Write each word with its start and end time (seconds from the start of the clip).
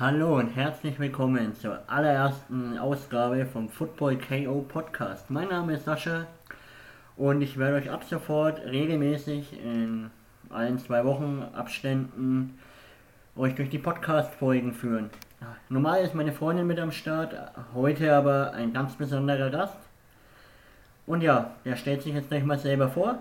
Hallo 0.00 0.38
und 0.38 0.54
herzlich 0.54 1.00
willkommen 1.00 1.56
zur 1.56 1.80
allerersten 1.88 2.78
Ausgabe 2.78 3.44
vom 3.46 3.68
Football 3.68 4.16
KO 4.16 4.60
Podcast. 4.60 5.28
Mein 5.28 5.48
Name 5.48 5.74
ist 5.74 5.86
Sascha 5.86 6.28
und 7.16 7.42
ich 7.42 7.58
werde 7.58 7.78
euch 7.78 7.90
ab 7.90 8.04
sofort 8.04 8.60
regelmäßig 8.64 9.54
in 9.60 10.12
allen 10.50 10.78
zwei 10.78 11.04
Wochen 11.04 11.42
Abständen 11.52 12.60
euch 13.34 13.56
durch 13.56 13.70
die 13.70 13.80
Podcast-Folgen 13.80 14.72
führen. 14.72 15.10
Normal 15.68 16.04
ist 16.04 16.14
meine 16.14 16.30
Freundin 16.30 16.68
mit 16.68 16.78
am 16.78 16.92
Start, 16.92 17.34
heute 17.74 18.14
aber 18.14 18.52
ein 18.52 18.72
ganz 18.72 18.94
besonderer 18.94 19.50
Gast. 19.50 19.78
Und 21.08 21.22
ja, 21.22 21.56
der 21.64 21.74
stellt 21.74 22.02
sich 22.02 22.14
jetzt 22.14 22.28
gleich 22.28 22.44
mal 22.44 22.60
selber 22.60 22.88
vor. 22.88 23.18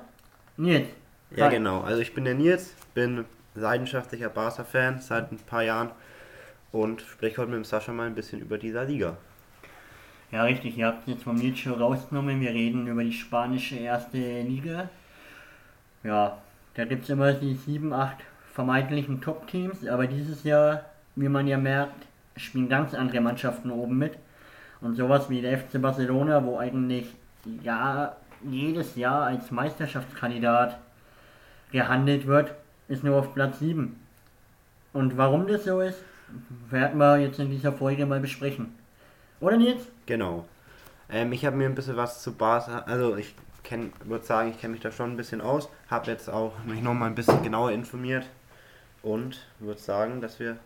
Nils. 0.58 0.90
Ja, 1.36 1.46
hi. 1.46 1.56
genau. 1.56 1.82
Also 1.82 2.04
ich 2.04 2.14
bin 2.14 2.24
der 2.24 2.36
Nils, 2.36 2.76
bin 2.94 3.26
leidenschaftlicher 3.56 4.30
Barca-Fan 4.30 5.00
seit 5.00 5.32
ein 5.32 5.40
paar 5.40 5.64
Jahren 5.64 5.90
und 6.72 7.02
spreche 7.02 7.38
heute 7.38 7.52
mit 7.52 7.58
dem 7.58 7.64
Sascha 7.64 7.92
mal 7.92 8.08
ein 8.08 8.16
bisschen 8.16 8.42
über 8.42 8.58
dieser 8.58 8.86
Liga. 8.86 9.18
Ja, 10.32 10.44
richtig. 10.44 10.78
Ihr 10.78 10.88
habt 10.88 11.08
jetzt 11.08 11.24
vom 11.24 11.40
schon 11.56 11.74
rausgenommen. 11.74 12.42
Wir 12.42 12.52
reden 12.52 12.88
über 12.88 13.04
die 13.04 13.14
spanische 13.14 13.78
erste 13.78 14.18
Liga. 14.18 14.90
Ja, 16.04 16.38
da 16.76 16.86
gibt 16.86 17.04
es 17.04 17.10
immer 17.10 17.34
die 17.34 17.56
sieben, 17.56 17.94
acht 17.94 18.18
vermeintlichen 18.54 19.22
Top-Teams, 19.22 19.88
aber 19.88 20.08
dieses 20.08 20.44
Jahr, 20.44 20.86
wie 21.16 21.30
man 21.30 21.48
ja 21.48 21.58
merkt, 21.58 22.06
spielen 22.36 22.70
ganz 22.70 22.94
andere 22.94 23.22
Mannschaften 23.22 23.72
oben 23.72 23.98
mit. 23.98 24.18
Und 24.82 24.96
sowas 24.96 25.30
wie 25.30 25.42
der 25.42 25.58
FC 25.58 25.82
Barcelona, 25.82 26.44
wo 26.44 26.58
eigentlich 26.58 27.08
ja, 27.64 28.16
jedes 28.44 28.96
Jahr 28.96 29.26
als 29.26 29.50
Meisterschaftskandidat 29.52 30.78
gehandelt 31.72 32.28
wird, 32.28 32.54
ist 32.88 33.04
nur 33.04 33.18
auf 33.18 33.34
Platz 33.34 33.60
7. 33.60 34.00
Und 34.94 35.18
warum 35.18 35.48
das 35.48 35.66
so 35.66 35.82
ist, 35.82 36.04
werden 36.70 36.98
wir 36.98 37.18
jetzt 37.18 37.40
in 37.40 37.50
dieser 37.50 37.72
Folge 37.72 38.06
mal 38.06 38.20
besprechen. 38.20 38.76
Oder 39.40 39.58
Nils? 39.58 39.88
Genau. 40.06 40.46
Ähm, 41.10 41.32
ich 41.32 41.46
habe 41.46 41.56
mir 41.56 41.66
ein 41.66 41.76
bisschen 41.76 41.96
was 41.96 42.22
zu 42.22 42.34
Barca, 42.34 42.80
also 42.80 43.16
ich 43.16 43.34
würde 44.06 44.26
sagen, 44.26 44.50
ich 44.50 44.62
kenne 44.62 44.74
mich 44.74 44.82
da 44.82 44.92
schon 44.92 45.12
ein 45.12 45.18
bisschen 45.18 45.42
aus, 45.42 45.70
habe 45.90 46.10
jetzt 46.10 46.30
auch 46.30 46.54
mich 46.66 46.82
noch 46.82 46.94
mal 46.94 47.08
ein 47.08 47.16
bisschen 47.16 47.44
genauer 47.44 47.72
informiert 47.72 48.26
und 49.04 49.46
würde 49.60 49.80
sagen, 49.80 50.22
dass 50.22 50.40
wir 50.40 50.58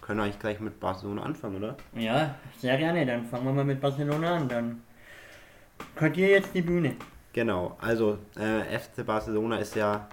können 0.00 0.20
eigentlich 0.20 0.40
gleich 0.40 0.60
mit 0.60 0.78
Barcelona 0.80 1.22
anfangen, 1.22 1.56
oder? 1.56 1.76
Ja, 1.94 2.34
sehr 2.58 2.76
gerne. 2.76 3.06
Dann 3.06 3.24
fangen 3.24 3.44
wir 3.44 3.52
mal 3.52 3.64
mit 3.64 3.80
Barcelona 3.80 4.36
an. 4.36 4.48
Dann 4.48 4.82
könnt 5.94 6.16
ihr 6.16 6.28
jetzt 6.28 6.52
die 6.54 6.62
Bühne. 6.62 6.96
Genau, 7.32 7.76
also 7.80 8.18
äh, 8.36 8.78
FC 8.78 9.06
Barcelona 9.06 9.58
ist 9.58 9.76
ja 9.76 10.08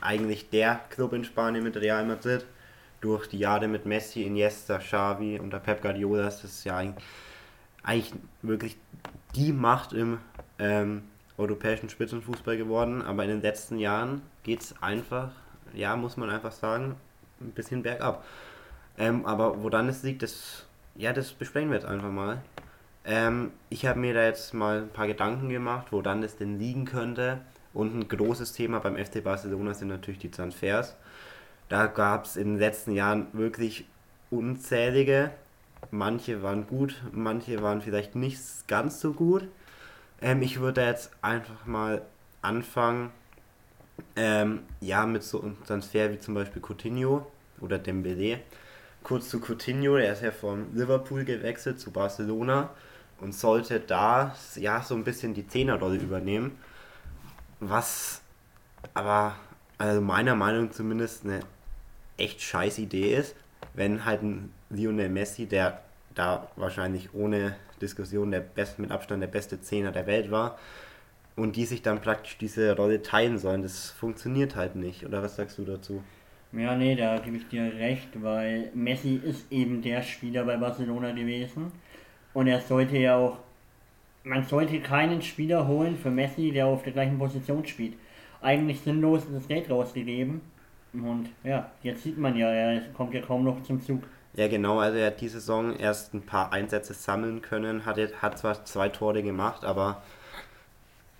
eigentlich 0.00 0.50
der 0.50 0.80
Club 0.90 1.14
in 1.14 1.24
Spanien 1.24 1.64
mit 1.64 1.76
Real 1.76 2.04
Madrid. 2.04 2.44
Durch 3.04 3.26
die 3.26 3.38
Jahre 3.38 3.68
mit 3.68 3.84
Messi, 3.84 4.22
Iniesta, 4.22 4.78
Xavi 4.78 5.38
und 5.38 5.50
der 5.50 5.58
Pep 5.58 5.82
Guardiola 5.82 6.26
ist 6.26 6.42
das 6.42 6.64
ja 6.64 6.82
eigentlich 7.82 8.14
wirklich 8.40 8.78
die 9.34 9.52
Macht 9.52 9.92
im 9.92 10.16
ähm, 10.58 11.02
europäischen 11.36 11.90
Spitzenfußball 11.90 12.56
geworden. 12.56 13.02
Aber 13.02 13.24
in 13.24 13.28
den 13.28 13.42
letzten 13.42 13.78
Jahren 13.78 14.22
geht 14.42 14.62
es 14.62 14.82
einfach, 14.82 15.32
ja, 15.74 15.94
muss 15.96 16.16
man 16.16 16.30
einfach 16.30 16.52
sagen, 16.52 16.96
ein 17.42 17.50
bisschen 17.50 17.82
bergab. 17.82 18.24
Ähm, 18.96 19.26
aber 19.26 19.62
woran 19.62 19.86
es 19.90 20.02
liegt, 20.02 20.22
das, 20.22 20.64
ja, 20.94 21.12
das 21.12 21.30
besprechen 21.32 21.68
wir 21.68 21.76
jetzt 21.76 21.86
einfach 21.86 22.10
mal. 22.10 22.40
Ähm, 23.04 23.50
ich 23.68 23.84
habe 23.84 24.00
mir 24.00 24.14
da 24.14 24.24
jetzt 24.24 24.54
mal 24.54 24.78
ein 24.78 24.88
paar 24.88 25.08
Gedanken 25.08 25.50
gemacht, 25.50 25.88
woran 25.90 26.22
es 26.22 26.38
denn 26.38 26.58
liegen 26.58 26.86
könnte. 26.86 27.42
Und 27.74 27.94
ein 27.94 28.08
großes 28.08 28.54
Thema 28.54 28.78
beim 28.78 28.96
FC 28.96 29.22
Barcelona 29.22 29.74
sind 29.74 29.88
natürlich 29.88 30.20
die 30.20 30.30
Transfers. 30.30 30.96
Da 31.68 31.86
gab 31.86 32.26
es 32.26 32.36
in 32.36 32.52
den 32.52 32.58
letzten 32.58 32.92
Jahren 32.92 33.26
wirklich 33.32 33.86
unzählige. 34.30 35.30
Manche 35.90 36.42
waren 36.42 36.66
gut, 36.66 37.02
manche 37.12 37.62
waren 37.62 37.80
vielleicht 37.80 38.14
nicht 38.14 38.40
ganz 38.68 39.00
so 39.00 39.12
gut. 39.12 39.48
Ähm, 40.20 40.42
ich 40.42 40.60
würde 40.60 40.84
jetzt 40.84 41.10
einfach 41.22 41.66
mal 41.66 42.02
anfangen, 42.42 43.10
ähm, 44.16 44.60
ja, 44.80 45.06
mit 45.06 45.22
so 45.22 45.42
einem 45.42 45.62
Transfer 45.64 46.10
wie 46.12 46.18
zum 46.18 46.34
Beispiel 46.34 46.62
Coutinho 46.62 47.26
oder 47.60 47.78
Dembele. 47.78 48.40
Kurz 49.02 49.28
zu 49.28 49.40
Coutinho, 49.40 49.96
der 49.96 50.12
ist 50.12 50.22
ja 50.22 50.30
von 50.30 50.74
Liverpool 50.74 51.24
gewechselt 51.24 51.78
zu 51.78 51.90
Barcelona 51.90 52.70
und 53.20 53.34
sollte 53.34 53.80
da 53.80 54.34
ja 54.56 54.82
so 54.82 54.94
ein 54.94 55.04
bisschen 55.04 55.34
die 55.34 55.46
Zehnerrolle 55.46 55.96
übernehmen. 55.96 56.52
Was 57.60 58.22
aber 58.94 59.36
also 59.78 60.00
meiner 60.00 60.34
Meinung 60.34 60.72
zumindest 60.72 61.24
eine 61.24 61.40
echt 62.16 62.40
scheiß 62.40 62.78
Idee 62.78 63.14
ist, 63.14 63.34
wenn 63.74 64.04
halt 64.04 64.22
ein 64.22 64.52
Lionel 64.70 65.08
Messi, 65.08 65.46
der 65.46 65.80
da 66.14 66.48
wahrscheinlich 66.56 67.12
ohne 67.14 67.56
Diskussion 67.80 68.30
der 68.30 68.40
best, 68.40 68.78
mit 68.78 68.90
Abstand 68.90 69.22
der 69.22 69.28
beste 69.28 69.60
Zehner 69.60 69.92
der 69.92 70.06
Welt 70.06 70.30
war, 70.30 70.58
und 71.36 71.56
die 71.56 71.64
sich 71.64 71.82
dann 71.82 72.00
praktisch 72.00 72.38
diese 72.38 72.76
Rolle 72.76 73.02
teilen 73.02 73.38
sollen. 73.38 73.62
Das 73.62 73.90
funktioniert 73.90 74.54
halt 74.56 74.76
nicht. 74.76 75.04
Oder 75.04 75.22
was 75.22 75.36
sagst 75.36 75.58
du 75.58 75.64
dazu? 75.64 76.02
Ja, 76.52 76.76
nee, 76.76 76.94
da 76.94 77.18
gebe 77.18 77.36
ich 77.36 77.48
dir 77.48 77.72
recht, 77.74 78.22
weil 78.22 78.70
Messi 78.74 79.20
ist 79.24 79.50
eben 79.50 79.82
der 79.82 80.02
Spieler 80.02 80.44
bei 80.44 80.56
Barcelona 80.56 81.10
gewesen. 81.10 81.72
Und 82.32 82.46
er 82.46 82.60
sollte 82.60 82.96
ja 82.98 83.16
auch, 83.16 83.38
man 84.22 84.44
sollte 84.44 84.80
keinen 84.80 85.20
Spieler 85.20 85.66
holen 85.66 85.96
für 85.96 86.10
Messi, 86.10 86.52
der 86.52 86.66
auf 86.66 86.84
der 86.84 86.92
gleichen 86.92 87.18
Position 87.18 87.66
spielt. 87.66 87.94
Eigentlich 88.40 88.80
sinnlos 88.80 89.22
das 89.32 89.48
Geld 89.48 89.68
rausgegeben. 89.68 90.40
Und 90.94 91.30
ja, 91.42 91.70
jetzt 91.82 92.02
sieht 92.02 92.18
man 92.18 92.36
ja, 92.36 92.48
er 92.48 92.80
kommt 92.92 93.14
ja 93.14 93.20
kaum 93.20 93.44
noch 93.44 93.62
zum 93.62 93.80
Zug. 93.80 94.02
Ja, 94.36 94.48
genau, 94.48 94.80
also 94.80 94.98
er 94.98 95.08
hat 95.08 95.20
diese 95.20 95.38
Saison 95.38 95.76
erst 95.76 96.12
ein 96.12 96.22
paar 96.22 96.52
Einsätze 96.52 96.92
sammeln 96.92 97.40
können, 97.40 97.86
hat, 97.86 97.98
hat 98.20 98.38
zwar 98.38 98.64
zwei 98.64 98.88
Tore 98.88 99.22
gemacht, 99.22 99.64
aber 99.64 100.02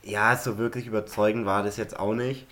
ja, 0.03 0.37
so 0.37 0.59
wirklich 0.59 0.87
überzeugend 0.87 1.47
war 1.47 1.63
das 1.63 1.77
jetzt 1.77 1.99
auch 1.99 2.15
nicht. 2.15 2.47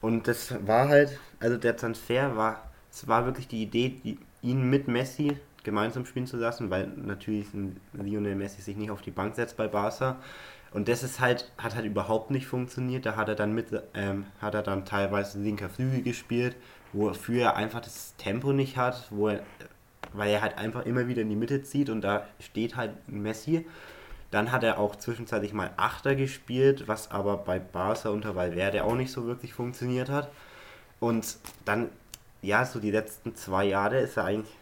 Und 0.00 0.28
das 0.28 0.54
war 0.66 0.88
halt, 0.88 1.18
also 1.40 1.56
der 1.56 1.76
Transfer 1.76 2.36
war, 2.36 2.70
es 2.90 3.08
war 3.08 3.26
wirklich 3.26 3.48
die 3.48 3.62
Idee, 3.62 4.18
ihn 4.42 4.70
mit 4.70 4.86
Messi 4.86 5.36
gemeinsam 5.64 6.06
spielen 6.06 6.26
zu 6.26 6.36
lassen, 6.36 6.70
weil 6.70 6.86
natürlich 6.86 7.48
Lionel 7.92 8.36
Messi 8.36 8.62
sich 8.62 8.76
nicht 8.76 8.90
auf 8.90 9.02
die 9.02 9.10
Bank 9.10 9.34
setzt 9.34 9.56
bei 9.56 9.66
Barca. 9.66 10.16
Und 10.72 10.88
das 10.88 11.02
ist 11.02 11.20
halt, 11.20 11.50
hat 11.58 11.74
halt 11.74 11.86
überhaupt 11.86 12.30
nicht 12.30 12.46
funktioniert. 12.46 13.06
Da 13.06 13.16
hat 13.16 13.28
er 13.28 13.34
dann 13.34 13.54
mit, 13.54 13.68
ähm, 13.94 14.26
hat 14.40 14.54
er 14.54 14.62
dann 14.62 14.84
teilweise 14.84 15.38
linker 15.38 15.68
Flügel 15.68 16.02
gespielt, 16.02 16.56
wofür 16.92 17.42
er 17.42 17.56
einfach 17.56 17.80
das 17.80 18.14
Tempo 18.16 18.52
nicht 18.52 18.76
hat, 18.76 19.06
wo 19.10 19.28
er, 19.28 19.40
weil 20.12 20.30
er 20.30 20.42
halt 20.42 20.58
einfach 20.58 20.84
immer 20.84 21.08
wieder 21.08 21.22
in 21.22 21.30
die 21.30 21.36
Mitte 21.36 21.62
zieht 21.62 21.90
und 21.90 22.02
da 22.02 22.26
steht 22.40 22.76
halt 22.76 22.92
Messi 23.08 23.64
dann 24.30 24.52
hat 24.52 24.64
er 24.64 24.78
auch 24.78 24.96
zwischenzeitlich 24.96 25.52
mal 25.52 25.70
Achter 25.76 26.14
gespielt, 26.14 26.88
was 26.88 27.10
aber 27.10 27.36
bei 27.38 27.58
Barca 27.58 28.10
unter 28.10 28.34
Valverde 28.34 28.84
auch 28.84 28.94
nicht 28.94 29.12
so 29.12 29.26
wirklich 29.26 29.54
funktioniert 29.54 30.08
hat. 30.08 30.30
Und 31.00 31.38
dann, 31.64 31.90
ja, 32.42 32.64
so 32.64 32.80
die 32.80 32.90
letzten 32.90 33.34
zwei 33.36 33.64
Jahre 33.64 33.98
ist 33.98 34.16
er 34.16 34.24
eigentlich, 34.24 34.54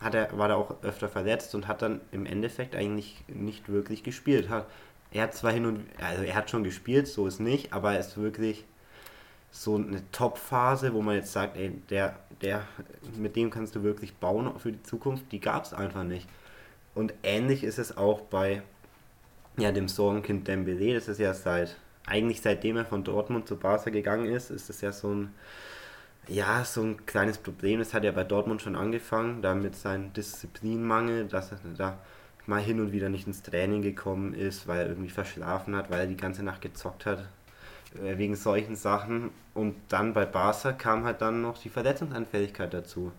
hat 0.00 0.14
er, 0.14 0.36
war 0.36 0.50
er 0.50 0.56
auch 0.56 0.82
öfter 0.82 1.08
verletzt 1.08 1.54
und 1.54 1.68
hat 1.68 1.82
dann 1.82 2.00
im 2.10 2.26
Endeffekt 2.26 2.74
eigentlich 2.74 3.22
nicht 3.28 3.68
wirklich 3.68 4.02
gespielt. 4.02 4.48
Hat, 4.48 4.66
er 5.12 5.24
hat 5.24 5.34
zwar 5.34 5.52
hin 5.52 5.66
und 5.66 5.86
also 6.00 6.22
er 6.22 6.34
hat 6.34 6.50
schon 6.50 6.64
gespielt, 6.64 7.06
so 7.06 7.26
ist 7.26 7.40
nicht, 7.40 7.72
aber 7.72 7.92
er 7.92 8.00
ist 8.00 8.16
wirklich 8.16 8.64
so 9.50 9.76
eine 9.76 10.02
Top-Phase, 10.12 10.94
wo 10.94 11.02
man 11.02 11.16
jetzt 11.16 11.32
sagt, 11.32 11.56
ey, 11.56 11.70
der, 11.90 12.16
der, 12.40 12.62
mit 13.18 13.36
dem 13.36 13.50
kannst 13.50 13.74
du 13.74 13.82
wirklich 13.82 14.14
bauen 14.14 14.58
für 14.58 14.72
die 14.72 14.82
Zukunft, 14.82 15.30
die 15.30 15.40
gab 15.40 15.64
es 15.64 15.74
einfach 15.74 16.04
nicht. 16.04 16.26
Und 16.94 17.12
ähnlich 17.22 17.62
ist 17.62 17.78
es 17.78 17.96
auch 17.96 18.22
bei 18.22 18.62
ja, 19.58 19.70
dem 19.70 19.88
Sorgenkind 19.88 20.48
Dembele, 20.48 20.94
das 20.94 21.08
ist 21.08 21.18
ja 21.18 21.34
seit, 21.34 21.76
eigentlich 22.06 22.40
seitdem 22.40 22.78
er 22.78 22.86
von 22.86 23.04
Dortmund 23.04 23.46
zu 23.46 23.56
Barca 23.56 23.90
gegangen 23.90 24.26
ist, 24.26 24.50
ist 24.50 24.70
das 24.70 24.80
ja 24.80 24.92
so 24.92 25.12
ein, 25.12 25.34
ja, 26.28 26.64
so 26.64 26.82
ein 26.82 27.04
kleines 27.04 27.36
Problem. 27.36 27.80
Das 27.80 27.92
hat 27.92 28.04
ja 28.04 28.12
bei 28.12 28.24
Dortmund 28.24 28.62
schon 28.62 28.76
angefangen, 28.76 29.42
da 29.42 29.54
mit 29.54 29.74
seinem 29.76 30.12
Disziplinmangel, 30.14 31.26
dass 31.26 31.52
er 31.52 31.58
da 31.76 31.98
mal 32.46 32.60
hin 32.60 32.80
und 32.80 32.92
wieder 32.92 33.08
nicht 33.08 33.26
ins 33.26 33.42
Training 33.42 33.82
gekommen 33.82 34.34
ist, 34.34 34.66
weil 34.66 34.80
er 34.80 34.88
irgendwie 34.88 35.10
verschlafen 35.10 35.76
hat, 35.76 35.90
weil 35.90 36.00
er 36.00 36.06
die 36.06 36.16
ganze 36.16 36.42
Nacht 36.42 36.60
gezockt 36.60 37.06
hat, 37.06 37.28
äh, 38.02 38.18
wegen 38.18 38.34
solchen 38.36 38.76
Sachen. 38.76 39.30
Und 39.54 39.76
dann 39.88 40.12
bei 40.14 40.24
Barca 40.26 40.72
kam 40.72 41.04
halt 41.04 41.20
dann 41.20 41.42
noch 41.42 41.58
die 41.58 41.68
Verletzungsanfälligkeit 41.68 42.72
dazu. 42.74 43.12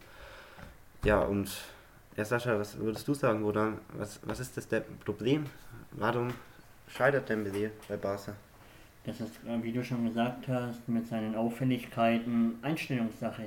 Ja, 1.04 1.20
und 1.20 1.52
ja, 2.16 2.26
Sascha, 2.26 2.60
was 2.60 2.78
würdest 2.78 3.08
du 3.08 3.14
sagen, 3.14 3.44
oder 3.44 3.74
was, 3.98 4.20
was 4.24 4.40
ist 4.40 4.58
das 4.58 4.68
Problem 5.04 5.46
Warum 5.96 6.34
scheitert 6.88 7.30
Dembele 7.30 7.72
bei 7.88 7.98
Barca? 7.98 8.34
Das 9.06 9.20
ist, 9.20 9.36
äh, 9.46 9.62
wie 9.62 9.72
du 9.72 9.84
schon 9.84 10.06
gesagt 10.06 10.48
hast, 10.48 10.88
mit 10.88 11.08
seinen 11.08 11.36
Auffälligkeiten 11.36 12.58
Einstellungssache. 12.62 13.44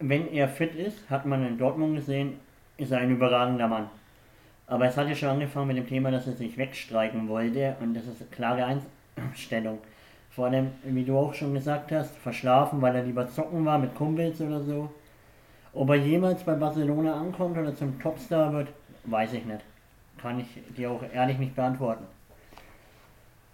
Wenn 0.00 0.28
er 0.28 0.48
fit 0.48 0.74
ist, 0.74 1.08
hat 1.10 1.26
man 1.26 1.46
in 1.46 1.58
Dortmund 1.58 1.96
gesehen, 1.96 2.40
ist 2.76 2.90
er 2.90 2.98
ein 2.98 3.10
überragender 3.10 3.68
Mann. 3.68 3.90
Aber 4.70 4.86
es 4.86 4.96
hat 4.96 5.08
ja 5.08 5.16
schon 5.16 5.30
angefangen 5.30 5.66
mit 5.66 5.76
dem 5.76 5.88
Thema, 5.88 6.12
dass 6.12 6.28
er 6.28 6.34
sich 6.34 6.56
wegstreiken 6.56 7.28
wollte 7.28 7.76
und 7.80 7.92
das 7.92 8.06
ist 8.06 8.20
eine 8.20 8.30
klare 8.30 8.80
Einstellung. 9.16 9.80
Vor 10.30 10.46
allem, 10.46 10.70
wie 10.84 11.04
du 11.04 11.18
auch 11.18 11.34
schon 11.34 11.52
gesagt 11.54 11.90
hast, 11.90 12.16
verschlafen, 12.16 12.80
weil 12.80 12.94
er 12.94 13.02
lieber 13.02 13.28
zocken 13.28 13.64
war 13.64 13.78
mit 13.78 13.96
Kumpels 13.96 14.40
oder 14.40 14.62
so. 14.62 14.88
Ob 15.72 15.88
er 15.90 15.96
jemals 15.96 16.44
bei 16.44 16.54
Barcelona 16.54 17.14
ankommt 17.14 17.58
oder 17.58 17.74
zum 17.74 17.98
Topstar 17.98 18.52
wird, 18.52 18.68
weiß 19.04 19.32
ich 19.32 19.44
nicht. 19.44 19.60
Kann 20.22 20.38
ich 20.38 20.46
dir 20.76 20.92
auch 20.92 21.02
ehrlich 21.12 21.38
nicht 21.38 21.56
beantworten. 21.56 22.04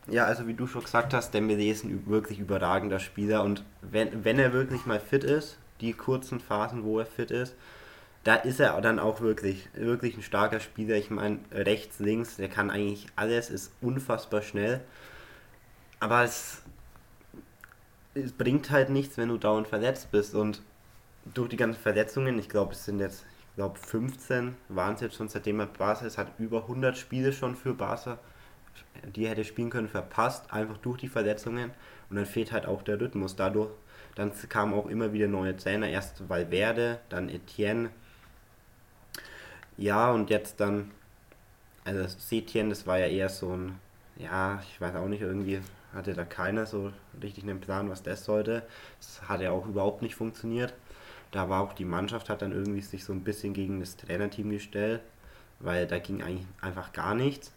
Ja, 0.09 0.27
also 0.27 0.47
wie 0.47 0.55
du 0.55 0.67
schon 0.67 0.83
gesagt 0.83 1.15
hast, 1.15 1.33
Dembele 1.33 1.65
ist 1.65 1.85
ein 1.85 2.07
wirklich 2.07 2.39
überragender 2.39 2.99
Spieler 2.99 3.43
und 3.43 3.65
wenn, 3.81 4.23
wenn 4.23 4.39
er 4.39 4.53
wirklich 4.53 4.85
mal 4.85 5.01
fit 5.01 5.25
ist, 5.25 5.57
die 5.81 5.95
kurzen 5.95 6.41
Phasen, 6.41 6.85
wo 6.85 6.99
er 6.99 7.07
fit 7.07 7.31
ist, 7.31 7.55
da 8.27 8.35
ist 8.35 8.59
er 8.59 8.81
dann 8.81 8.99
auch 8.99 9.21
wirklich, 9.21 9.69
wirklich 9.75 10.17
ein 10.17 10.23
starker 10.23 10.59
Spieler. 10.59 10.97
Ich 10.97 11.11
meine, 11.11 11.39
rechts, 11.53 12.01
links, 12.01 12.35
der 12.37 12.49
kann 12.49 12.73
eigentlich 12.73 13.07
alles, 13.15 13.51
ist 13.51 13.73
unfassbar 13.81 14.43
schnell. 14.43 14.81
Aber 16.01 16.25
es, 16.25 16.61
es 18.15 18.33
bringt 18.33 18.73
halt 18.73 18.91
nichts, 18.91 19.17
wenn 19.17 19.29
du 19.29 19.39
dauernd 19.39 19.69
verletzt 19.69 20.11
bist. 20.11 20.35
Und 20.35 20.61
durch 21.35 21.51
die 21.51 21.57
ganzen 21.57 21.81
Verletzungen, 21.81 22.37
ich 22.41 22.49
glaube, 22.49 22.73
es 22.73 22.85
sind 22.85 22.99
jetzt, 22.99 23.25
ich 23.51 23.55
glaube, 23.55 23.79
15 23.79 24.57
waren 24.71 24.95
es 24.95 25.03
jetzt 25.03 25.15
schon, 25.15 25.29
seitdem 25.29 25.61
er 25.61 25.67
Barca 25.67 26.05
ist, 26.05 26.19
hat 26.19 26.33
über 26.41 26.63
100 26.63 26.99
Spiele 26.99 27.33
schon 27.33 27.55
für 27.55 27.75
Barca, 27.75 28.19
die 29.15 29.27
er 29.27 29.31
hätte 29.31 29.45
spielen 29.45 29.71
können, 29.71 29.89
verpasst, 29.89 30.53
einfach 30.53 30.79
durch 30.79 30.99
die 30.99 31.09
Verletzungen. 31.09 31.71
Und 32.11 32.17
dann 32.17 32.27
fehlt 32.27 32.51
halt 32.51 32.67
auch 32.67 32.83
der 32.83 33.01
Rhythmus. 33.01 33.37
Dadurch, 33.37 33.71
dann 34.17 34.33
kamen 34.49 34.75
auch 34.75 34.87
immer 34.87 35.13
wieder 35.13 35.29
neue 35.29 35.57
Trainer, 35.57 35.89
erst 35.89 36.29
Valverde, 36.29 36.99
dann 37.09 37.29
Etienne, 37.29 37.91
ja, 39.79 40.11
und 40.11 40.31
jetzt 40.31 40.61
dann, 40.61 40.91
also 41.85 42.07
Setien, 42.19 42.71
das 42.71 42.87
war 42.87 42.99
ja 42.99 43.07
eher 43.07 43.29
so 43.29 43.53
ein, 43.53 43.79
ja, 44.17 44.61
ich 44.63 44.81
weiß 44.81 44.95
auch 44.97 45.09
nicht, 45.09 45.23
irgendwie 45.23 45.61
hatte 45.95 46.15
da 46.15 46.25
keiner 46.25 46.67
so 46.67 46.93
richtig 47.23 47.45
einen 47.45 47.61
Plan, 47.61 47.91
was 47.91 48.03
das 48.03 48.25
sollte. 48.25 48.63
Das 48.99 49.29
hat 49.29 49.41
ja 49.41 49.51
auch 49.51 49.67
überhaupt 49.67 50.03
nicht 50.03 50.15
funktioniert. 50.15 50.75
Da 51.31 51.49
war 51.49 51.63
auch 51.63 51.73
die 51.73 51.85
Mannschaft 51.85 52.29
hat 52.31 52.43
dann 52.43 52.53
irgendwie 52.53 52.83
sich 52.83 53.05
so 53.05 53.13
ein 53.13 53.25
bisschen 53.25 53.53
gegen 53.53 53.81
das 53.81 53.97
Trainerteam 53.97 54.51
gestellt, 54.51 55.01
weil 55.61 55.87
da 55.87 55.99
ging 55.99 56.23
eigentlich 56.23 56.47
einfach 56.61 56.93
gar 56.93 57.15
nichts. 57.15 57.53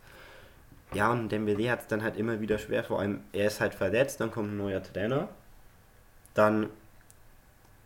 Ja, 0.94 1.12
und 1.12 1.30
Dembele 1.30 1.70
hat 1.72 1.82
es 1.82 1.88
dann 1.88 2.02
halt 2.04 2.18
immer 2.18 2.40
wieder 2.42 2.58
schwer, 2.58 2.84
vor 2.84 3.00
allem 3.00 3.22
er 3.32 3.48
ist 3.48 3.62
halt 3.62 3.76
verletzt, 3.76 4.20
dann 4.22 4.32
kommt 4.32 4.52
ein 4.52 4.58
neuer 4.58 4.82
Trainer. 4.82 5.30
Dann 6.34 6.70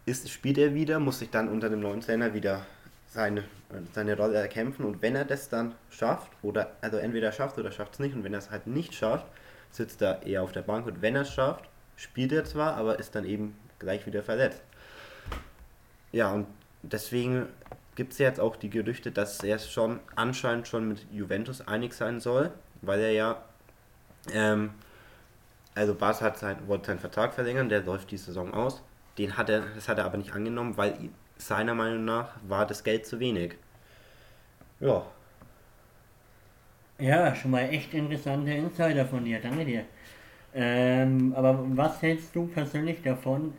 ist, 0.06 0.30
spielt 0.30 0.58
er 0.58 0.74
wieder, 0.74 1.00
muss 1.00 1.20
sich 1.20 1.30
dann 1.30 1.50
unter 1.50 1.70
dem 1.70 1.82
neuen 1.82 2.02
Trainer 2.02 2.34
wieder 2.34 2.66
seine, 3.14 3.44
seine 3.94 4.18
Rolle 4.18 4.40
erkämpfen 4.40 4.86
und 4.86 5.02
wenn 5.02 5.16
er 5.16 5.26
das 5.26 5.48
dann 5.48 5.76
schafft, 5.90 6.32
oder 6.42 6.72
also 6.82 6.98
entweder 6.98 7.32
schafft 7.32 7.58
oder 7.60 7.72
schafft 7.72 7.94
es 7.94 8.00
nicht 8.00 8.16
und 8.16 8.24
wenn 8.24 8.34
er 8.34 8.40
es 8.40 8.50
halt 8.50 8.66
nicht 8.66 8.96
schafft, 8.96 9.28
sitzt 9.70 10.02
er 10.02 10.24
eher 10.24 10.42
auf 10.42 10.52
der 10.52 10.64
Bank 10.64 10.88
und 10.88 11.02
wenn 11.02 11.16
er 11.16 11.22
es 11.22 11.32
schafft, 11.32 11.70
spielt 11.96 12.32
er 12.32 12.44
zwar, 12.44 12.76
aber 12.76 13.00
ist 13.00 13.14
dann 13.14 13.26
eben 13.26 13.56
gleich 13.78 14.06
wieder 14.08 14.24
verletzt. 14.24 14.62
Ja, 16.12 16.32
und 16.32 16.48
deswegen 16.82 17.48
gibt 17.96 18.14
es 18.14 18.20
jetzt 18.20 18.40
auch 18.40 18.56
die 18.56 18.70
Gerüchte, 18.70 19.12
dass 19.12 19.44
er 19.44 19.60
schon 19.60 20.00
anscheinend 20.16 20.68
schon 20.68 20.88
mit 20.88 21.06
Juventus 21.12 21.62
einig 21.68 21.94
sein 21.94 22.20
soll, 22.20 22.52
weil 22.82 23.00
er 23.00 23.12
ja, 23.12 23.44
ähm, 24.32 24.72
also 25.76 25.94
Bas 25.94 26.22
hat 26.22 26.40
sein, 26.40 26.58
wollte 26.68 26.88
seinen 26.88 27.00
Vertrag 27.00 27.34
verlängern, 27.34 27.70
der 27.70 27.84
läuft 27.84 28.10
die 28.10 28.18
Saison 28.18 28.54
aus. 28.54 28.82
Den 29.20 29.38
hat 29.38 29.50
er, 29.50 29.62
das 29.76 29.88
hat 29.88 30.00
er 30.00 30.06
aber 30.06 30.18
nicht 30.18 30.34
angenommen, 30.34 30.78
weil 30.78 30.98
seiner 31.44 31.76
Meinung 31.76 32.06
nach 32.06 32.30
war 32.48 32.66
das 32.66 32.84
Geld 32.84 33.06
zu 33.06 33.20
wenig. 33.20 33.56
Ja. 34.80 35.06
Ja, 37.00 37.36
schon 37.36 37.52
mal 37.52 37.70
echt 37.70 37.94
interessante 37.94 38.52
Insider 38.52 39.06
von 39.06 39.26
dir, 39.26 39.40
danke 39.42 39.66
dir. 39.66 39.86
Ähm, 40.54 41.34
aber 41.36 41.66
was 41.76 42.02
hältst 42.02 42.36
du 42.36 42.48
persönlich 42.48 43.02
davon, 43.02 43.54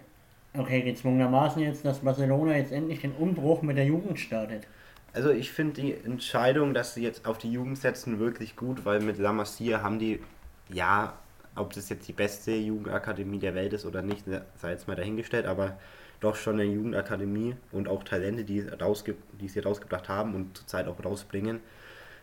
okay, 0.57 0.83
gezwungenermaßen 0.83 1.61
jetzt, 1.63 1.85
dass 1.85 1.99
Barcelona 1.99 2.57
jetzt 2.57 2.73
endlich 2.73 3.01
den 3.01 3.13
Umbruch 3.13 3.63
mit 3.63 3.77
der 3.77 3.87
Jugend 3.87 4.21
startet? 4.21 4.67
Also 5.13 5.31
ich 5.31 5.51
finde 5.53 5.81
die 5.81 5.95
Entscheidung, 5.95 6.75
dass 6.75 6.95
sie 6.95 7.03
jetzt 7.03 7.27
auf 7.27 7.39
die 7.39 7.51
Jugend 7.51 7.79
setzen, 7.79 8.19
wirklich 8.19 8.57
gut, 8.57 8.85
weil 8.85 9.01
mit 9.01 9.19
La 9.19 9.33
Masia 9.33 9.83
haben 9.83 9.99
die, 9.99 10.21
ja, 10.69 11.15
ob 11.55 11.73
das 11.73 11.89
jetzt 11.89 12.09
die 12.09 12.13
beste 12.13 12.53
Jugendakademie 12.53 13.39
der 13.39 13.55
Welt 13.55 13.73
ist 13.73 13.87
oder 13.87 14.03
nicht, 14.03 14.25
sei 14.57 14.71
jetzt 14.71 14.89
mal 14.89 14.97
dahingestellt, 14.97 15.47
aber 15.47 15.77
doch 16.21 16.37
schon 16.37 16.61
eine 16.61 16.65
Jugendakademie 16.65 17.57
und 17.73 17.89
auch 17.89 18.03
Talente, 18.05 18.45
die, 18.45 18.61
rausge 18.61 19.17
die 19.41 19.49
sie 19.49 19.61
rausgebracht 19.61 20.09
haben 20.09 20.35
und 20.35 20.57
zurzeit 20.57 20.87
auch 20.89 21.05
rausbringen, 21.05 21.61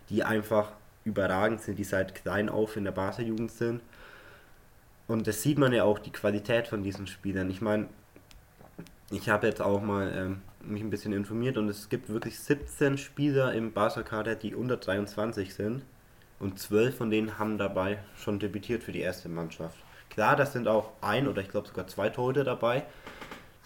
die 0.10 0.24
einfach 0.24 0.72
überragend 1.04 1.62
sind, 1.62 1.78
die 1.78 1.84
seit 1.84 2.16
klein 2.16 2.50
auf 2.50 2.78
in 2.78 2.84
der 2.84 2.92
Barca-Jugend 2.92 3.52
sind. 3.52 3.82
Und 5.08 5.28
das 5.28 5.42
sieht 5.42 5.58
man 5.58 5.74
ja 5.74 5.84
auch, 5.84 6.00
die 6.00 6.12
Qualität 6.12 6.68
von 6.68 6.84
diesen 6.84 7.08
Spielern. 7.08 7.50
Ich 7.50 7.62
meine, 7.62 7.88
ich 9.10 9.30
habe 9.30 9.48
jetzt 9.48 9.62
auch 9.62 9.82
mal 9.82 10.12
ähm, 10.16 10.42
mich 10.64 10.82
ein 10.82 10.90
bisschen 10.90 11.14
informiert 11.14 11.58
und 11.58 11.68
es 11.70 11.90
gibt 11.90 12.10
wirklich 12.10 12.40
17 12.40 12.98
Spieler 12.98 13.54
im 13.54 13.74
Barca-Kader, 13.74 14.36
die 14.36 14.56
unter 14.56 14.78
23 14.78 15.54
sind. 15.54 15.84
Und 16.40 16.60
12 16.60 16.98
von 16.98 17.12
denen 17.12 17.38
haben 17.38 17.58
dabei 17.58 18.00
schon 18.16 18.40
debütiert 18.40 18.84
für 18.84 18.92
die 18.92 19.02
erste 19.02 19.30
Mannschaft. 19.30 19.78
Klar, 20.10 20.36
das 20.36 20.54
sind 20.54 20.68
auch 20.68 20.92
ein 21.02 21.28
oder 21.28 21.42
ich 21.42 21.50
glaube 21.50 21.68
sogar 21.68 21.88
zwei 21.88 22.10
Torhüter 22.10 22.44
dabei, 22.44 22.84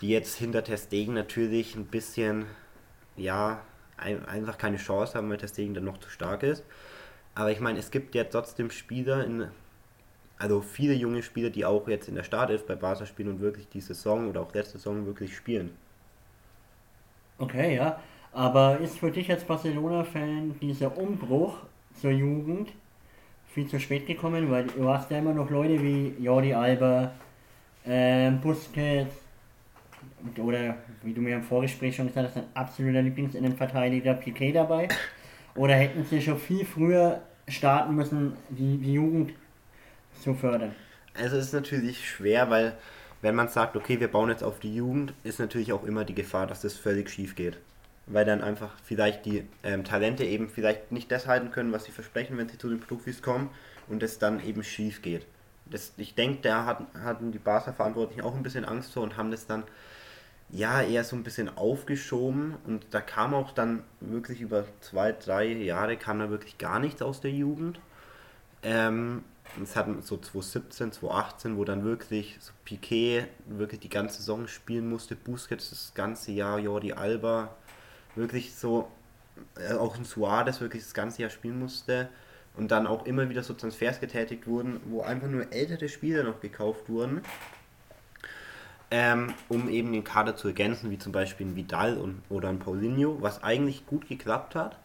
die 0.02 0.10
jetzt 0.10 0.36
hinter 0.36 0.64
Testegen 0.64 1.14
natürlich 1.14 1.76
ein 1.76 1.86
bisschen, 1.86 2.46
ja, 3.16 3.62
ein, 3.98 4.26
einfach 4.26 4.58
keine 4.58 4.78
Chance 4.78 5.16
haben, 5.16 5.30
weil 5.30 5.38
Testegen 5.38 5.74
dann 5.74 5.86
noch 5.86 6.00
zu 6.00 6.10
stark 6.10 6.44
ist. 6.44 6.64
Aber 7.34 7.52
ich 7.52 7.60
meine, 7.60 7.80
es 7.80 7.92
gibt 7.92 8.16
ja 8.16 8.24
trotzdem 8.26 8.72
Spieler, 8.72 9.26
in, 9.26 9.48
also 10.38 10.62
viele 10.62 10.94
junge 10.94 11.24
Spieler, 11.24 11.50
die 11.50 11.66
auch 11.66 11.88
jetzt 11.88 12.08
in 12.08 12.16
der 12.16 12.24
Startelf 12.24 12.66
bei 12.66 12.76
Barca 12.76 13.06
spielen 13.06 13.30
und 13.30 13.40
wirklich 13.42 13.68
die 13.70 13.82
Saison 13.82 14.30
oder 14.30 14.42
auch 14.42 14.54
letzte 14.54 14.78
Saison 14.78 15.06
wirklich 15.06 15.36
spielen. 15.36 15.72
Okay, 17.38 17.76
ja. 17.76 18.00
Aber 18.32 18.80
ist 18.80 19.00
für 19.00 19.12
dich 19.12 19.30
als 19.32 19.46
Barcelona-Fan 19.46 20.60
dieser 20.62 20.98
Umbruch 20.98 21.58
zur 22.00 22.12
Jugend 22.12 22.70
viel 23.54 23.68
zu 23.68 23.80
spät 23.80 24.08
gekommen? 24.08 24.52
Weil 24.52 24.68
du 24.68 24.90
hast 24.90 25.10
ja 25.12 25.20
immer 25.20 25.34
noch 25.34 25.50
Leute 25.50 25.82
wie 25.82 26.16
Jordi 26.20 26.54
Alba, 26.54 27.12
äh, 27.86 28.32
Busquets, 28.32 29.16
oder 30.38 30.78
wie 31.04 31.14
du 31.14 31.22
mir 31.22 31.36
im 31.36 31.44
Vorgespräch 31.44 31.96
schon 31.96 32.08
gesagt 32.08 32.28
hast, 32.30 32.38
ein 32.38 32.48
absoluter 32.54 33.02
Lieblingsinnenverteidiger 33.02 34.14
Piquet 34.16 34.54
dabei? 34.54 34.88
Oder 35.56 35.76
hätten 35.76 36.04
sie 36.04 36.22
schon 36.22 36.38
viel 36.38 36.66
früher 36.66 37.22
starten 37.48 37.96
müssen, 37.96 38.34
die, 38.50 38.78
die 38.78 38.94
Jugend 38.94 39.34
zu 40.22 40.34
fördern? 40.34 40.76
Also 41.14 41.38
es 41.38 41.48
ist 41.48 41.54
natürlich 41.54 42.10
schwer, 42.10 42.50
weil 42.50 42.74
wenn 43.22 43.36
man 43.36 43.48
sagt, 43.48 43.76
okay, 43.76 44.00
wir 44.00 44.10
bauen 44.10 44.30
jetzt 44.30 44.44
auf 44.44 44.60
die 44.60 44.76
Jugend, 44.76 45.14
ist 45.24 45.40
natürlich 45.40 45.72
auch 45.72 45.84
immer 45.84 46.04
die 46.04 46.14
Gefahr, 46.14 46.48
dass 46.48 46.62
das 46.62 46.76
völlig 46.76 47.10
schief 47.10 47.36
geht. 47.36 47.58
Weil 48.06 48.26
dann 48.26 48.42
einfach 48.42 48.76
vielleicht 48.84 49.26
die 49.26 49.46
ähm, 49.64 49.84
Talente 49.84 50.26
eben 50.26 50.50
vielleicht 50.50 50.92
nicht 50.92 51.12
das 51.12 51.26
halten 51.26 51.52
können, 51.52 51.72
was 51.72 51.86
sie 51.86 51.92
versprechen, 51.92 52.38
wenn 52.38 52.50
sie 52.50 52.58
zu 52.58 52.70
den 52.70 52.80
Profis 52.80 53.22
kommen 53.22 53.50
und 53.88 54.04
es 54.04 54.20
dann 54.20 54.46
eben 54.46 54.64
schief 54.64 55.02
geht. 55.02 55.26
Das, 55.68 55.94
ich 55.98 56.16
denke, 56.16 56.42
da 56.42 56.66
hatten, 56.66 56.88
hatten 57.04 57.32
die 57.32 57.40
Barca-Verantwortlichen 57.40 58.22
auch 58.22 58.36
ein 58.36 58.44
bisschen 58.44 58.66
Angst 58.66 58.94
vor 58.94 59.04
und 59.04 59.18
haben 59.18 59.32
das 59.32 59.48
dann 59.48 59.64
ja, 60.50 60.82
eher 60.82 61.04
so 61.04 61.16
ein 61.16 61.24
bisschen 61.24 61.56
aufgeschoben 61.58 62.56
und 62.66 62.86
da 62.92 63.02
kam 63.02 63.34
auch 63.34 63.52
dann 63.52 63.84
wirklich 64.00 64.42
über 64.42 64.66
zwei, 64.82 65.12
drei 65.12 65.48
Jahre 65.48 65.98
kam 65.98 66.20
da 66.20 66.30
wirklich 66.30 66.58
gar 66.58 66.80
nichts 66.80 67.02
aus 67.02 67.20
der 67.20 67.32
Jugend. 67.32 67.80
Ähm, 68.64 69.24
es 69.62 69.76
hatten 69.76 70.02
so 70.02 70.18
2017, 70.18 70.92
2018, 70.92 71.58
wo 71.58 71.66
dann 71.66 71.84
wirklich 71.84 72.38
so 72.40 72.52
Piquet 72.64 73.28
wirklich 73.48 73.80
die 73.80 73.90
ganze 73.90 74.18
Saison 74.18 74.48
spielen 74.48 74.88
musste, 74.88 75.16
Busquets 75.16 75.70
das 75.72 75.94
ganze 75.96 76.32
Jahr, 76.32 76.60
Jordi 76.60 76.94
Alba, 76.94 77.56
wirklich 78.16 78.56
so, 78.56 78.90
äh, 79.58 79.74
auch 79.74 79.98
ein 79.98 80.06
Suarez 80.06 80.62
wirklich 80.62 80.84
das 80.84 80.94
ganze 80.94 81.22
Jahr 81.24 81.32
spielen 81.32 81.60
musste 81.60 82.10
und 82.58 82.72
dann 82.72 82.88
auch 82.88 83.06
immer 83.06 83.30
wieder 83.30 83.44
so 83.44 83.54
Transfers 83.54 84.00
getätigt 84.00 84.48
wurden, 84.48 84.80
wo 84.86 85.02
einfach 85.02 85.28
nur 85.28 85.52
ältere 85.52 85.90
Spieler 85.90 86.24
noch 86.24 86.40
gekauft 86.40 86.90
wurden 86.90 87.22
ähm, 88.92 89.34
um 89.50 89.70
eben 89.70 89.92
den 89.92 90.04
Kader 90.04 90.36
zu 90.36 90.48
ergänzen, 90.48 90.92
wie 90.92 90.98
zum 90.98 91.12
Beispiel 91.12 91.48
ein 91.48 91.56
Vidal 91.56 91.98
und, 91.98 92.22
oder 92.30 92.50
ein 92.50 92.60
Paulinho, 92.60 93.18
was 93.22 93.44
eigentlich 93.44 93.86
gut 93.86 94.08
geklappt 94.08 94.56
hat. 94.56 94.78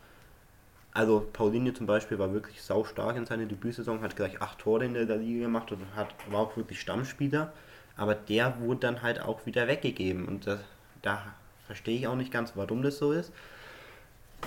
Also 0.92 1.28
Paulinho 1.32 1.72
zum 1.72 1.86
Beispiel 1.86 2.18
war 2.18 2.32
wirklich 2.32 2.62
sau 2.62 2.84
stark 2.84 3.16
in 3.16 3.26
seiner 3.26 3.46
Debütsaison, 3.46 4.02
hat 4.02 4.16
gleich 4.16 4.40
acht 4.42 4.58
Tore 4.58 4.84
in 4.84 4.94
der 4.94 5.04
Liga 5.04 5.44
gemacht 5.44 5.70
und 5.70 5.84
hat, 5.94 6.08
war 6.30 6.40
auch 6.40 6.56
wirklich 6.56 6.80
Stammspieler. 6.80 7.52
Aber 7.96 8.14
der 8.14 8.58
wurde 8.60 8.80
dann 8.80 9.02
halt 9.02 9.20
auch 9.20 9.46
wieder 9.46 9.68
weggegeben 9.68 10.26
und 10.26 10.46
das, 10.46 10.60
da 11.02 11.22
verstehe 11.66 11.96
ich 11.96 12.06
auch 12.08 12.16
nicht 12.16 12.32
ganz, 12.32 12.52
warum 12.56 12.82
das 12.82 12.98
so 12.98 13.12
ist. 13.12 13.32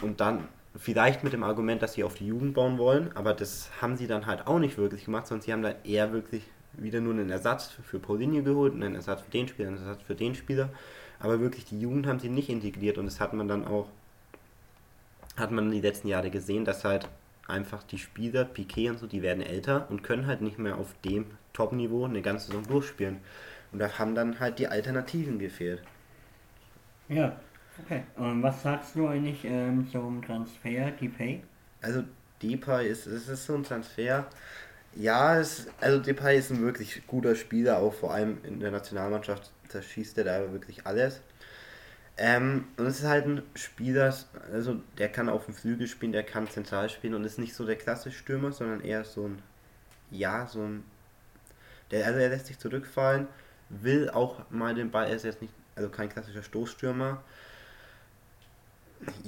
Und 0.01 0.19
dann 0.19 0.47
vielleicht 0.75 1.23
mit 1.23 1.33
dem 1.33 1.43
Argument, 1.43 1.81
dass 1.81 1.93
sie 1.93 2.03
auf 2.03 2.15
die 2.15 2.27
Jugend 2.27 2.53
bauen 2.53 2.77
wollen, 2.77 3.15
aber 3.15 3.33
das 3.33 3.69
haben 3.81 3.97
sie 3.97 4.07
dann 4.07 4.25
halt 4.25 4.47
auch 4.47 4.59
nicht 4.59 4.77
wirklich 4.77 5.05
gemacht, 5.05 5.27
sondern 5.27 5.43
sie 5.43 5.53
haben 5.53 5.61
da 5.61 5.75
eher 5.83 6.11
wirklich 6.13 6.43
wieder 6.73 6.99
nur 6.99 7.13
einen 7.13 7.29
Ersatz 7.29 7.67
für 7.67 7.99
Paulinho 7.99 8.43
geholt, 8.43 8.73
einen 8.73 8.95
Ersatz 8.95 9.21
für 9.21 9.31
den 9.31 9.47
Spieler, 9.47 9.69
einen 9.69 9.77
Ersatz 9.77 10.01
für 10.01 10.15
den 10.15 10.33
Spieler. 10.33 10.69
Aber 11.19 11.39
wirklich 11.39 11.65
die 11.65 11.79
Jugend 11.79 12.07
haben 12.07 12.19
sie 12.19 12.29
nicht 12.29 12.49
integriert 12.49 12.97
und 12.97 13.05
das 13.05 13.19
hat 13.19 13.33
man 13.33 13.47
dann 13.47 13.65
auch, 13.65 13.87
hat 15.37 15.51
man 15.51 15.71
die 15.71 15.81
letzten 15.81 16.07
Jahre 16.07 16.31
gesehen, 16.31 16.65
dass 16.65 16.83
halt 16.83 17.07
einfach 17.47 17.83
die 17.83 17.99
Spieler, 17.99 18.45
Piquet 18.45 18.89
und 18.89 18.99
so, 18.99 19.07
die 19.07 19.21
werden 19.21 19.43
älter 19.43 19.87
und 19.89 20.03
können 20.03 20.27
halt 20.27 20.41
nicht 20.41 20.57
mehr 20.57 20.77
auf 20.77 20.95
dem 21.05 21.25
Top-Niveau 21.53 22.05
eine 22.05 22.21
ganze 22.21 22.47
Saison 22.47 22.63
durchspielen. 22.63 23.19
Und 23.71 23.79
da 23.79 23.97
haben 23.99 24.15
dann 24.15 24.39
halt 24.39 24.59
die 24.59 24.67
Alternativen 24.67 25.39
gefehlt. 25.39 25.83
Ja, 27.09 27.35
Okay, 27.81 28.03
und 28.17 28.43
was 28.43 28.61
sagst 28.61 28.95
du 28.95 29.07
eigentlich 29.07 29.43
ähm, 29.45 29.87
zum 29.91 30.21
Transfer, 30.23 30.91
Depay? 30.91 31.41
Also 31.81 32.03
Depay 32.41 32.87
ist, 32.87 33.07
es 33.07 33.27
ist 33.27 33.45
so 33.45 33.55
ein 33.55 33.63
Transfer. 33.63 34.27
Ja, 34.95 35.39
es, 35.39 35.67
also 35.81 35.99
Depay 35.99 36.37
ist 36.37 36.51
ein 36.51 36.61
wirklich 36.61 37.05
guter 37.07 37.35
Spieler, 37.35 37.79
auch 37.79 37.93
vor 37.93 38.13
allem 38.13 38.37
in 38.43 38.59
der 38.59 38.69
Nationalmannschaft, 38.69 39.51
da 39.71 39.81
schießt 39.81 40.19
er 40.19 40.23
da 40.25 40.51
wirklich 40.51 40.85
alles. 40.85 41.21
Ähm, 42.15 42.65
und 42.77 42.85
es 42.85 42.99
ist 42.99 43.07
halt 43.07 43.25
ein 43.25 43.41
Spieler, 43.55 44.15
also 44.51 44.79
der 44.99 45.09
kann 45.09 45.29
auf 45.29 45.45
dem 45.45 45.55
Flügel 45.55 45.87
spielen, 45.87 46.11
der 46.11 46.21
kann 46.21 46.47
zentral 46.47 46.89
spielen 46.89 47.15
und 47.15 47.23
ist 47.23 47.39
nicht 47.39 47.55
so 47.55 47.65
der 47.65 47.75
klassische 47.75 48.19
Stürmer, 48.19 48.51
sondern 48.51 48.81
eher 48.81 49.03
so 49.03 49.27
ein, 49.27 49.41
ja, 50.11 50.45
so 50.45 50.61
ein, 50.61 50.83
der, 51.89 52.05
also 52.05 52.19
er 52.19 52.29
lässt 52.29 52.45
sich 52.45 52.59
zurückfallen, 52.59 53.27
will 53.69 54.11
auch 54.11 54.47
mal 54.51 54.75
den 54.75 54.91
Ball, 54.91 55.07
er 55.07 55.15
ist 55.15 55.25
jetzt 55.25 55.41
nicht, 55.41 55.53
also 55.75 55.89
kein 55.89 56.09
klassischer 56.09 56.43
Stoßstürmer. 56.43 57.23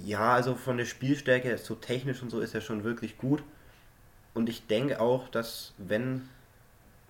Ja, 0.03 0.33
also 0.33 0.55
von 0.55 0.77
der 0.77 0.85
Spielstärke, 0.85 1.57
so 1.57 1.75
technisch 1.75 2.21
und 2.21 2.29
so 2.29 2.39
ist 2.39 2.53
er 2.53 2.61
schon 2.61 2.83
wirklich 2.83 3.17
gut. 3.17 3.43
Und 4.33 4.49
ich 4.49 4.67
denke 4.67 4.99
auch, 4.99 5.29
dass 5.29 5.73
wenn 5.77 6.29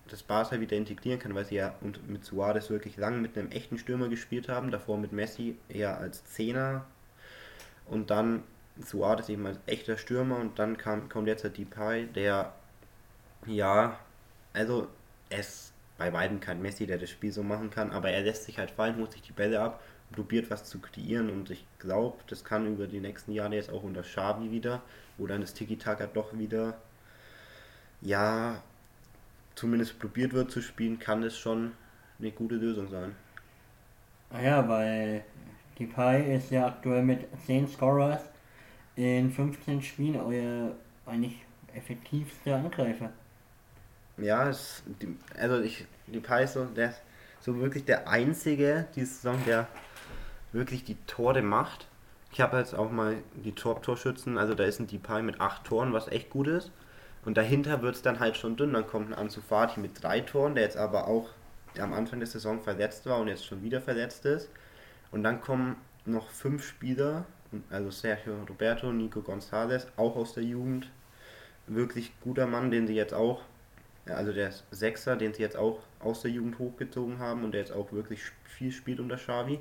das 0.08 0.22
Barca 0.22 0.60
wieder 0.60 0.76
integrieren 0.76 1.18
kann, 1.18 1.34
weil 1.34 1.44
sie 1.44 1.56
ja 1.56 1.74
und 1.80 2.08
mit 2.08 2.24
Suarez 2.24 2.70
wirklich 2.70 2.96
lang 2.96 3.20
mit 3.20 3.36
einem 3.36 3.50
echten 3.50 3.78
Stürmer 3.78 4.08
gespielt 4.08 4.48
haben, 4.48 4.70
davor 4.70 4.98
mit 4.98 5.12
Messi 5.12 5.56
eher 5.68 5.98
als 5.98 6.24
Zehner 6.24 6.86
und 7.86 8.10
dann 8.10 8.44
Suarez 8.84 9.28
eben 9.28 9.46
als 9.46 9.58
echter 9.66 9.96
Stürmer 9.98 10.38
und 10.38 10.58
dann 10.58 10.76
kam, 10.76 11.08
kommt 11.08 11.26
jetzt 11.26 11.44
der 11.44 11.50
Depay, 11.50 12.06
der 12.06 12.52
ja, 13.46 13.98
also 14.52 14.88
es 15.30 15.72
bei 15.98 16.10
beiden 16.10 16.40
kein 16.40 16.62
Messi, 16.62 16.86
der 16.86 16.98
das 16.98 17.10
Spiel 17.10 17.32
so 17.32 17.42
machen 17.42 17.70
kann, 17.70 17.90
aber 17.90 18.10
er 18.10 18.22
lässt 18.22 18.44
sich 18.44 18.58
halt 18.58 18.70
fallen, 18.70 18.96
holt 18.98 19.12
sich 19.12 19.22
die 19.22 19.32
Bälle 19.32 19.60
ab, 19.60 19.80
probiert 20.12 20.50
was 20.50 20.64
zu 20.64 20.78
kreieren 20.78 21.30
und 21.30 21.50
ich 21.50 21.64
glaube, 21.78 22.16
das 22.28 22.44
kann 22.44 22.66
über 22.66 22.86
die 22.86 23.00
nächsten 23.00 23.32
Jahre 23.32 23.54
jetzt 23.54 23.70
auch 23.70 23.82
unter 23.82 24.02
Xavi 24.02 24.50
wieder, 24.50 24.82
wo 25.18 25.26
dann 25.26 25.40
das 25.40 25.54
Tiki-Taka 25.54 26.06
doch 26.06 26.36
wieder 26.38 26.76
ja, 28.00 28.62
zumindest 29.54 29.98
probiert 29.98 30.32
wird 30.32 30.50
zu 30.50 30.60
spielen, 30.62 30.98
kann 30.98 31.22
es 31.22 31.36
schon 31.38 31.72
eine 32.18 32.30
gute 32.30 32.56
Lösung 32.56 32.88
sein. 32.88 33.14
Ah 34.30 34.40
ja, 34.40 34.68
weil 34.68 35.24
Depay 35.78 36.36
ist 36.36 36.50
ja 36.50 36.66
aktuell 36.66 37.02
mit 37.02 37.26
10 37.46 37.68
Scorers 37.68 38.22
in 38.96 39.30
15 39.30 39.82
Spielen 39.82 40.20
euer 40.20 40.72
eigentlich 41.04 41.44
effektivster 41.74 42.56
Angreifer. 42.56 43.10
Ja, 44.16 44.48
es, 44.48 44.82
also 45.38 45.60
ich, 45.60 45.84
Depay 46.06 46.44
ist 46.44 46.54
so, 46.54 46.64
der, 46.64 46.94
so 47.40 47.58
wirklich 47.60 47.84
der 47.84 48.08
einzige 48.08 48.86
diese 48.94 49.06
Saison, 49.06 49.38
der 49.46 49.68
wirklich 50.52 50.84
die 50.84 50.96
Tore 51.06 51.42
macht. 51.42 51.88
Ich 52.32 52.40
habe 52.40 52.58
jetzt 52.58 52.74
auch 52.74 52.90
mal 52.90 53.16
die 53.34 53.52
Top-Torschützen, 53.52 54.36
also 54.38 54.54
da 54.54 54.64
ist 54.64 54.80
ein 54.80 54.86
Depay 54.86 55.22
mit 55.22 55.40
8 55.40 55.64
Toren, 55.64 55.92
was 55.92 56.08
echt 56.08 56.30
gut 56.30 56.48
ist. 56.48 56.70
Und 57.24 57.36
dahinter 57.36 57.82
wird 57.82 57.96
es 57.96 58.02
dann 58.02 58.20
halt 58.20 58.36
schon 58.36 58.56
dünn. 58.56 58.72
Dann 58.72 58.86
kommt 58.86 59.10
ein 59.10 59.14
Ansu 59.14 59.40
mit 59.76 60.02
drei 60.02 60.20
Toren, 60.20 60.54
der 60.54 60.64
jetzt 60.64 60.76
aber 60.76 61.08
auch 61.08 61.30
am 61.78 61.92
Anfang 61.92 62.20
der 62.20 62.28
Saison 62.28 62.60
verletzt 62.60 63.04
war 63.06 63.18
und 63.18 63.28
jetzt 63.28 63.44
schon 63.44 63.62
wieder 63.62 63.80
verletzt 63.80 64.24
ist. 64.24 64.48
Und 65.10 65.24
dann 65.24 65.40
kommen 65.40 65.76
noch 66.04 66.30
fünf 66.30 66.66
Spieler, 66.66 67.26
also 67.68 67.90
Sergio 67.90 68.34
Roberto, 68.48 68.92
Nico 68.92 69.20
González, 69.20 69.86
auch 69.96 70.16
aus 70.16 70.34
der 70.34 70.44
Jugend. 70.44 70.90
Wirklich 71.66 72.12
guter 72.20 72.46
Mann, 72.46 72.70
den 72.70 72.86
sie 72.86 72.94
jetzt 72.94 73.12
auch, 73.12 73.42
also 74.06 74.32
der 74.32 74.52
Sechser, 74.70 75.16
den 75.16 75.34
sie 75.34 75.42
jetzt 75.42 75.56
auch 75.56 75.80
aus 75.98 76.22
der 76.22 76.30
Jugend 76.30 76.60
hochgezogen 76.60 77.18
haben 77.18 77.42
und 77.42 77.52
der 77.52 77.60
jetzt 77.60 77.72
auch 77.72 77.90
wirklich 77.92 78.20
viel 78.44 78.70
spielt 78.70 79.00
unter 79.00 79.16
Xavi. 79.16 79.58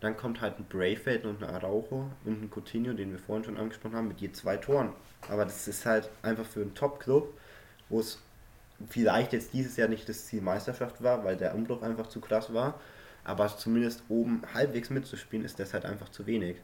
Dann 0.00 0.16
kommt 0.16 0.40
halt 0.40 0.58
ein 0.58 0.64
Brayfeld 0.64 1.26
und 1.26 1.42
ein 1.42 1.50
Araujo 1.50 2.10
und 2.24 2.42
ein 2.42 2.50
Coutinho, 2.50 2.94
den 2.94 3.12
wir 3.12 3.18
vorhin 3.18 3.44
schon 3.44 3.58
angesprochen 3.58 3.96
haben, 3.96 4.08
mit 4.08 4.20
je 4.20 4.32
zwei 4.32 4.56
Toren. 4.56 4.92
Aber 5.28 5.44
das 5.44 5.68
ist 5.68 5.84
halt 5.84 6.10
einfach 6.22 6.46
für 6.46 6.62
einen 6.62 6.74
Top-Club, 6.74 7.32
wo 7.90 8.00
es 8.00 8.18
vielleicht 8.88 9.32
jetzt 9.32 9.52
dieses 9.52 9.76
Jahr 9.76 9.88
nicht 9.88 10.08
das 10.08 10.26
Ziel 10.26 10.40
Meisterschaft 10.40 11.02
war, 11.02 11.24
weil 11.24 11.36
der 11.36 11.54
Umbruch 11.54 11.82
einfach 11.82 12.06
zu 12.06 12.20
krass 12.20 12.52
war. 12.54 12.80
Aber 13.24 13.48
zumindest 13.48 14.02
oben 14.08 14.42
halbwegs 14.54 14.90
mitzuspielen, 14.90 15.44
ist 15.44 15.58
das 15.58 15.74
halt 15.74 15.84
einfach 15.84 16.08
zu 16.08 16.26
wenig. 16.26 16.56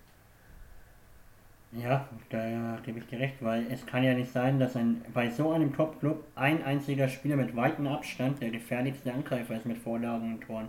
Ja, 1.73 2.09
da 2.31 2.79
gebe 2.85 3.01
ich 3.01 3.07
dir 3.07 3.19
recht, 3.19 3.37
weil 3.41 3.67
es 3.71 3.85
kann 3.85 4.03
ja 4.03 4.15
nicht 4.15 4.33
sein, 4.33 4.59
dass 4.59 4.77
ein, 4.77 5.05
bei 5.13 5.29
so 5.31 5.53
einem 5.53 5.75
Top-Club 5.75 6.25
ein 6.35 6.63
einziger 6.65 7.09
Spieler 7.09 7.37
mit 7.37 7.55
weitem 7.55 7.87
Abstand 7.87 8.41
der 8.41 8.51
gefährlichste 8.51 9.13
Angreifer 9.13 9.57
ist 9.57 9.67
mit 9.67 9.77
Vorlagen 9.77 10.35
und 10.35 10.41
Toren. 10.43 10.69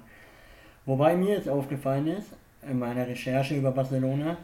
Wobei 0.85 1.15
mir 1.15 1.35
jetzt 1.35 1.47
aufgefallen 1.47 2.07
ist, 2.07 2.33
in 2.69 2.79
meiner 2.79 3.07
Recherche 3.07 3.55
über 3.55 3.71
Barcelona, 3.71 4.37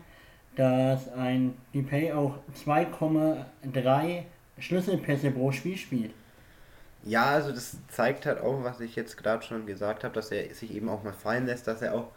dass 0.56 1.12
ein 1.14 1.56
Depay 1.74 2.12
auch 2.14 2.38
2,3 2.66 4.24
Schlüsselpässe 4.60 5.32
pro 5.32 5.52
Spiel 5.52 5.78
spielt. 5.78 6.12
Ja, 7.04 7.26
also 7.26 7.52
das 7.52 7.78
zeigt 7.90 8.26
halt 8.26 8.40
auch, 8.40 8.64
was 8.64 8.80
ich 8.80 8.96
jetzt 8.96 9.18
gerade 9.18 9.44
schon 9.44 9.66
gesagt 9.66 10.04
habe, 10.04 10.14
dass 10.14 10.32
er 10.32 10.54
sich 10.54 10.74
eben 10.74 10.90
auch 10.90 11.04
mal 11.04 11.14
fallen 11.14 11.46
lässt, 11.46 11.68
dass 11.68 11.82
er 11.82 11.96
auch 11.96 12.08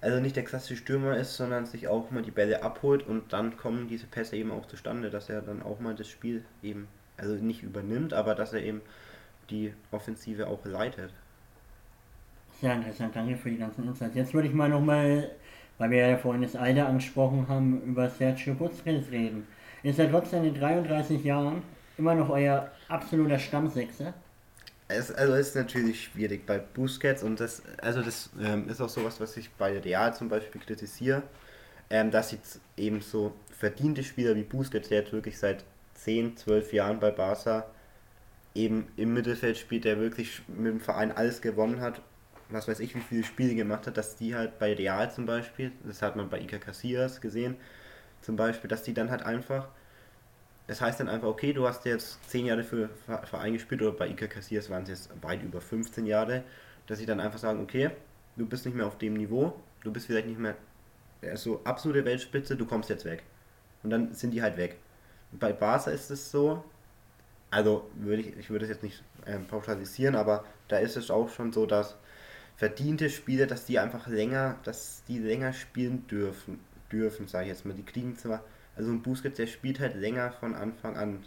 also 0.00 0.18
nicht 0.20 0.36
der 0.36 0.44
klassische 0.44 0.76
Stürmer 0.76 1.16
ist, 1.16 1.36
sondern 1.36 1.66
sich 1.66 1.88
auch 1.88 2.10
mal 2.10 2.22
die 2.22 2.30
Bälle 2.30 2.62
abholt 2.62 3.06
und 3.06 3.32
dann 3.32 3.56
kommen 3.56 3.88
diese 3.88 4.06
Pässe 4.06 4.36
eben 4.36 4.50
auch 4.50 4.66
zustande, 4.66 5.10
dass 5.10 5.28
er 5.28 5.42
dann 5.42 5.62
auch 5.62 5.78
mal 5.80 5.94
das 5.94 6.08
Spiel 6.08 6.44
eben, 6.62 6.88
also 7.16 7.34
nicht 7.34 7.62
übernimmt, 7.62 8.14
aber 8.14 8.34
dass 8.34 8.52
er 8.52 8.62
eben 8.62 8.80
die 9.50 9.74
Offensive 9.90 10.46
auch 10.46 10.64
leitet. 10.64 11.12
Sehr 12.60 12.74
interessant, 12.74 13.16
danke 13.16 13.36
für 13.36 13.50
die 13.50 13.56
ganzen 13.56 13.86
Insights. 13.86 14.14
Jetzt 14.14 14.34
würde 14.34 14.48
ich 14.48 14.54
mal 14.54 14.68
nochmal, 14.68 15.30
weil 15.78 15.90
wir 15.90 16.08
ja 16.08 16.16
vorhin 16.18 16.42
das 16.42 16.54
Alter 16.54 16.88
angesprochen 16.88 17.48
haben, 17.48 17.80
über 17.82 18.10
Sergio 18.10 18.52
Busquets 18.54 19.10
reden. 19.10 19.46
Ist 19.82 19.98
er 19.98 20.10
trotz 20.10 20.30
seiner 20.30 20.50
33 20.50 21.24
Jahren 21.24 21.62
immer 21.96 22.14
noch 22.14 22.28
euer 22.28 22.70
absoluter 22.88 23.38
Stammsechser? 23.38 24.12
Es, 24.88 25.10
also 25.10 25.34
ist 25.34 25.56
natürlich 25.56 26.04
schwierig 26.04 26.44
bei 26.44 26.58
Busquets 26.58 27.22
und 27.22 27.40
das, 27.40 27.62
also 27.80 28.02
das 28.02 28.28
ähm, 28.38 28.68
ist 28.68 28.82
auch 28.82 28.88
sowas, 28.90 29.20
was 29.20 29.38
ich 29.38 29.50
bei 29.52 29.78
Real 29.78 30.14
zum 30.14 30.28
Beispiel 30.28 30.60
kritisiere, 30.60 31.22
ähm, 31.88 32.10
dass 32.10 32.32
jetzt 32.32 32.60
eben 32.76 33.00
so 33.00 33.32
verdiente 33.58 34.02
Spieler 34.02 34.36
wie 34.36 34.42
Busquets, 34.42 34.88
der 34.88 35.00
jetzt 35.00 35.12
wirklich 35.12 35.38
seit 35.38 35.64
10, 35.94 36.36
12 36.36 36.74
Jahren 36.74 37.00
bei 37.00 37.10
Barca 37.10 37.64
eben 38.54 38.88
im 38.96 39.14
Mittelfeld 39.14 39.56
spielt, 39.56 39.84
der 39.84 39.98
wirklich 39.98 40.42
mit 40.48 40.66
dem 40.66 40.80
Verein 40.80 41.12
alles 41.12 41.40
gewonnen 41.40 41.80
hat 41.80 42.02
was 42.52 42.68
weiß 42.68 42.80
ich, 42.80 42.94
wie 42.94 43.00
viele 43.00 43.24
Spiele 43.24 43.54
gemacht 43.54 43.86
hat, 43.86 43.96
dass 43.96 44.16
die 44.16 44.34
halt 44.34 44.58
bei 44.58 44.74
Real 44.74 45.10
zum 45.10 45.26
Beispiel, 45.26 45.72
das 45.84 46.02
hat 46.02 46.16
man 46.16 46.28
bei 46.28 46.40
Iker 46.40 46.58
Casillas 46.58 47.20
gesehen, 47.20 47.56
zum 48.22 48.36
Beispiel, 48.36 48.68
dass 48.68 48.82
die 48.82 48.94
dann 48.94 49.10
halt 49.10 49.22
einfach, 49.22 49.68
das 50.66 50.80
heißt 50.80 51.00
dann 51.00 51.08
einfach, 51.08 51.28
okay, 51.28 51.52
du 51.52 51.66
hast 51.66 51.84
jetzt 51.84 52.18
10 52.30 52.46
Jahre 52.46 52.64
für 52.64 52.90
Verein 53.24 53.54
gespielt 53.54 53.82
oder 53.82 53.92
bei 53.92 54.08
Iker 54.08 54.28
Casillas 54.28 54.70
waren 54.70 54.84
es 54.84 54.88
jetzt 54.88 55.10
weit 55.22 55.42
über 55.42 55.60
15 55.60 56.06
Jahre, 56.06 56.44
dass 56.86 56.98
sie 56.98 57.06
dann 57.06 57.20
einfach 57.20 57.38
sagen, 57.38 57.60
okay, 57.62 57.90
du 58.36 58.46
bist 58.46 58.66
nicht 58.66 58.74
mehr 58.74 58.86
auf 58.86 58.98
dem 58.98 59.14
Niveau, 59.14 59.54
du 59.82 59.92
bist 59.92 60.06
vielleicht 60.06 60.26
nicht 60.26 60.38
mehr 60.38 60.56
so 61.34 61.60
absolute 61.64 62.04
Weltspitze, 62.04 62.56
du 62.56 62.66
kommst 62.66 62.88
jetzt 62.88 63.04
weg. 63.04 63.22
Und 63.82 63.90
dann 63.90 64.14
sind 64.14 64.32
die 64.32 64.42
halt 64.42 64.56
weg. 64.56 64.78
Bei 65.32 65.52
Barca 65.52 65.90
ist 65.90 66.10
es 66.10 66.30
so, 66.30 66.64
also 67.50 67.90
würde 67.94 68.22
ich, 68.22 68.36
ich 68.36 68.50
würde 68.50 68.64
es 68.64 68.70
jetzt 68.70 68.82
nicht 68.82 69.02
ähm, 69.26 69.46
pauschalisieren, 69.46 70.14
aber 70.14 70.44
da 70.68 70.78
ist 70.78 70.96
es 70.96 71.10
auch 71.10 71.28
schon 71.28 71.52
so, 71.52 71.66
dass 71.66 71.96
verdiente 72.60 73.08
Spieler, 73.08 73.46
dass 73.46 73.64
die 73.64 73.78
einfach 73.78 74.06
länger, 74.06 74.58
dass 74.64 75.02
die 75.08 75.18
länger 75.18 75.54
spielen 75.54 76.06
dürfen, 76.08 76.60
dürfen, 76.92 77.26
sage 77.26 77.44
ich 77.44 77.48
jetzt 77.52 77.64
mal. 77.64 77.72
Die 77.72 77.86
kriegen 77.86 78.18
zwar, 78.18 78.44
also 78.76 78.90
ein 78.90 79.00
Busquets, 79.00 79.38
der 79.38 79.46
spielt 79.46 79.80
halt 79.80 79.96
länger 79.96 80.30
von 80.32 80.54
Anfang 80.54 80.94
an. 80.98 81.24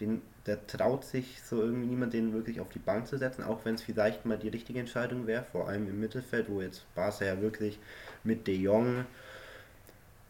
Den, 0.00 0.22
der 0.46 0.66
traut 0.66 1.04
sich 1.04 1.42
so 1.42 1.60
irgendwie 1.60 1.88
niemand, 1.88 2.14
den 2.14 2.32
wirklich 2.32 2.58
auf 2.58 2.70
die 2.70 2.78
Bank 2.78 3.06
zu 3.06 3.18
setzen, 3.18 3.42
auch 3.42 3.66
wenn 3.66 3.74
es 3.74 3.82
vielleicht 3.82 4.24
mal 4.24 4.38
die 4.38 4.48
richtige 4.48 4.80
Entscheidung 4.80 5.26
wäre, 5.26 5.44
vor 5.44 5.68
allem 5.68 5.86
im 5.88 6.00
Mittelfeld, 6.00 6.48
wo 6.48 6.62
jetzt 6.62 6.86
Barca 6.94 7.26
ja 7.26 7.42
wirklich 7.42 7.78
mit 8.24 8.46
De 8.46 8.56
Jong, 8.56 9.04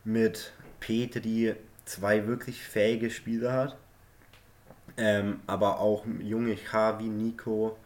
mit 0.02 0.52
Petri 0.80 1.54
zwei 1.84 2.26
wirklich 2.26 2.61
fähige 2.64 3.11
Spieler 3.11 3.52
hat. 3.52 3.76
Ähm, 4.96 5.38
aber 5.46 5.78
auch 5.78 6.04
junge 6.20 6.56
Javi, 6.72 7.04
Nico, 7.04 7.76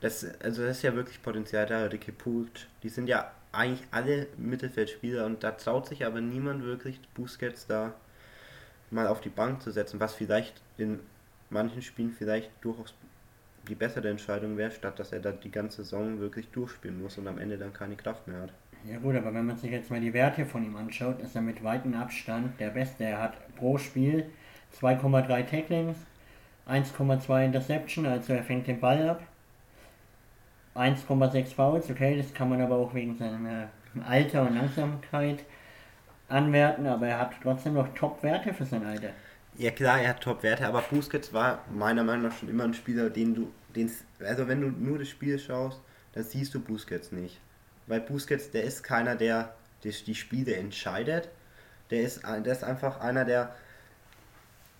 das, 0.00 0.24
also 0.40 0.62
das 0.62 0.78
ist 0.78 0.82
ja 0.82 0.94
wirklich 0.94 1.22
Potenzial 1.22 1.66
da, 1.66 1.84
Ricky 1.84 2.12
Puig, 2.12 2.48
die 2.82 2.88
sind 2.88 3.08
ja 3.08 3.30
eigentlich 3.52 3.86
alle 3.90 4.26
Mittelfeldspieler 4.36 5.26
und 5.26 5.42
da 5.42 5.52
traut 5.52 5.86
sich 5.86 6.04
aber 6.04 6.20
niemand 6.20 6.62
wirklich 6.64 7.00
Busquets 7.14 7.66
da 7.66 7.94
mal 8.90 9.06
auf 9.06 9.20
die 9.20 9.28
Bank 9.28 9.62
zu 9.62 9.70
setzen, 9.70 10.00
was 10.00 10.14
vielleicht 10.14 10.60
in 10.76 11.00
manchen 11.50 11.82
Spielen 11.82 12.12
vielleicht 12.12 12.50
durchaus 12.60 12.94
die 13.68 13.74
bessere 13.74 14.08
Entscheidung 14.08 14.56
wäre, 14.56 14.70
statt 14.70 14.98
dass 14.98 15.12
er 15.12 15.20
da 15.20 15.32
die 15.32 15.50
ganze 15.50 15.82
Saison 15.82 16.20
wirklich 16.20 16.48
durchspielen 16.48 17.02
muss 17.02 17.18
und 17.18 17.26
am 17.28 17.38
Ende 17.38 17.58
dann 17.58 17.72
keine 17.72 17.96
Kraft 17.96 18.26
mehr 18.26 18.42
hat. 18.42 18.52
Ja 18.84 18.98
gut, 18.98 19.16
aber 19.16 19.34
wenn 19.34 19.46
man 19.46 19.56
sich 19.56 19.70
jetzt 19.70 19.90
mal 19.90 20.00
die 20.00 20.14
Werte 20.14 20.46
von 20.46 20.64
ihm 20.64 20.76
anschaut, 20.76 21.20
ist 21.20 21.34
er 21.34 21.42
mit 21.42 21.62
weitem 21.64 21.94
Abstand 21.94 22.58
der 22.60 22.70
Beste. 22.70 23.04
Er 23.04 23.20
hat 23.20 23.56
pro 23.56 23.76
Spiel 23.76 24.30
2,3 24.80 25.46
Tacklings, 25.46 25.96
1,2 26.68 27.46
Interception, 27.46 28.06
also 28.06 28.32
er 28.32 28.44
fängt 28.44 28.66
den 28.66 28.80
Ball 28.80 29.08
ab, 29.08 29.22
1,6 30.78 31.54
Fouls, 31.54 31.90
okay, 31.90 32.16
das 32.16 32.32
kann 32.32 32.48
man 32.48 32.60
aber 32.60 32.76
auch 32.76 32.94
wegen 32.94 33.16
seinem 33.16 33.46
Alter 34.06 34.42
und 34.42 34.54
Langsamkeit 34.54 35.44
anwerten, 36.28 36.86
aber 36.86 37.08
er 37.08 37.18
hat 37.18 37.32
trotzdem 37.42 37.74
noch 37.74 37.88
Top-Werte 37.94 38.52
für 38.54 38.64
sein 38.64 38.84
Alter. 38.84 39.10
Ja 39.56 39.70
klar, 39.70 40.00
er 40.00 40.10
hat 40.10 40.20
Top-Werte, 40.20 40.66
aber 40.66 40.82
Busquets 40.82 41.32
war 41.32 41.64
meiner 41.72 42.04
Meinung 42.04 42.28
nach 42.28 42.36
schon 42.36 42.48
immer 42.48 42.64
ein 42.64 42.74
Spieler, 42.74 43.10
den 43.10 43.34
du, 43.34 43.52
den, 43.74 43.90
also 44.20 44.46
wenn 44.46 44.60
du 44.60 44.68
nur 44.68 44.98
das 44.98 45.08
Spiel 45.08 45.38
schaust, 45.38 45.80
dann 46.12 46.22
siehst 46.22 46.54
du 46.54 46.60
Busquets 46.60 47.12
nicht. 47.12 47.40
Weil 47.86 48.00
Busquets, 48.00 48.50
der 48.50 48.64
ist 48.64 48.84
keiner, 48.84 49.16
der 49.16 49.54
die, 49.82 49.90
die 49.90 50.14
Spiele 50.14 50.54
entscheidet. 50.56 51.28
Der 51.90 52.02
ist, 52.02 52.22
der 52.22 52.52
ist 52.52 52.64
einfach 52.64 53.00
einer, 53.00 53.24
der, 53.24 53.54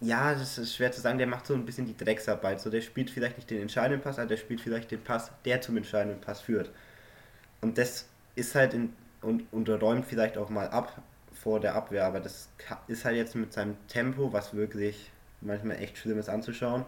ja, 0.01 0.35
das 0.35 0.59
ist 0.59 0.77
schwer 0.77 0.93
zu 0.93 1.01
sagen, 1.01 1.19
der 1.19 1.27
macht 1.27 1.47
so 1.47 1.55
ein 1.55 1.67
bisschen 1.67 1.87
die 1.87 1.97
Drecksarbeit. 1.97 2.61
So, 2.61 2.71
der 2.71 2.81
spielt 2.81 3.11
vielleicht 3.11 3.37
nicht 3.37 3.51
den 3.51 3.61
entscheidenden 3.61 4.03
Pass, 4.03 4.19
aber 4.19 4.29
der 4.29 4.37
spielt 4.37 4.61
vielleicht 4.61 4.91
den 4.91 5.03
Pass, 5.03 5.31
der 5.45 5.61
zum 5.61 5.77
entscheidenden 5.77 6.21
Pass 6.21 6.41
führt. 6.41 6.71
Und 7.61 7.79
das 7.79 8.07
ist 8.37 8.55
halt 8.55 8.75
in, 8.75 8.93
und, 9.23 9.47
und 9.53 9.69
räumt 9.69 10.07
vielleicht 10.07 10.39
auch 10.39 10.51
mal 10.51 10.69
ab 10.69 11.03
vor 11.33 11.61
der 11.61 11.75
Abwehr, 11.75 12.05
aber 12.05 12.21
das 12.21 12.49
ist 12.89 13.05
halt 13.05 13.17
jetzt 13.17 13.35
mit 13.35 13.53
seinem 13.53 13.77
Tempo, 13.89 14.33
was 14.33 14.55
wirklich 14.55 15.11
manchmal 15.41 15.79
echt 15.81 15.99
schlimm 15.99 16.19
ist 16.19 16.29
anzuschauen. 16.29 16.85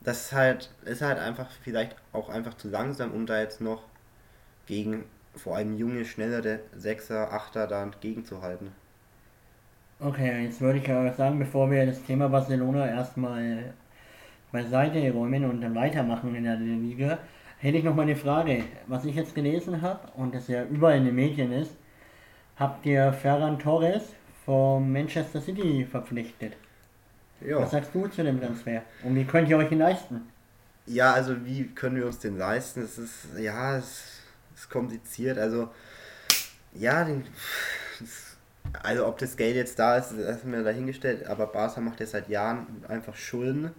Das 0.00 0.26
ist 0.26 0.32
halt, 0.32 0.70
ist 0.84 1.02
halt 1.02 1.18
einfach 1.18 1.48
vielleicht 1.62 1.96
auch 2.12 2.28
einfach 2.28 2.54
zu 2.54 2.68
langsam, 2.68 3.12
um 3.12 3.26
da 3.26 3.40
jetzt 3.40 3.60
noch 3.60 3.82
gegen 4.66 5.04
vor 5.34 5.56
allem 5.56 5.76
junge, 5.76 6.04
schnellere 6.04 6.60
Sechser, 6.76 7.32
Achter 7.32 7.66
da 7.66 7.82
entgegenzuhalten. 7.82 8.72
Okay, 10.00 10.44
jetzt 10.44 10.60
würde 10.60 10.78
ich 10.78 10.88
aber 10.88 11.12
sagen, 11.12 11.40
bevor 11.40 11.68
wir 11.70 11.84
das 11.84 12.02
Thema 12.04 12.28
Barcelona 12.28 12.86
erstmal 12.86 13.74
beiseite 14.52 15.10
räumen 15.12 15.44
und 15.44 15.60
dann 15.60 15.74
weitermachen 15.74 16.36
in 16.36 16.44
der 16.44 16.56
Liga, 16.56 17.18
hätte 17.58 17.78
ich 17.78 17.84
noch 17.84 17.96
mal 17.96 18.02
eine 18.02 18.14
Frage. 18.14 18.62
Was 18.86 19.04
ich 19.04 19.16
jetzt 19.16 19.34
gelesen 19.34 19.82
habe 19.82 20.08
und 20.14 20.36
das 20.36 20.46
ja 20.46 20.64
überall 20.64 20.98
in 20.98 21.04
den 21.06 21.16
Medien 21.16 21.50
ist, 21.50 21.72
habt 22.56 22.86
ihr 22.86 23.12
Ferran 23.12 23.58
Torres 23.58 24.04
vom 24.44 24.92
Manchester 24.92 25.40
City 25.40 25.84
verpflichtet. 25.90 26.52
Ja. 27.40 27.58
Was 27.58 27.72
sagst 27.72 27.92
du 27.92 28.06
zu 28.06 28.22
dem 28.22 28.40
Transfer? 28.40 28.82
Und 29.02 29.16
wie 29.16 29.24
könnt 29.24 29.48
ihr 29.48 29.58
euch 29.58 29.72
ihn 29.72 29.78
leisten? 29.78 30.28
Ja, 30.86 31.12
also 31.12 31.44
wie 31.44 31.66
können 31.74 31.96
wir 31.96 32.06
uns 32.06 32.20
den 32.20 32.38
leisten? 32.38 32.82
Es 32.82 32.98
ist, 32.98 33.26
ja, 33.36 33.76
es 33.76 34.22
ist 34.54 34.70
kompliziert. 34.70 35.38
Also, 35.38 35.68
ja, 36.72 37.04
den, 37.04 37.24
also 38.82 39.06
ob 39.06 39.18
das 39.18 39.36
Geld 39.36 39.56
jetzt 39.56 39.78
da 39.78 39.96
ist, 39.96 40.12
das 40.12 40.38
ist 40.38 40.44
mir 40.44 40.62
dahingestellt, 40.62 41.26
aber 41.26 41.46
Barca 41.46 41.80
macht 41.80 42.00
ja 42.00 42.06
seit 42.06 42.28
Jahren 42.28 42.66
einfach 42.88 43.14
Schulden. 43.16 43.72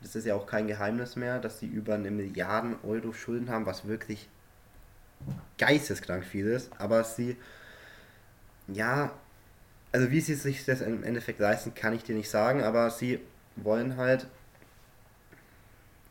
Das 0.00 0.14
ist 0.14 0.26
ja 0.26 0.34
auch 0.34 0.46
kein 0.46 0.66
Geheimnis 0.66 1.16
mehr, 1.16 1.40
dass 1.40 1.58
sie 1.58 1.66
über 1.66 1.94
eine 1.94 2.10
Milliarden 2.10 2.76
Euro 2.84 3.12
Schulden 3.12 3.50
haben, 3.50 3.66
was 3.66 3.86
wirklich 3.86 4.28
geisteskrank 5.58 6.24
viel 6.24 6.46
ist. 6.46 6.70
Aber 6.78 7.02
sie, 7.04 7.36
ja, 8.68 9.10
also 9.92 10.10
wie 10.10 10.20
sie 10.20 10.34
sich 10.34 10.64
das 10.64 10.80
im 10.80 11.02
Endeffekt 11.02 11.40
leisten, 11.40 11.74
kann 11.74 11.94
ich 11.94 12.04
dir 12.04 12.14
nicht 12.14 12.30
sagen, 12.30 12.62
aber 12.62 12.90
sie 12.90 13.20
wollen 13.56 13.96
halt, 13.96 14.26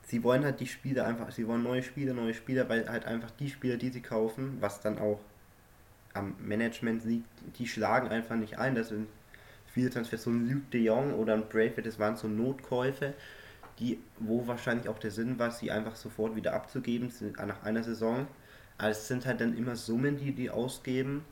sie 0.06 0.24
wollen 0.24 0.44
halt 0.44 0.60
die 0.60 0.68
Spiele 0.68 1.06
einfach, 1.06 1.32
sie 1.32 1.48
wollen 1.48 1.64
neue 1.64 1.84
Spiele, 1.84 2.14
neue 2.14 2.34
Spieler, 2.34 2.68
weil 2.68 2.90
halt 2.90 3.06
einfach 3.06 3.32
die 3.32 3.50
Spieler, 3.50 3.78
die 3.78 3.90
sie 3.90 4.02
kaufen, 4.02 4.58
was 4.60 4.82
dann 4.82 4.98
auch 4.98 5.20
am 6.18 6.36
Management 6.40 7.06
liegt, 7.06 7.28
die 7.58 7.68
schlagen 7.68 8.10
einfach 8.10 8.36
nicht 8.36 8.58
ein. 8.58 8.76
Das 8.76 8.90
sind 8.90 9.08
viele 9.68 9.90
Transfers, 9.90 10.24
so 10.24 10.30
ein 10.30 10.50
Luke 10.50 10.66
de 10.74 10.82
Jong 10.82 11.14
oder 11.14 11.34
ein 11.34 11.48
Brave, 11.48 11.82
das 11.82 12.00
waren 12.00 12.16
so 12.16 12.28
Notkäufe, 12.28 13.14
die, 13.80 14.00
wo 14.20 14.48
wahrscheinlich 14.48 14.90
auch 14.90 14.98
der 14.98 15.12
Sinn 15.12 15.38
war, 15.38 15.52
sie 15.52 15.72
einfach 15.72 15.96
sofort 15.96 16.36
wieder 16.36 16.54
abzugeben 16.54 17.12
nach 17.46 17.64
einer 17.64 17.84
Saison. 17.84 18.28
Aber 18.78 18.90
es 18.90 19.08
sind 19.08 19.26
halt 19.26 19.42
dann 19.42 19.56
immer 19.56 19.76
Summen, 19.76 20.18
die 20.18 20.32
die 20.32 20.50
ausgeben. 20.50 21.26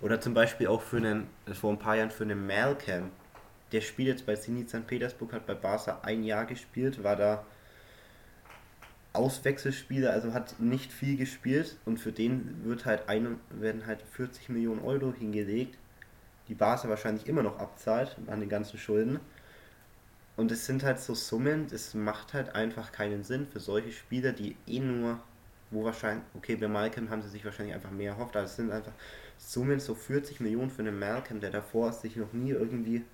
Oder 0.00 0.20
zum 0.20 0.32
Beispiel 0.32 0.66
auch 0.68 0.80
für 0.80 0.96
einen, 0.96 1.26
vor 1.52 1.72
ein 1.72 1.78
paar 1.78 1.96
Jahren 1.96 2.10
für 2.10 2.24
einen 2.24 2.46
Malcolm. 2.46 3.10
Der 3.72 3.82
spielt 3.82 4.08
jetzt 4.08 4.26
bei 4.26 4.34
Zenit 4.34 4.70
St. 4.70 4.86
Petersburg, 4.86 5.32
hat 5.32 5.46
bei 5.46 5.54
Barca 5.54 6.00
ein 6.02 6.24
Jahr 6.24 6.46
gespielt, 6.46 7.02
war 7.04 7.16
da 7.16 7.44
Auswechselspieler, 9.12 10.12
also 10.12 10.32
hat 10.32 10.60
nicht 10.60 10.92
viel 10.92 11.16
gespielt 11.16 11.76
und 11.84 11.98
für 11.98 12.12
den 12.12 12.64
wird 12.64 12.84
halt 12.84 13.08
eine, 13.08 13.36
werden 13.50 13.86
halt 13.86 14.02
40 14.02 14.48
Millionen 14.50 14.82
Euro 14.82 15.12
hingelegt, 15.12 15.76
die 16.48 16.54
Barca 16.54 16.88
wahrscheinlich 16.88 17.26
immer 17.26 17.42
noch 17.42 17.58
abzahlt 17.58 18.16
an 18.28 18.40
den 18.40 18.48
ganzen 18.48 18.78
Schulden. 18.78 19.20
Und 20.36 20.52
es 20.52 20.64
sind 20.64 20.84
halt 20.84 21.00
so 21.00 21.14
Summen, 21.14 21.66
es 21.70 21.92
macht 21.94 22.34
halt 22.34 22.54
einfach 22.54 22.92
keinen 22.92 23.24
Sinn 23.24 23.46
für 23.46 23.60
solche 23.60 23.92
Spieler, 23.92 24.32
die 24.32 24.56
eh 24.66 24.80
nur, 24.80 25.20
wo 25.70 25.84
wahrscheinlich, 25.84 26.24
okay, 26.34 26.56
bei 26.56 26.68
Malcolm 26.68 27.10
haben 27.10 27.22
sie 27.22 27.28
sich 27.28 27.44
wahrscheinlich 27.44 27.74
einfach 27.74 27.90
mehr 27.90 28.12
erhofft, 28.12 28.36
aber 28.36 28.46
es 28.46 28.56
sind 28.56 28.70
einfach 28.70 28.92
Summen, 29.38 29.80
so 29.80 29.94
40 29.94 30.40
Millionen 30.40 30.70
für 30.70 30.82
einen 30.82 30.98
Malcolm, 30.98 31.40
der 31.40 31.50
davor 31.50 31.92
sich 31.92 32.16
noch 32.16 32.32
nie 32.32 32.50
irgendwie 32.50 33.04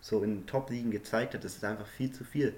so 0.00 0.22
in 0.22 0.46
Top-Ligen 0.46 0.90
gezeigt 0.90 1.34
hat, 1.34 1.42
das 1.42 1.56
ist 1.56 1.64
einfach 1.64 1.86
viel 1.86 2.12
zu 2.12 2.24
viel. 2.24 2.54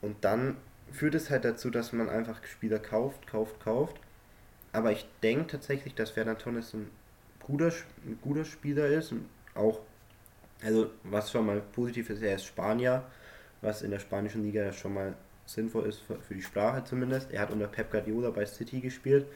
Und 0.00 0.24
dann 0.24 0.56
führt 0.92 1.14
es 1.14 1.30
halt 1.30 1.44
dazu, 1.44 1.70
dass 1.70 1.92
man 1.92 2.08
einfach 2.08 2.44
Spieler 2.44 2.78
kauft, 2.78 3.26
kauft, 3.26 3.60
kauft. 3.60 3.96
Aber 4.72 4.92
ich 4.92 5.06
denke 5.22 5.46
tatsächlich, 5.46 5.94
dass 5.94 6.10
Ferdinand 6.10 6.40
Torres 6.40 6.74
ein 6.74 6.90
guter, 7.40 7.72
ein 8.04 8.18
guter 8.20 8.44
Spieler 8.44 8.86
ist. 8.86 9.12
Und 9.12 9.26
auch, 9.54 9.80
also 10.62 10.90
was 11.04 11.30
schon 11.30 11.46
mal 11.46 11.60
positiv 11.72 12.10
ist, 12.10 12.22
er 12.22 12.36
ist 12.36 12.44
Spanier, 12.44 13.04
was 13.60 13.82
in 13.82 13.90
der 13.90 13.98
spanischen 13.98 14.42
Liga 14.42 14.62
ja 14.62 14.72
schon 14.72 14.94
mal 14.94 15.14
sinnvoll 15.46 15.86
ist 15.86 16.00
für, 16.00 16.16
für 16.20 16.34
die 16.34 16.42
Sprache 16.42 16.84
zumindest. 16.84 17.30
Er 17.32 17.40
hat 17.40 17.50
unter 17.50 17.66
Pep 17.66 17.90
Guardiola 17.90 18.30
bei 18.30 18.44
City 18.44 18.80
gespielt, 18.80 19.26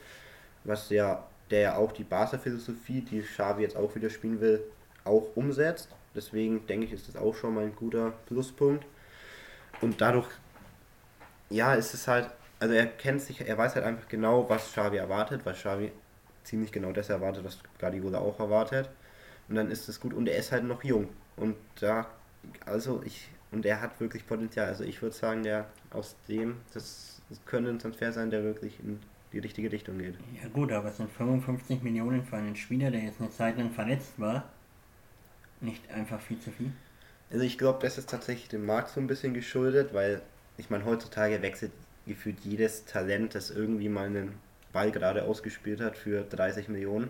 was 0.63 0.89
ja, 0.89 1.27
der 1.49 1.59
ja 1.59 1.75
auch 1.75 1.91
die 1.91 2.03
Barca-Philosophie, 2.03 3.01
die 3.01 3.21
Xavi 3.21 3.63
jetzt 3.63 3.75
auch 3.75 3.95
wieder 3.95 4.09
spielen 4.09 4.39
will, 4.39 4.63
auch 5.03 5.35
umsetzt. 5.35 5.89
Deswegen 6.15 6.65
denke 6.67 6.85
ich, 6.85 6.93
ist 6.93 7.07
das 7.07 7.15
auch 7.15 7.35
schon 7.35 7.55
mal 7.55 7.63
ein 7.63 7.75
guter 7.75 8.13
Pluspunkt. 8.27 8.85
Und 9.81 9.99
dadurch 9.99 10.27
ja, 11.49 11.75
es 11.75 11.93
ist 11.93 12.07
halt, 12.07 12.29
also 12.59 12.73
er 12.73 12.87
kennt 12.87 13.21
sich, 13.21 13.41
er 13.41 13.57
weiß 13.57 13.75
halt 13.75 13.85
einfach 13.85 14.07
genau, 14.07 14.49
was 14.49 14.71
Xavi 14.71 14.97
erwartet, 14.97 15.45
weil 15.45 15.53
Xavi 15.53 15.91
ziemlich 16.43 16.71
genau 16.71 16.91
das 16.91 17.09
erwartet, 17.09 17.43
was 17.43 17.57
Guardiola 17.79 18.19
auch 18.19 18.39
erwartet. 18.39 18.89
Und 19.49 19.55
dann 19.55 19.71
ist 19.71 19.89
es 19.89 19.99
gut 19.99 20.13
und 20.13 20.27
er 20.27 20.37
ist 20.37 20.51
halt 20.51 20.63
noch 20.63 20.83
jung. 20.83 21.09
Und 21.35 21.55
da, 21.79 22.07
also 22.65 23.01
ich, 23.05 23.29
und 23.51 23.65
er 23.65 23.81
hat 23.81 23.99
wirklich 23.99 24.25
Potenzial. 24.27 24.67
Also 24.67 24.83
ich 24.83 25.01
würde 25.01 25.15
sagen, 25.15 25.43
der 25.43 25.65
aus 25.91 26.15
dem, 26.27 26.57
das, 26.73 27.21
das 27.29 27.39
könnte 27.45 27.69
ein 27.69 27.79
Transfer 27.79 28.11
sein, 28.11 28.29
der 28.29 28.43
wirklich 28.43 28.79
in 28.79 28.99
die 29.31 29.39
richtige 29.39 29.71
Richtung 29.71 29.97
geht. 29.97 30.15
Ja 30.41 30.47
gut, 30.49 30.71
aber 30.71 30.89
es 30.89 30.97
sind 30.97 31.11
55 31.11 31.81
Millionen 31.81 32.23
für 32.23 32.37
einen 32.37 32.55
Spieler, 32.55 32.91
der 32.91 33.01
jetzt 33.01 33.19
eine 33.19 33.31
Zeit 33.31 33.57
lang 33.57 33.71
verletzt 33.71 34.13
war. 34.17 34.45
Nicht 35.59 35.89
einfach 35.91 36.21
viel 36.21 36.39
zu 36.39 36.51
viel. 36.51 36.71
Also 37.31 37.43
ich 37.43 37.57
glaube, 37.57 37.79
das 37.81 37.97
ist 37.97 38.09
tatsächlich 38.09 38.49
dem 38.49 38.65
Markt 38.65 38.89
so 38.89 38.99
ein 38.99 39.07
bisschen 39.07 39.33
geschuldet, 39.33 39.93
weil 39.93 40.21
ich 40.57 40.69
meine, 40.69 40.85
heutzutage 40.85 41.41
wechselt 41.41 41.71
gefühlt 42.05 42.39
jedes 42.41 42.85
Talent, 42.85 43.35
das 43.35 43.49
irgendwie 43.49 43.89
mal 43.89 44.07
einen 44.07 44.33
Ball 44.71 44.91
gerade 44.91 45.23
ausgespielt 45.23 45.81
hat 45.81 45.97
für 45.97 46.23
30 46.23 46.67
Millionen. 46.69 47.09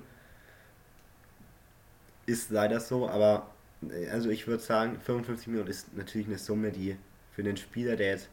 Ist 2.26 2.52
leider 2.52 2.80
so, 2.80 3.10
aber 3.10 3.48
äh, 3.90 4.10
also 4.10 4.30
ich 4.30 4.48
würde 4.48 4.64
sagen, 4.64 5.00
55 5.00 5.48
Millionen 5.48 5.70
ist 5.70 5.96
natürlich 5.96 6.28
eine 6.28 6.38
Summe, 6.38 6.72
die 6.72 6.98
für 7.34 7.44
den 7.44 7.58
Spieler, 7.58 7.96
der 7.96 8.12
jetzt, 8.12 8.30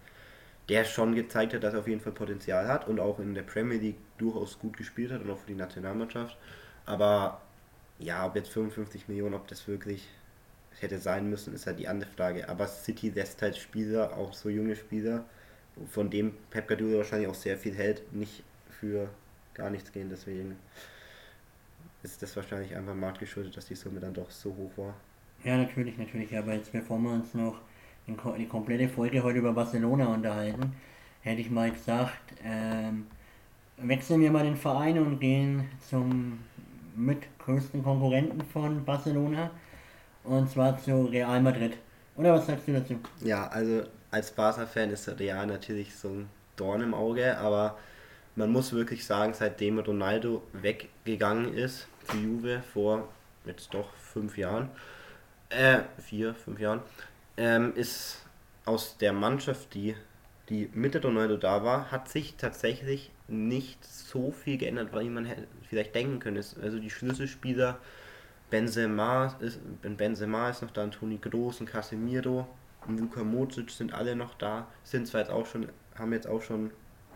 der 0.68 0.84
schon 0.84 1.14
gezeigt 1.14 1.54
hat, 1.54 1.64
dass 1.64 1.74
er 1.74 1.80
auf 1.80 1.88
jeden 1.88 2.00
Fall 2.00 2.12
Potenzial 2.12 2.68
hat 2.68 2.86
und 2.86 3.00
auch 3.00 3.18
in 3.18 3.34
der 3.34 3.42
Premier 3.42 3.78
League 3.78 3.98
durchaus 4.18 4.58
gut 4.58 4.76
gespielt 4.76 5.10
hat 5.10 5.22
und 5.22 5.30
auch 5.30 5.38
für 5.38 5.48
die 5.48 5.54
Nationalmannschaft. 5.54 6.36
Aber 6.86 7.40
ja, 7.98 8.26
ob 8.26 8.36
jetzt 8.36 8.50
55 8.50 9.08
Millionen, 9.08 9.34
ob 9.34 9.48
das 9.48 9.66
wirklich 9.66 10.08
hätte 10.78 10.98
sein 10.98 11.28
müssen, 11.28 11.54
ist 11.54 11.66
halt 11.66 11.78
die 11.78 11.88
andere 11.88 12.10
Frage. 12.10 12.48
Aber 12.48 12.66
City 12.66 13.10
lässt 13.10 13.42
halt 13.42 13.56
Spieler, 13.56 14.16
auch 14.16 14.32
so 14.32 14.48
junge 14.48 14.76
Spieler, 14.76 15.24
von 15.90 16.10
dem 16.10 16.34
Pep 16.50 16.68
Guardiola 16.68 16.98
wahrscheinlich 16.98 17.28
auch 17.28 17.34
sehr 17.34 17.56
viel 17.56 17.74
hält, 17.74 18.12
nicht 18.12 18.42
für 18.68 19.08
gar 19.54 19.70
nichts 19.70 19.92
gehen. 19.92 20.08
Deswegen 20.10 20.56
ist 22.02 22.22
das 22.22 22.34
wahrscheinlich 22.36 22.74
einfach 22.74 22.94
marktgeschuldet, 22.94 23.56
dass 23.56 23.66
die 23.66 23.74
Summe 23.74 24.00
dann 24.00 24.14
doch 24.14 24.30
so 24.30 24.54
hoch 24.56 24.72
war. 24.76 24.94
Ja, 25.44 25.56
natürlich, 25.56 25.96
natürlich. 25.98 26.36
Aber 26.36 26.54
jetzt 26.54 26.72
bevor 26.72 26.98
wir 26.98 27.10
uns 27.10 27.34
noch 27.34 27.60
die 28.06 28.46
komplette 28.46 28.88
Folge 28.88 29.22
heute 29.22 29.38
über 29.38 29.52
Barcelona 29.52 30.06
unterhalten, 30.06 30.74
hätte 31.22 31.40
ich 31.40 31.50
mal 31.50 31.70
gesagt, 31.70 32.34
ähm, 32.44 33.06
wechseln 33.76 34.20
wir 34.20 34.30
mal 34.30 34.44
den 34.44 34.56
Verein 34.56 34.98
und 34.98 35.20
gehen 35.20 35.68
zum 35.88 36.40
mitgrößten 36.96 37.82
Konkurrenten 37.82 38.40
von 38.42 38.84
Barcelona, 38.84 39.50
und 40.24 40.50
zwar 40.50 40.80
zu 40.80 41.04
Real 41.04 41.40
Madrid. 41.40 41.76
Oder 42.16 42.34
was 42.34 42.46
sagst 42.46 42.68
du 42.68 42.72
dazu? 42.72 42.98
Ja, 43.22 43.48
also 43.48 43.82
als 44.10 44.30
Barca-Fan 44.30 44.90
ist 44.90 45.08
Real 45.18 45.46
natürlich 45.46 45.94
so 45.94 46.08
ein 46.08 46.28
Dorn 46.56 46.82
im 46.82 46.94
Auge, 46.94 47.38
aber 47.38 47.78
man 48.36 48.50
muss 48.50 48.72
wirklich 48.72 49.04
sagen, 49.04 49.32
seitdem 49.34 49.78
Ronaldo 49.78 50.42
weggegangen 50.52 51.54
ist 51.54 51.86
zu 52.08 52.16
Juve 52.16 52.62
vor 52.72 53.08
jetzt 53.44 53.72
doch 53.74 53.92
fünf 53.94 54.36
Jahren, 54.36 54.70
äh, 55.48 55.80
vier, 55.98 56.34
fünf 56.34 56.60
Jahren, 56.60 56.80
ähm, 57.36 57.72
ist 57.74 58.24
aus 58.64 58.98
der 58.98 59.12
Mannschaft, 59.12 59.74
die, 59.74 59.96
die 60.48 60.70
mit 60.74 61.02
Ronaldo 61.02 61.36
da 61.36 61.64
war, 61.64 61.90
hat 61.90 62.08
sich 62.08 62.36
tatsächlich 62.36 63.10
nicht 63.28 63.84
so 63.84 64.32
viel 64.32 64.58
geändert, 64.58 64.92
weil 64.92 65.06
man 65.06 65.26
vielleicht 65.68 65.94
denken 65.94 66.20
könnte. 66.20 66.40
Also 66.62 66.78
die 66.78 66.90
Schlüsselspieler 66.90 67.78
Benzema 68.50 69.36
ist, 69.40 69.60
Benzema 69.82 70.50
ist 70.50 70.62
noch 70.62 70.72
da, 70.72 70.86
Toni 70.88 71.18
Groß, 71.18 71.60
und 71.60 71.66
Casemiro 71.66 72.48
und 72.86 72.98
Luka 72.98 73.22
Modric 73.22 73.70
sind 73.70 73.94
alle 73.94 74.16
noch 74.16 74.34
da, 74.34 74.66
sind 74.84 75.06
zwar 75.06 75.20
jetzt 75.20 75.30
auch 75.30 75.46
schon, 75.46 75.68
haben 75.96 76.12
jetzt 76.12 76.26
auch 76.26 76.42
schon 76.42 76.72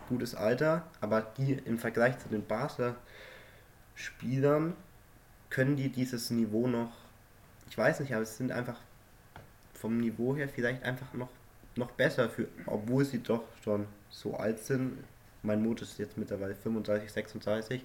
gutes 0.07 0.33
Alter, 0.35 0.83
aber 1.01 1.21
die 1.37 1.51
im 1.53 1.77
Vergleich 1.77 2.17
zu 2.19 2.29
den 2.29 2.45
Barca-Spielern 2.45 4.73
können 5.49 5.75
die 5.75 5.89
dieses 5.89 6.31
Niveau 6.31 6.67
noch, 6.67 6.93
ich 7.69 7.77
weiß 7.77 7.99
nicht, 7.99 8.13
aber 8.13 8.23
es 8.23 8.37
sind 8.37 8.51
einfach 8.51 8.79
vom 9.73 9.99
Niveau 9.99 10.35
her 10.35 10.47
vielleicht 10.47 10.83
einfach 10.83 11.13
noch, 11.13 11.27
noch 11.75 11.91
besser, 11.91 12.29
für, 12.29 12.47
obwohl 12.65 13.03
sie 13.05 13.21
doch 13.21 13.43
schon 13.63 13.85
so 14.09 14.35
alt 14.35 14.59
sind. 14.59 15.03
Mein 15.43 15.61
Mut 15.61 15.81
ist 15.81 15.99
jetzt 15.99 16.17
mittlerweile 16.17 16.55
35, 16.55 17.11
36 17.11 17.83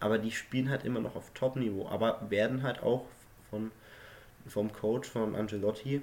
aber 0.00 0.18
die 0.18 0.30
spielen 0.30 0.70
halt 0.70 0.84
immer 0.84 1.00
noch 1.00 1.16
auf 1.16 1.32
Top-Niveau, 1.34 1.88
aber 1.88 2.30
werden 2.30 2.62
halt 2.62 2.82
auch 2.82 3.06
von, 3.50 3.70
vom 4.46 4.72
Coach, 4.72 5.08
von 5.08 5.34
Angelotti, 5.34 6.02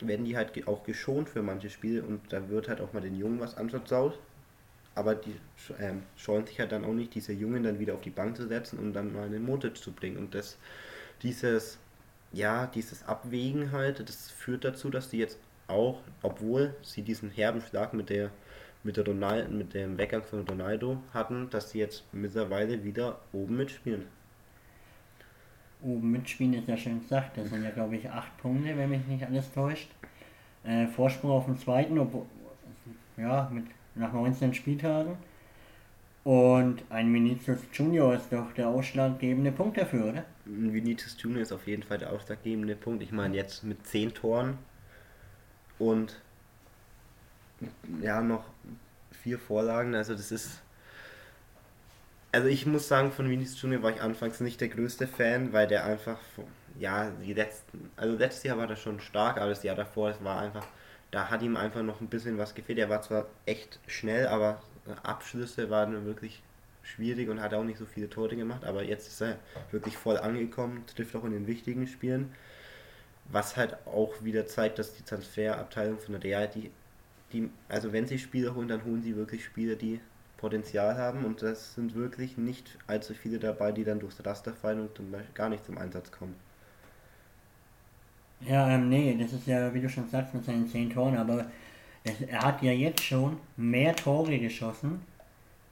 werden 0.00 0.24
die 0.24 0.36
halt 0.36 0.66
auch 0.68 0.84
geschont 0.84 1.28
für 1.28 1.42
manche 1.42 1.70
Spiele 1.70 2.02
und 2.02 2.32
da 2.32 2.48
wird 2.48 2.68
halt 2.68 2.80
auch 2.80 2.92
mal 2.92 3.00
den 3.00 3.18
Jungen 3.18 3.40
was 3.40 3.56
anvertraut. 3.56 4.18
Aber 4.96 5.16
die 5.16 5.34
ähm, 5.80 6.02
scheuen 6.16 6.46
sich 6.46 6.60
halt 6.60 6.70
dann 6.70 6.84
auch 6.84 6.92
nicht, 6.92 7.14
diese 7.14 7.32
Jungen 7.32 7.64
dann 7.64 7.80
wieder 7.80 7.94
auf 7.94 8.00
die 8.00 8.10
Bank 8.10 8.36
zu 8.36 8.46
setzen 8.46 8.78
und 8.78 8.92
dann 8.92 9.12
mal 9.12 9.24
einen 9.24 9.44
Motor 9.44 9.74
zu 9.74 9.90
bringen. 9.90 10.18
Und 10.18 10.34
das, 10.34 10.56
dieses, 11.22 11.78
ja, 12.32 12.66
dieses 12.66 13.04
Abwägen 13.04 13.72
halt, 13.72 14.08
das 14.08 14.30
führt 14.30 14.64
dazu, 14.64 14.90
dass 14.90 15.08
die 15.10 15.18
jetzt 15.18 15.38
auch, 15.66 16.00
obwohl 16.22 16.74
sie 16.82 17.02
diesen 17.02 17.30
herben 17.30 17.60
Schlag 17.60 17.92
mit 17.92 18.08
der 18.10 18.30
mit, 18.84 18.96
der 18.96 19.06
Ronaldo, 19.06 19.50
mit 19.50 19.74
dem 19.74 19.98
Weggang 19.98 20.22
von 20.22 20.46
Ronaldo 20.46 20.98
hatten, 21.12 21.48
dass 21.50 21.70
sie 21.70 21.78
jetzt 21.78 22.04
mittlerweile 22.12 22.84
wieder 22.84 23.18
oben 23.32 23.56
mitspielen. 23.56 24.04
Oben 25.82 26.12
mitspielen 26.12 26.54
ist 26.54 26.68
ja 26.68 26.76
schön 26.76 27.00
gesagt. 27.00 27.36
Das 27.36 27.48
sind 27.48 27.64
ja, 27.64 27.70
glaube 27.70 27.96
ich, 27.96 28.08
acht 28.08 28.36
Punkte, 28.38 28.76
wenn 28.76 28.90
mich 28.90 29.06
nicht 29.06 29.24
alles 29.24 29.52
täuscht. 29.52 29.90
Äh, 30.62 30.86
Vorsprung 30.86 31.30
auf 31.32 31.46
den 31.46 31.58
zweiten, 31.58 31.98
obwohl, 31.98 32.26
ja, 33.16 33.50
mit, 33.52 33.66
nach 33.94 34.12
19 34.12 34.54
Spieltagen. 34.54 35.16
Und 36.24 36.82
ein 36.88 37.12
Vinicius 37.12 37.60
Junior 37.72 38.14
ist 38.14 38.32
doch 38.32 38.52
der 38.52 38.68
ausschlaggebende 38.68 39.52
Punkt 39.52 39.76
dafür, 39.76 40.06
oder? 40.06 40.24
Vinicius 40.46 41.16
Junior 41.20 41.42
ist 41.42 41.52
auf 41.52 41.66
jeden 41.66 41.82
Fall 41.82 41.98
der 41.98 42.12
ausschlaggebende 42.12 42.76
Punkt. 42.76 43.02
Ich 43.02 43.12
meine, 43.12 43.36
jetzt 43.36 43.62
mit 43.62 43.86
10 43.86 44.14
Toren 44.14 44.56
und 45.78 46.18
ja, 48.00 48.22
noch 48.22 48.44
vier 49.14 49.38
Vorlagen. 49.38 49.94
Also 49.94 50.14
das 50.14 50.32
ist. 50.32 50.60
Also 52.32 52.48
ich 52.48 52.66
muss 52.66 52.88
sagen, 52.88 53.12
von 53.12 53.30
Vinicius 53.30 53.62
Junior 53.62 53.82
war 53.82 53.90
ich 53.92 54.00
anfangs 54.02 54.40
nicht 54.40 54.60
der 54.60 54.68
größte 54.68 55.06
Fan, 55.06 55.52
weil 55.52 55.68
der 55.68 55.84
einfach, 55.84 56.18
ja, 56.80 57.12
die 57.22 57.32
letzten, 57.32 57.90
also 57.96 58.16
letztes 58.16 58.42
Jahr 58.42 58.58
war 58.58 58.66
der 58.66 58.74
schon 58.74 58.98
stark, 58.98 59.36
aber 59.36 59.50
das 59.50 59.62
Jahr 59.62 59.76
davor, 59.76 60.10
es 60.10 60.24
war 60.24 60.40
einfach, 60.40 60.66
da 61.12 61.30
hat 61.30 61.42
ihm 61.42 61.56
einfach 61.56 61.82
noch 61.82 62.00
ein 62.00 62.08
bisschen 62.08 62.36
was 62.36 62.56
gefehlt. 62.56 62.80
Er 62.80 62.88
war 62.88 63.02
zwar 63.02 63.26
echt 63.46 63.78
schnell, 63.86 64.26
aber 64.26 64.60
Abschlüsse 65.04 65.70
waren 65.70 66.06
wirklich 66.06 66.42
schwierig 66.82 67.28
und 67.28 67.40
hat 67.40 67.54
auch 67.54 67.64
nicht 67.64 67.78
so 67.78 67.86
viele 67.86 68.10
Tore 68.10 68.36
gemacht, 68.36 68.64
aber 68.64 68.82
jetzt 68.82 69.08
ist 69.08 69.22
er 69.22 69.38
wirklich 69.70 69.96
voll 69.96 70.18
angekommen, 70.18 70.84
trifft 70.86 71.16
auch 71.16 71.24
in 71.24 71.32
den 71.32 71.46
wichtigen 71.46 71.86
Spielen. 71.86 72.34
Was 73.30 73.56
halt 73.56 73.76
auch 73.86 74.22
wieder 74.22 74.46
zeigt, 74.46 74.78
dass 74.78 74.94
die 74.94 75.02
Transferabteilung 75.02 75.98
von 75.98 76.12
der 76.12 76.22
Real, 76.22 76.48
die 76.48 76.70
die, 77.34 77.50
also 77.68 77.92
wenn 77.92 78.06
sie 78.06 78.18
Spieler 78.18 78.54
holen, 78.54 78.68
dann 78.68 78.84
holen 78.84 79.02
sie 79.02 79.16
wirklich 79.16 79.44
Spieler, 79.44 79.76
die 79.76 80.00
Potenzial 80.36 80.96
haben 80.96 81.24
und 81.24 81.42
das 81.42 81.74
sind 81.74 81.94
wirklich 81.94 82.38
nicht 82.38 82.78
allzu 82.86 83.14
viele 83.14 83.38
dabei, 83.38 83.72
die 83.72 83.84
dann 83.84 83.98
durchs 83.98 84.24
Raster 84.24 84.52
fallen 84.52 84.80
und 84.80 84.98
dann 84.98 85.22
gar 85.34 85.48
nicht 85.48 85.64
zum 85.64 85.78
Einsatz 85.78 86.10
kommen. 86.10 86.34
Ja, 88.40 88.68
ähm, 88.70 88.88
nee, 88.88 89.16
das 89.18 89.32
ist 89.32 89.46
ja, 89.46 89.72
wie 89.72 89.80
du 89.80 89.88
schon 89.88 90.08
sagst, 90.08 90.34
mit 90.34 90.44
seinen 90.44 90.68
10 90.68 90.90
Toren, 90.90 91.16
aber 91.16 91.46
es, 92.04 92.20
er 92.20 92.42
hat 92.42 92.62
ja 92.62 92.72
jetzt 92.72 93.02
schon 93.02 93.38
mehr 93.56 93.96
Tore 93.96 94.38
geschossen 94.38 95.00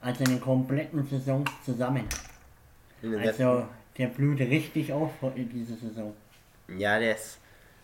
als 0.01 0.19
in 0.19 0.25
den 0.25 0.41
kompletten 0.41 1.05
Saisons 1.07 1.49
zusammen. 1.63 2.05
Also 3.03 3.67
der 3.97 4.07
blüht 4.07 4.39
richtig 4.39 4.91
auf 4.91 5.11
in 5.35 5.49
dieser 5.49 5.75
Saison. 5.75 6.13
Ja, 6.77 6.99
der 6.99 7.15
ist. 7.15 7.37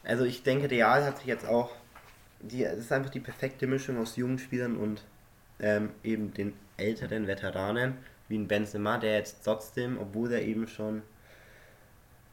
Also 0.04 0.24
ich 0.24 0.44
denke, 0.44 0.72
Real 0.72 1.04
hat 1.04 1.18
sich 1.18 1.28
jetzt 1.28 1.46
auch 1.46 1.72
die, 2.42 2.64
es 2.64 2.80
ist 2.80 2.92
einfach 2.92 3.10
die 3.10 3.20
perfekte 3.20 3.68
Mischung 3.68 3.98
aus 3.98 4.16
jungen 4.16 4.40
Spielern 4.40 4.78
und 4.78 5.04
ähm, 5.60 5.92
eben 6.04 6.34
den 6.34 6.54
älteren 6.78 7.28
Veteranen, 7.28 7.98
wie 8.28 8.38
ein 8.38 8.48
Benzema, 8.48 8.98
der 8.98 9.16
jetzt 9.16 9.44
trotzdem, 9.44 9.98
obwohl 9.98 10.32
er 10.32 10.42
eben 10.42 10.68
schon 10.68 11.02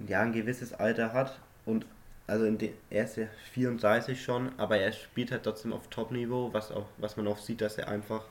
ja, 0.07 0.23
ein 0.23 0.33
gewisses 0.33 0.73
Alter 0.73 1.13
hat 1.13 1.39
und 1.65 1.87
also 2.27 2.45
in 2.45 2.59
de, 2.59 2.73
er 2.91 3.05
ist 3.05 3.17
ja 3.17 3.27
34 3.53 4.21
schon, 4.21 4.51
aber 4.59 4.79
er 4.79 4.93
spielt 4.93 5.31
halt 5.31 5.45
trotzdem 5.45 5.73
auf 5.73 5.89
Top-Niveau, 5.89 6.53
was 6.53 6.73
was 6.99 7.17
man 7.17 7.29
auch 7.29 7.39
sieht, 7.39 7.61
dass 7.61 7.79
er 7.79 7.89
einfach 7.89 8.25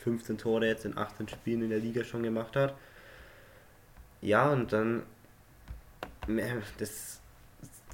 15 0.00 0.38
Tore 0.38 0.66
jetzt 0.66 0.84
in 0.84 0.96
18 0.96 1.28
Spielen 1.28 1.62
in 1.62 1.70
der 1.70 1.78
Liga 1.78 2.04
schon 2.04 2.22
gemacht 2.22 2.56
hat. 2.56 2.74
Ja, 4.20 4.50
und 4.50 4.72
dann 4.72 5.02
das 6.78 7.19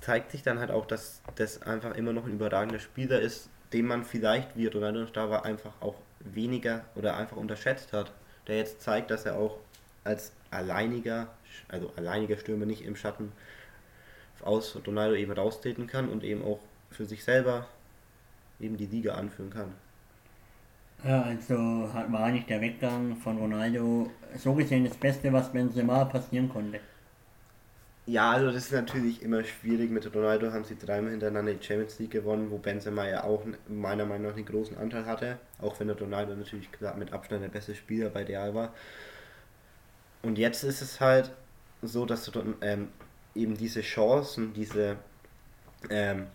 zeigt 0.06 0.30
sich 0.30 0.44
dann 0.44 0.60
halt 0.60 0.70
auch, 0.70 0.86
dass 0.86 1.20
das 1.34 1.62
einfach 1.62 1.96
immer 1.96 2.12
noch 2.12 2.26
ein 2.26 2.32
überragender 2.34 2.78
Spieler 2.78 3.20
ist, 3.20 3.50
den 3.72 3.88
man 3.88 4.04
vielleicht, 4.04 4.56
wie 4.56 4.68
Ronaldo 4.68 5.04
da 5.06 5.30
war, 5.30 5.44
einfach 5.44 5.72
auch 5.80 5.96
weniger 6.20 6.84
oder 6.94 7.16
einfach 7.16 7.36
unterschätzt 7.36 7.92
hat. 7.92 8.12
Der 8.46 8.56
jetzt 8.56 8.80
zeigt, 8.82 9.10
dass 9.10 9.26
er 9.26 9.36
auch 9.36 9.58
als 10.04 10.30
alleiniger, 10.52 11.26
also 11.66 11.92
alleiniger 11.96 12.36
Stürmer 12.38 12.66
nicht 12.66 12.84
im 12.84 12.94
Schatten 12.94 13.32
aus 14.42 14.78
Ronaldo 14.86 15.16
eben 15.16 15.32
raustreten 15.32 15.88
kann 15.88 16.08
und 16.08 16.22
eben 16.22 16.44
auch 16.44 16.60
für 16.92 17.04
sich 17.04 17.24
selber 17.24 17.66
eben 18.60 18.76
die 18.76 18.86
Liga 18.86 19.16
anführen 19.16 19.50
kann. 19.50 19.74
Ja, 21.02 21.22
also 21.22 21.56
war 21.56 22.20
eigentlich 22.20 22.46
der 22.46 22.60
Weggang 22.60 23.16
von 23.16 23.38
Ronaldo 23.38 24.08
so 24.36 24.54
gesehen 24.54 24.84
das 24.84 24.96
Beste, 24.96 25.32
was 25.32 25.50
Benzema 25.50 26.04
passieren 26.04 26.48
konnte. 26.48 26.78
Ja, 28.08 28.30
also 28.30 28.46
das 28.46 28.66
ist 28.66 28.72
natürlich 28.72 29.20
immer 29.22 29.42
schwierig. 29.42 29.90
Mit 29.90 30.14
Ronaldo 30.14 30.52
haben 30.52 30.62
sie 30.62 30.78
dreimal 30.78 31.10
hintereinander 31.10 31.54
die 31.54 31.64
Champions 31.64 31.98
League 31.98 32.12
gewonnen, 32.12 32.52
wo 32.52 32.58
Benzema 32.58 33.08
ja 33.08 33.24
auch 33.24 33.42
meiner 33.68 34.06
Meinung 34.06 34.28
nach 34.28 34.36
einen 34.36 34.44
großen 34.46 34.78
Anteil 34.78 35.06
hatte. 35.06 35.38
Auch 35.60 35.80
wenn 35.80 35.88
der 35.88 35.98
Ronaldo 35.98 36.36
natürlich 36.36 36.68
mit 36.96 37.12
Abstand 37.12 37.42
der 37.42 37.48
beste 37.48 37.74
Spieler 37.74 38.10
bei 38.10 38.22
Real 38.22 38.54
war. 38.54 38.72
Und 40.22 40.38
jetzt 40.38 40.62
ist 40.62 40.82
es 40.82 41.00
halt 41.00 41.32
so, 41.82 42.06
dass 42.06 42.24
du 42.26 42.54
ähm, 42.60 42.90
eben 43.34 43.56
diese 43.56 43.80
Chancen, 43.80 44.54
diese 44.54 44.96
ähm, 45.90 46.28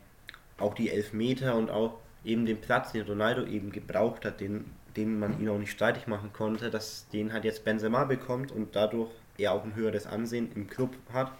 auch 0.58 0.74
die 0.74 0.90
Elfmeter 0.90 1.56
und 1.56 1.72
auch 1.72 2.00
eben 2.26 2.46
den 2.46 2.60
Platz, 2.60 2.92
den 2.92 3.04
Ronaldo 3.08 3.46
eben 3.46 3.72
gebraucht 3.72 4.26
hat, 4.26 4.42
den, 4.42 4.66
den 4.98 5.20
man 5.20 5.40
ihn 5.40 5.48
auch 5.48 5.58
nicht 5.58 5.72
streitig 5.72 6.06
machen 6.08 6.34
konnte, 6.34 6.70
dass 6.70 7.08
den 7.10 7.32
halt 7.32 7.46
jetzt 7.46 7.64
Benzema 7.64 8.04
bekommt 8.04 8.52
und 8.52 8.76
dadurch 8.76 9.10
er 9.38 9.54
auch 9.54 9.64
ein 9.64 9.76
höheres 9.76 10.06
Ansehen 10.06 10.52
im 10.54 10.68
Club 10.68 10.92
hat 11.14 11.32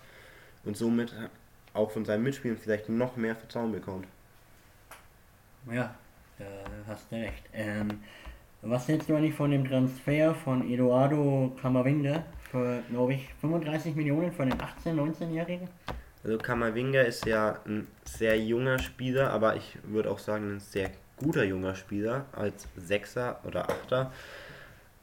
und 0.64 0.78
somit 0.78 1.14
auch 1.74 1.92
von 1.92 2.06
seinen 2.06 2.24
Mitspielern 2.24 2.58
vielleicht 2.58 2.90
noch 2.90 3.16
mehr 3.16 3.36
Vertrauen 3.36 3.72
bekommt. 3.72 4.08
Ja, 5.72 5.94
da 6.38 6.46
hast 6.88 7.12
du 7.12 7.16
recht. 7.16 7.44
Ähm, 7.54 8.00
was 8.62 8.88
hältst 8.88 9.10
du 9.10 9.16
eigentlich 9.16 9.34
von 9.34 9.52
dem 9.52 9.66
Transfer 9.68 10.36
von 10.36 10.70
Eduardo 10.72 11.56
Camavinga 11.62 12.24
für, 12.50 12.84
glaube 12.90 13.14
ich, 13.14 13.28
35 13.42 13.96
Millionen 13.96 14.32
für 14.32 14.46
den 14.46 14.54
18-, 14.54 14.94
19-Jährigen? 14.94 15.68
Also 16.24 16.38
Camavinga 16.38 17.02
ist 17.02 17.26
ja 17.26 17.60
ein 17.66 17.88
sehr 18.06 18.40
junger 18.40 18.78
Spieler, 18.78 19.32
aber 19.32 19.56
ich 19.56 19.78
würde 19.84 20.12
auch 20.12 20.20
sagen 20.20 20.56
ein 20.56 20.60
sehr 20.60 20.92
guter 21.18 21.44
junger 21.44 21.76
Spieler 21.76 22.26
als 22.34 22.68
Sechser 22.76 23.40
oder 23.44 23.70
Achter, 23.70 24.12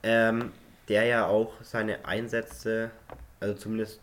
ähm, 0.03 0.53
der 0.89 1.05
ja 1.05 1.27
auch 1.27 1.53
seine 1.63 2.05
Einsätze, 2.05 2.91
also 3.41 3.55
zumindest 3.55 4.01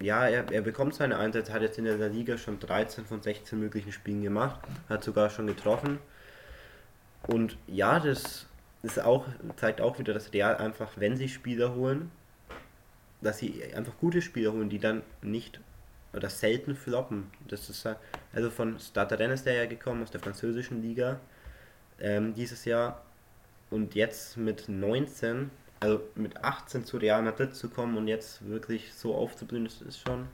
ja, 0.00 0.26
er, 0.26 0.50
er 0.52 0.62
bekommt 0.62 0.94
seine 0.94 1.18
Einsätze, 1.18 1.52
hat 1.52 1.62
jetzt 1.62 1.78
in 1.78 1.84
der 1.84 2.08
Liga 2.08 2.38
schon 2.38 2.60
13 2.60 3.04
von 3.04 3.20
16 3.20 3.58
möglichen 3.58 3.92
Spielen 3.92 4.22
gemacht, 4.22 4.60
hat 4.88 5.02
sogar 5.02 5.30
schon 5.30 5.46
getroffen. 5.46 5.98
Und 7.26 7.56
ja, 7.66 7.98
das 7.98 8.46
ist 8.82 9.00
auch, 9.00 9.26
zeigt 9.56 9.80
auch 9.80 9.98
wieder, 9.98 10.14
dass 10.14 10.32
Real 10.32 10.56
einfach, 10.56 10.92
wenn 10.96 11.16
sie 11.16 11.28
Spieler 11.28 11.74
holen, 11.74 12.10
dass 13.20 13.38
sie 13.38 13.62
einfach 13.74 13.96
gute 13.98 14.22
Spieler 14.22 14.52
holen, 14.52 14.68
die 14.68 14.78
dann 14.78 15.02
nicht 15.20 15.60
oder 16.12 16.30
selten 16.30 16.76
floppen. 16.76 17.30
Das 17.48 17.68
ist 17.68 17.86
also 18.32 18.50
von 18.50 18.78
Starter 18.78 19.16
Dennis 19.16 19.42
der 19.42 19.54
ja 19.54 19.66
gekommen 19.66 20.02
aus 20.02 20.10
der 20.10 20.20
französischen 20.20 20.80
Liga 20.80 21.18
ähm, 22.00 22.34
dieses 22.34 22.64
Jahr 22.64 23.02
und 23.70 23.94
jetzt 23.94 24.36
mit 24.36 24.68
19 24.68 25.50
also 25.80 26.00
mit 26.14 26.42
18 26.42 26.84
zu 26.84 26.96
Real 26.96 27.22
Madrid 27.22 27.54
zu 27.54 27.68
kommen 27.68 27.96
und 27.96 28.08
jetzt 28.08 28.48
wirklich 28.48 28.92
so 28.92 29.14
aufzublühen, 29.14 29.64
das 29.64 29.80
ist 29.82 30.00
schon, 30.00 30.26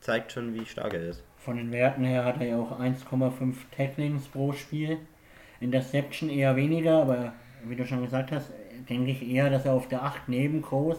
zeigt 0.00 0.32
schon, 0.32 0.54
wie 0.54 0.66
stark 0.66 0.94
er 0.94 1.08
ist. 1.08 1.22
Von 1.38 1.56
den 1.56 1.72
Werten 1.72 2.04
her 2.04 2.24
hat 2.24 2.40
er 2.40 2.48
ja 2.48 2.58
auch 2.58 2.78
1,5 2.78 3.54
Tacklings 3.74 4.28
pro 4.28 4.52
Spiel. 4.52 4.98
Interception 5.60 6.28
eher 6.30 6.56
weniger, 6.56 7.02
aber 7.02 7.32
wie 7.64 7.76
du 7.76 7.86
schon 7.86 8.02
gesagt 8.02 8.32
hast, 8.32 8.50
denke 8.88 9.10
ich 9.10 9.26
eher, 9.26 9.50
dass 9.50 9.64
er 9.64 9.72
auf 9.72 9.88
der 9.88 10.02
8 10.02 10.28
neben 10.28 10.62
Groß 10.62 10.98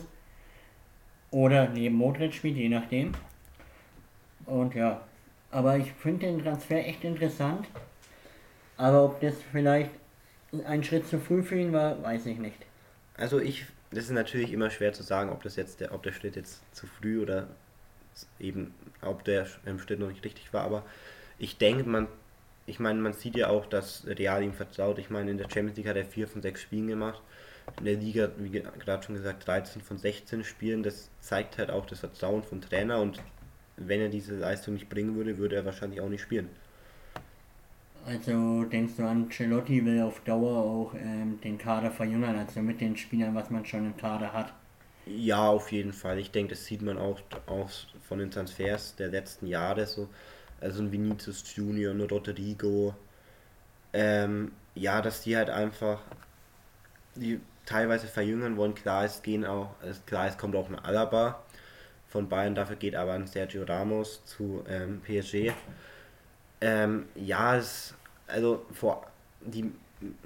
oder 1.31 1.67
neben 1.69 1.95
Modric 1.95 2.33
spielt, 2.33 2.57
je 2.57 2.69
nachdem. 2.69 3.13
Und 4.45 4.75
ja, 4.75 5.01
aber 5.51 5.77
ich 5.77 5.91
finde 5.93 6.27
den 6.27 6.43
Transfer 6.43 6.85
echt 6.85 7.03
interessant. 7.03 7.67
Aber 8.77 9.05
ob 9.05 9.21
das 9.21 9.35
vielleicht 9.51 9.91
ein 10.65 10.83
Schritt 10.83 11.07
zu 11.07 11.19
früh 11.19 11.43
für 11.43 11.59
ihn 11.59 11.71
war, 11.71 12.01
weiß 12.01 12.25
ich 12.25 12.39
nicht. 12.39 12.65
Also 13.21 13.39
ich, 13.39 13.65
das 13.91 14.05
ist 14.05 14.11
natürlich 14.11 14.51
immer 14.51 14.71
schwer 14.71 14.93
zu 14.93 15.03
sagen, 15.03 15.29
ob 15.29 15.43
das 15.43 15.55
jetzt 15.55 15.79
der, 15.79 15.93
ob 15.93 16.01
der 16.01 16.11
Schritt 16.11 16.35
jetzt 16.35 16.59
zu 16.75 16.87
früh 16.87 17.21
oder 17.21 17.47
eben, 18.39 18.73
ob 19.03 19.23
der 19.25 19.45
im 19.63 19.77
Schritt 19.77 19.99
noch 19.99 20.07
nicht 20.07 20.25
richtig 20.25 20.51
war, 20.53 20.63
aber 20.63 20.83
ich 21.37 21.59
denke, 21.59 21.83
man, 21.83 22.07
ich 22.65 22.79
meine, 22.79 22.99
man 22.99 23.13
sieht 23.13 23.35
ja 23.35 23.49
auch, 23.49 23.67
dass 23.67 24.07
Real 24.07 24.43
ihm 24.43 24.53
vertraut. 24.53 24.97
Ich 24.97 25.11
meine, 25.11 25.29
in 25.29 25.37
der 25.37 25.49
Champions 25.51 25.77
League 25.77 25.87
hat 25.87 25.97
er 25.97 26.05
4 26.05 26.27
von 26.27 26.41
6 26.41 26.61
Spielen 26.61 26.87
gemacht. 26.87 27.21
In 27.77 27.85
der 27.85 27.95
Liga, 27.95 28.29
wie 28.37 28.49
gerade 28.49 29.03
schon 29.03 29.15
gesagt, 29.15 29.47
13 29.47 29.83
von 29.83 29.99
16 29.99 30.43
Spielen. 30.43 30.81
Das 30.81 31.09
zeigt 31.19 31.59
halt 31.59 31.69
auch 31.69 31.85
das 31.85 31.99
Vertrauen 31.99 32.43
vom 32.43 32.59
Trainer 32.59 32.99
und 32.99 33.19
wenn 33.77 34.01
er 34.01 34.09
diese 34.09 34.35
Leistung 34.35 34.73
nicht 34.73 34.89
bringen 34.89 35.15
würde, 35.15 35.37
würde 35.37 35.57
er 35.57 35.65
wahrscheinlich 35.65 36.01
auch 36.01 36.09
nicht 36.09 36.21
spielen. 36.21 36.49
Also 38.05 38.63
denkst 38.65 38.93
du, 38.97 39.03
Ancelotti 39.05 39.85
will 39.85 40.01
auf 40.01 40.21
Dauer 40.21 40.57
auch 40.57 40.93
ähm, 40.95 41.39
den 41.41 41.57
Kader 41.57 41.91
verjüngern, 41.91 42.35
also 42.35 42.61
mit 42.61 42.81
den 42.81 42.97
Spielern, 42.97 43.35
was 43.35 43.49
man 43.49 43.65
schon 43.65 43.85
im 43.85 43.97
Kader 43.97 44.33
hat? 44.33 44.53
Ja, 45.05 45.47
auf 45.49 45.71
jeden 45.71 45.93
Fall. 45.93 46.19
Ich 46.19 46.31
denke, 46.31 46.51
das 46.55 46.65
sieht 46.65 46.81
man 46.81 46.97
auch, 46.97 47.19
auch 47.47 47.69
von 48.07 48.19
den 48.19 48.31
Transfers 48.31 48.95
der 48.95 49.09
letzten 49.09 49.47
Jahre 49.47 49.85
so. 49.85 50.09
Also 50.59 50.81
ein 50.83 50.91
Vinicius 50.91 51.43
Junior, 51.55 51.93
ein 51.93 52.01
Rodrigo. 52.01 52.95
Ähm, 53.93 54.51
ja, 54.75 55.01
dass 55.01 55.21
die 55.23 55.35
halt 55.37 55.49
einfach 55.49 56.01
die 57.15 57.39
teilweise 57.65 58.07
verjüngern 58.07 58.57
wollen. 58.57 58.75
Klar, 58.75 59.05
es 59.05 59.21
gehen 59.21 59.45
auch, 59.45 59.75
klar, 60.05 60.27
es 60.27 60.37
kommt 60.37 60.55
auch 60.55 60.69
ein 60.69 60.75
Alaba 60.75 61.43
von 62.07 62.29
Bayern, 62.29 62.55
dafür 62.55 62.75
geht 62.75 62.95
aber 62.95 63.13
ein 63.13 63.27
Sergio 63.27 63.63
Ramos 63.63 64.23
zu 64.25 64.63
ähm, 64.67 65.01
PSG. 65.01 65.51
Ähm, 66.61 67.07
ja, 67.15 67.57
es, 67.57 67.93
also 68.27 68.65
vor 68.71 69.07
die 69.41 69.71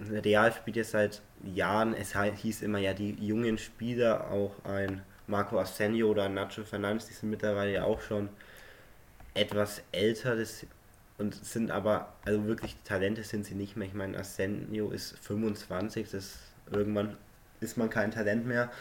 Real 0.10 0.52
spielt 0.52 0.78
jetzt 0.78 0.92
seit 0.92 1.22
Jahren, 1.44 1.94
es 1.94 2.16
hieß 2.18 2.62
immer 2.62 2.80
ja, 2.80 2.94
die 2.94 3.14
jungen 3.14 3.58
Spieler, 3.58 4.30
auch 4.32 4.54
ein 4.64 5.02
Marco 5.28 5.60
Arsenio 5.60 6.10
oder 6.10 6.30
Nacho 6.30 6.64
Fernandes, 6.64 7.08
die 7.08 7.14
sind 7.14 7.30
mittlerweile 7.30 7.74
ja 7.74 7.84
auch 7.84 8.02
schon 8.02 8.30
etwas 9.34 9.82
älter 9.92 10.36
das, 10.36 10.66
und 11.18 11.34
sind 11.34 11.72
aber, 11.72 12.14
also 12.26 12.46
wirklich 12.46 12.76
Talente 12.84 13.24
sind 13.24 13.46
sie 13.46 13.56
nicht 13.56 13.76
mehr. 13.76 13.88
Ich 13.88 13.94
meine, 13.94 14.18
Arsenio 14.18 14.92
ist 14.92 15.18
25, 15.20 16.10
das 16.10 16.40
irgendwann 16.72 17.18
ist 17.60 17.78
man 17.78 17.90
kein 17.90 18.12
Talent 18.12 18.46
mehr. 18.46 18.72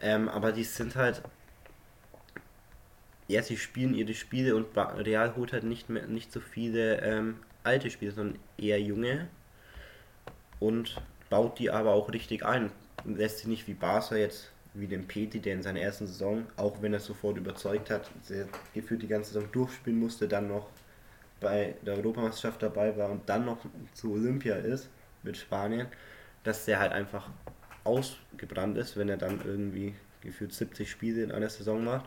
Ähm, 0.00 0.28
aber 0.28 0.52
die 0.52 0.64
sind 0.64 0.96
halt 0.96 1.22
ja, 3.32 3.42
sie 3.42 3.56
spielen 3.56 3.94
ihre 3.94 4.14
Spiele 4.14 4.54
und 4.54 4.76
Real 4.76 5.34
holt 5.36 5.52
halt 5.52 5.64
nicht 5.64 5.88
mehr 5.88 6.06
nicht 6.06 6.30
so 6.32 6.40
viele 6.40 7.00
ähm, 7.00 7.38
alte 7.64 7.90
Spieler, 7.90 8.12
sondern 8.12 8.38
eher 8.58 8.80
junge 8.80 9.28
und 10.60 11.00
baut 11.30 11.58
die 11.58 11.70
aber 11.70 11.92
auch 11.92 12.12
richtig 12.12 12.44
ein. 12.44 12.70
Lässt 13.04 13.38
sie 13.38 13.48
nicht 13.48 13.66
wie 13.66 13.74
Barca 13.74 14.16
jetzt, 14.16 14.52
wie 14.74 14.86
den 14.86 15.06
Peti, 15.08 15.40
der 15.40 15.54
in 15.54 15.62
seiner 15.62 15.80
ersten 15.80 16.06
Saison, 16.06 16.46
auch 16.56 16.82
wenn 16.82 16.92
er 16.92 17.00
sofort 17.00 17.38
überzeugt 17.38 17.90
hat, 17.90 18.10
sehr 18.22 18.46
gefühlt 18.74 19.02
die 19.02 19.08
ganze 19.08 19.32
Saison 19.32 19.50
durchspielen 19.50 19.98
musste, 19.98 20.28
dann 20.28 20.48
noch 20.48 20.68
bei 21.40 21.74
der 21.86 21.94
Europameisterschaft 21.94 22.62
dabei 22.62 22.96
war 22.96 23.10
und 23.10 23.26
dann 23.28 23.46
noch 23.46 23.58
zu 23.94 24.12
Olympia 24.12 24.56
ist 24.56 24.90
mit 25.22 25.38
Spanien, 25.38 25.86
dass 26.44 26.66
der 26.66 26.78
halt 26.78 26.92
einfach 26.92 27.30
ausgebrannt 27.84 28.76
ist, 28.76 28.96
wenn 28.96 29.08
er 29.08 29.16
dann 29.16 29.40
irgendwie 29.44 29.94
gefühlt 30.20 30.52
70 30.52 30.88
Spiele 30.88 31.22
in 31.24 31.32
einer 31.32 31.48
Saison 31.48 31.82
macht. 31.82 32.04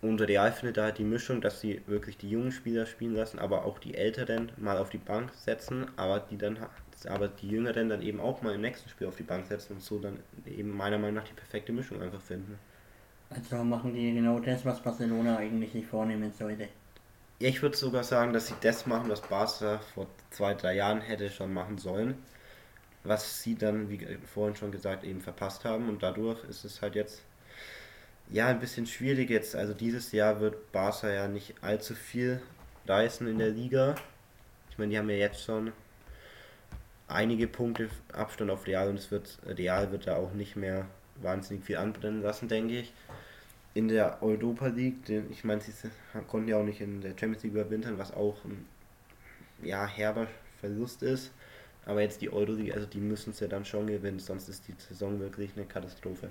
Und 0.00 0.20
Real 0.20 0.52
findet 0.52 0.76
da 0.76 0.84
halt 0.84 0.98
die 0.98 1.04
Mischung, 1.04 1.40
dass 1.40 1.60
sie 1.60 1.82
wirklich 1.86 2.16
die 2.16 2.30
jungen 2.30 2.52
Spieler 2.52 2.86
spielen 2.86 3.14
lassen, 3.14 3.38
aber 3.38 3.64
auch 3.64 3.78
die 3.78 3.94
Älteren 3.94 4.52
mal 4.56 4.78
auf 4.78 4.90
die 4.90 4.98
Bank 4.98 5.32
setzen, 5.34 5.86
aber 5.96 6.20
die 6.20 6.38
dann 6.38 6.58
aber 7.06 7.28
die 7.28 7.48
Jüngeren 7.48 7.88
dann 7.88 8.02
eben 8.02 8.20
auch 8.20 8.42
mal 8.42 8.54
im 8.54 8.60
nächsten 8.60 8.88
Spiel 8.88 9.06
auf 9.06 9.16
die 9.16 9.22
Bank 9.22 9.46
setzen 9.46 9.74
und 9.74 9.82
so 9.82 9.98
dann 9.98 10.18
eben 10.46 10.76
meiner 10.76 10.98
Meinung 10.98 11.16
nach 11.16 11.28
die 11.28 11.34
perfekte 11.34 11.72
Mischung 11.72 12.02
einfach 12.02 12.20
finden. 12.20 12.58
Also 13.30 13.62
machen 13.62 13.94
die 13.94 14.14
genau 14.14 14.40
das, 14.40 14.64
was 14.64 14.80
Barcelona 14.82 15.36
eigentlich 15.36 15.74
nicht 15.74 15.86
vornehmen 15.86 16.32
sollte. 16.32 16.68
Ja, 17.40 17.48
ich 17.48 17.62
würde 17.62 17.76
sogar 17.76 18.02
sagen, 18.02 18.32
dass 18.32 18.48
sie 18.48 18.54
das 18.60 18.86
machen, 18.86 19.08
was 19.10 19.20
Barca 19.20 19.78
vor 19.94 20.06
zwei, 20.30 20.54
drei 20.54 20.74
Jahren 20.74 21.00
hätte 21.00 21.30
schon 21.30 21.52
machen 21.52 21.78
sollen. 21.78 22.16
Was 23.04 23.42
sie 23.42 23.54
dann, 23.54 23.88
wie 23.90 24.18
vorhin 24.32 24.56
schon 24.56 24.72
gesagt, 24.72 25.04
eben 25.04 25.20
verpasst 25.20 25.64
haben. 25.64 25.88
Und 25.88 26.02
dadurch 26.02 26.42
ist 26.44 26.64
es 26.64 26.82
halt 26.82 26.96
jetzt 26.96 27.22
ja, 28.30 28.48
ein 28.48 28.60
bisschen 28.60 28.86
schwierig 28.86 29.30
jetzt. 29.30 29.56
Also 29.56 29.74
dieses 29.74 30.12
Jahr 30.12 30.40
wird 30.40 30.72
Barca 30.72 31.10
ja 31.10 31.28
nicht 31.28 31.54
allzu 31.62 31.94
viel 31.94 32.42
reißen 32.86 33.26
in 33.26 33.38
der 33.38 33.50
Liga. 33.50 33.94
Ich 34.70 34.78
meine, 34.78 34.90
die 34.90 34.98
haben 34.98 35.10
ja 35.10 35.16
jetzt 35.16 35.42
schon 35.42 35.72
einige 37.06 37.46
Punkte 37.46 37.88
Abstand 38.12 38.50
auf 38.50 38.66
Real 38.66 38.88
und 38.88 38.96
es 38.96 39.10
wird 39.10 39.38
Real 39.46 39.90
wird 39.92 40.06
da 40.06 40.16
auch 40.16 40.32
nicht 40.32 40.56
mehr 40.56 40.86
wahnsinnig 41.16 41.64
viel 41.64 41.76
anbrennen 41.76 42.22
lassen, 42.22 42.48
denke 42.48 42.80
ich. 42.80 42.92
In 43.74 43.88
der 43.88 44.22
Europa 44.22 44.68
League, 44.68 45.08
ich 45.30 45.44
meine, 45.44 45.60
sie 45.60 45.72
konnten 46.26 46.48
ja 46.48 46.58
auch 46.58 46.64
nicht 46.64 46.80
in 46.80 47.00
der 47.00 47.10
Champions 47.10 47.42
League 47.44 47.52
überwintern, 47.52 47.98
was 47.98 48.12
auch 48.12 48.44
ein 48.44 48.66
ja, 49.62 49.86
herber 49.86 50.26
Verlust 50.60 51.02
ist. 51.02 51.32
Aber 51.86 52.02
jetzt 52.02 52.20
die 52.20 52.30
Euroleague, 52.30 52.74
also 52.74 52.86
die 52.86 52.98
müssen 52.98 53.30
es 53.30 53.40
ja 53.40 53.48
dann 53.48 53.64
schon 53.64 53.86
gewinnen, 53.86 54.18
sonst 54.18 54.48
ist 54.48 54.68
die 54.68 54.74
Saison 54.76 55.20
wirklich 55.20 55.52
eine 55.56 55.64
Katastrophe 55.64 56.28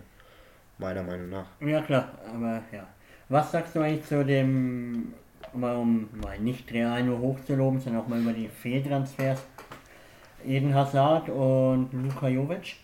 meiner 0.78 1.04
Meinung 1.04 1.30
nach. 1.30 1.46
Ja 1.60 1.82
klar, 1.82 2.10
aber 2.34 2.62
ja. 2.72 2.88
Was 3.30 3.52
sagst 3.52 3.76
du 3.76 3.82
eigentlich 3.82 4.06
zu 4.06 4.24
dem, 4.24 5.14
um 5.54 6.10
mal 6.22 6.40
nicht 6.40 6.72
Real 6.72 7.04
nur 7.04 7.20
hochzuloben, 7.20 7.80
sondern 7.80 8.02
auch 8.02 8.08
mal 8.08 8.22
über 8.22 8.34
die 8.34 8.48
Fehltransfers, 8.48 9.42
Eden 10.46 10.74
Hazard 10.74 11.30
und 11.30 11.90
Luka 11.92 12.28
Jovic? 12.28 12.78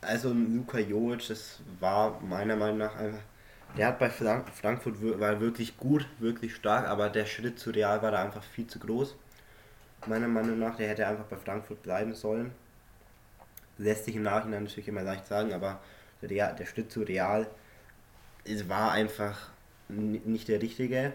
Also 0.00 0.32
Luka 0.32 0.78
Jovic, 0.78 1.26
das 1.28 1.60
war 1.80 2.20
meiner 2.20 2.56
Meinung 2.56 2.78
nach 2.78 2.94
einfach, 2.96 3.22
der 3.76 3.88
hat 3.88 3.98
bei 3.98 4.08
Frankfurt 4.08 4.94
war 5.18 5.40
wirklich 5.40 5.76
gut, 5.76 6.06
wirklich 6.20 6.54
stark, 6.54 6.86
aber 6.86 7.10
der 7.10 7.26
Schritt 7.26 7.58
zu 7.58 7.70
Real 7.70 8.00
war 8.02 8.12
da 8.12 8.22
einfach 8.22 8.44
viel 8.44 8.68
zu 8.68 8.78
groß. 8.78 9.16
Meiner 10.06 10.28
Meinung 10.28 10.58
nach, 10.58 10.76
der 10.76 10.88
hätte 10.88 11.06
einfach 11.06 11.24
bei 11.24 11.36
Frankfurt 11.36 11.82
bleiben 11.82 12.14
sollen. 12.14 12.52
Lässt 13.78 14.04
sich 14.04 14.14
im 14.14 14.22
Nachhinein 14.22 14.62
natürlich 14.62 14.86
immer 14.86 15.02
leicht 15.02 15.26
sagen, 15.26 15.52
aber 15.52 15.80
Real, 16.24 16.54
der 16.56 16.66
Schritt 16.66 16.90
zu 16.90 17.02
Real 17.02 17.46
es 18.44 18.68
war 18.68 18.92
einfach 18.92 19.50
nicht 19.88 20.48
der 20.48 20.60
richtige. 20.62 21.12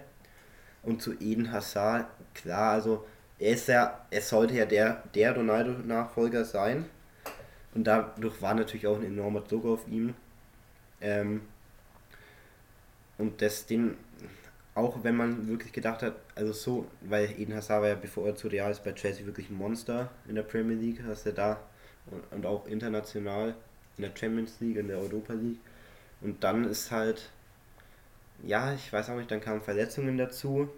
Und 0.82 1.02
zu 1.02 1.14
Eden 1.20 1.52
Hazard, 1.52 2.08
klar, 2.34 2.74
also 2.74 3.06
er 3.38 3.54
ist 3.54 3.68
ja, 3.68 4.06
er 4.10 4.22
sollte 4.22 4.56
ja 4.56 4.66
der, 4.66 5.04
der 5.14 5.36
Ronaldo-Nachfolger 5.36 6.46
sein. 6.46 6.86
Und 7.74 7.86
dadurch 7.86 8.42
war 8.42 8.54
natürlich 8.54 8.88
auch 8.88 8.98
ein 8.98 9.06
enormer 9.06 9.42
Druck 9.42 9.66
auf 9.66 9.88
ihm. 9.88 10.14
Ähm, 11.02 11.42
und 13.18 13.42
das 13.42 13.66
den, 13.66 13.98
auch 14.74 15.04
wenn 15.04 15.16
man 15.16 15.48
wirklich 15.48 15.74
gedacht 15.74 16.02
hat, 16.02 16.16
also 16.36 16.54
so, 16.54 16.88
weil 17.02 17.30
Eden 17.38 17.54
Hazard 17.54 17.82
war 17.82 17.90
ja 17.90 17.96
bevor 17.96 18.28
er 18.28 18.36
zu 18.36 18.48
Real 18.48 18.72
ist 18.72 18.84
bei 18.84 18.94
Chelsea 18.94 19.26
wirklich 19.26 19.50
ein 19.50 19.58
Monster 19.58 20.10
in 20.28 20.36
der 20.36 20.44
Premier 20.44 20.78
League, 20.78 21.06
dass 21.06 21.26
er 21.26 21.34
da 21.34 21.60
und, 22.08 22.24
und 22.32 22.46
auch 22.46 22.66
international 22.68 23.54
in 24.00 24.04
der 24.04 24.18
Champions 24.18 24.60
League, 24.62 24.78
in 24.78 24.88
der 24.88 24.98
Europa 24.98 25.34
League. 25.34 25.60
Und 26.22 26.44
dann 26.44 26.64
ist 26.64 26.90
halt, 26.90 27.30
ja, 28.44 28.74
ich 28.74 28.92
weiß 28.92 29.10
auch 29.10 29.18
nicht, 29.18 29.30
dann 29.30 29.42
kamen 29.42 29.62
Verletzungen 29.62 30.18
dazu. 30.18 30.70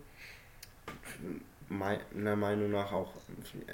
Meiner 1.70 2.36
Meinung 2.36 2.72
nach 2.72 2.92
auch, 2.92 3.14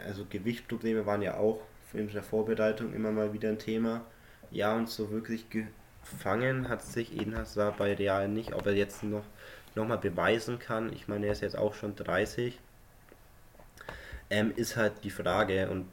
also 0.06 0.26
Gewichtsprobleme 0.30 1.06
waren 1.06 1.22
ja 1.22 1.36
auch 1.36 1.62
in 1.94 2.12
der 2.12 2.24
Vorbereitung 2.24 2.94
immer 2.94 3.12
mal 3.12 3.32
wieder 3.32 3.50
ein 3.50 3.58
Thema. 3.58 4.06
Ja, 4.52 4.76
und 4.76 4.90
so 4.90 5.12
wirklich 5.12 5.46
gefangen 5.50 6.68
hat 6.68 6.84
sich 6.84 7.14
Eden 7.14 7.36
Hazard 7.36 7.78
bei 7.78 7.94
Real 7.94 8.28
nicht, 8.28 8.54
ob 8.54 8.66
er 8.66 8.74
jetzt 8.74 9.04
noch, 9.04 9.24
noch 9.76 9.88
mal 9.88 9.98
beweisen 9.98 10.60
kann. 10.60 10.92
Ich 10.92 11.08
meine, 11.08 11.26
er 11.26 11.32
ist 11.32 11.42
jetzt 11.42 11.58
auch 11.58 11.74
schon 11.74 11.96
30. 11.96 12.60
Ähm, 14.30 14.52
ist 14.58 14.76
halt 14.76 15.06
die 15.06 15.10
Frage 15.10 15.70
und 15.70 15.88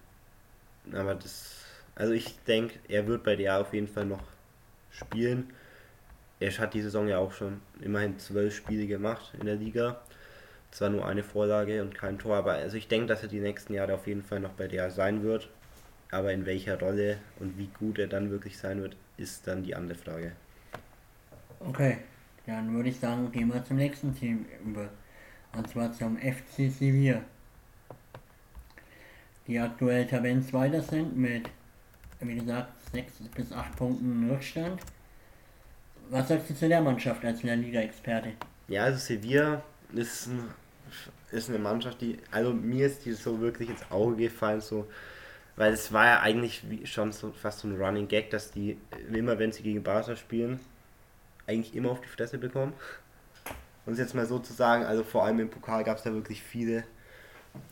aber 0.92 1.14
das 1.14 1.63
also 1.94 2.12
ich 2.12 2.38
denke, 2.46 2.78
er 2.88 3.06
wird 3.06 3.22
bei 3.24 3.36
der 3.36 3.60
auf 3.60 3.72
jeden 3.72 3.88
Fall 3.88 4.06
noch 4.06 4.22
spielen. 4.90 5.52
Er 6.40 6.50
hat 6.58 6.74
die 6.74 6.82
Saison 6.82 7.08
ja 7.08 7.18
auch 7.18 7.32
schon 7.32 7.60
immerhin 7.80 8.18
zwölf 8.18 8.54
Spiele 8.54 8.86
gemacht 8.86 9.32
in 9.38 9.46
der 9.46 9.56
Liga. 9.56 10.00
Zwar 10.70 10.90
nur 10.90 11.06
eine 11.06 11.22
Vorlage 11.22 11.82
und 11.82 11.94
kein 11.94 12.18
Tor, 12.18 12.36
aber 12.36 12.54
also 12.54 12.76
ich 12.76 12.88
denke, 12.88 13.06
dass 13.06 13.22
er 13.22 13.28
die 13.28 13.38
nächsten 13.38 13.74
Jahre 13.74 13.94
auf 13.94 14.08
jeden 14.08 14.24
Fall 14.24 14.40
noch 14.40 14.52
bei 14.54 14.66
der 14.66 14.90
sein 14.90 15.22
wird. 15.22 15.48
Aber 16.10 16.32
in 16.32 16.46
welcher 16.46 16.78
Rolle 16.78 17.18
und 17.38 17.56
wie 17.58 17.68
gut 17.78 17.98
er 17.98 18.08
dann 18.08 18.30
wirklich 18.30 18.58
sein 18.58 18.80
wird, 18.82 18.96
ist 19.16 19.46
dann 19.46 19.62
die 19.62 19.74
andere 19.74 19.96
Frage. 19.96 20.32
Okay, 21.60 21.98
dann 22.46 22.74
würde 22.74 22.88
ich 22.88 22.98
sagen, 22.98 23.30
gehen 23.32 23.52
wir 23.52 23.64
zum 23.64 23.76
nächsten 23.76 24.14
Team 24.14 24.44
über. 24.64 24.88
Und 25.56 25.68
zwar 25.68 25.92
zum 25.92 26.18
FC 26.18 26.70
Sevilla. 26.70 27.22
Die 29.46 29.58
aktuell 29.58 30.06
Tabellenzweiter 30.06 30.82
sind 30.82 31.16
mit 31.16 31.48
wie 32.26 32.36
gesagt, 32.36 32.72
6 32.92 33.12
bis 33.34 33.52
8 33.52 33.76
Punkten 33.76 34.30
Rückstand. 34.30 34.80
Was 36.10 36.28
sagst 36.28 36.50
du 36.50 36.54
zu 36.54 36.68
der 36.68 36.80
Mannschaft 36.80 37.24
als 37.24 37.42
La 37.42 37.54
Liga-Experte? 37.54 38.32
Ja, 38.68 38.84
also 38.84 38.98
Sevilla 38.98 39.62
ist, 39.92 40.26
ein, 40.26 40.48
ist 41.32 41.48
eine 41.48 41.58
Mannschaft, 41.58 42.00
die, 42.00 42.18
also 42.30 42.52
mir 42.52 42.86
ist 42.86 43.04
die 43.04 43.12
so 43.12 43.40
wirklich 43.40 43.70
ins 43.70 43.90
Auge 43.90 44.16
gefallen, 44.16 44.60
so, 44.60 44.86
weil 45.56 45.72
es 45.72 45.92
war 45.92 46.06
ja 46.06 46.20
eigentlich 46.20 46.62
schon 46.84 47.12
so 47.12 47.32
fast 47.32 47.60
so 47.60 47.68
ein 47.68 47.80
Running 47.80 48.08
Gag, 48.08 48.30
dass 48.30 48.50
die 48.50 48.78
immer, 49.12 49.38
wenn 49.38 49.52
sie 49.52 49.62
gegen 49.62 49.82
Barca 49.82 50.16
spielen, 50.16 50.60
eigentlich 51.46 51.74
immer 51.74 51.90
auf 51.90 52.00
die 52.00 52.08
Fresse 52.08 52.38
bekommen. 52.38 52.72
Und 53.86 53.98
jetzt 53.98 54.14
mal 54.14 54.26
so 54.26 54.38
zu 54.38 54.52
sagen, 54.52 54.84
also 54.84 55.04
vor 55.04 55.24
allem 55.24 55.40
im 55.40 55.50
Pokal 55.50 55.84
gab 55.84 55.98
es 55.98 56.04
da 56.04 56.12
wirklich 56.12 56.42
viele 56.42 56.84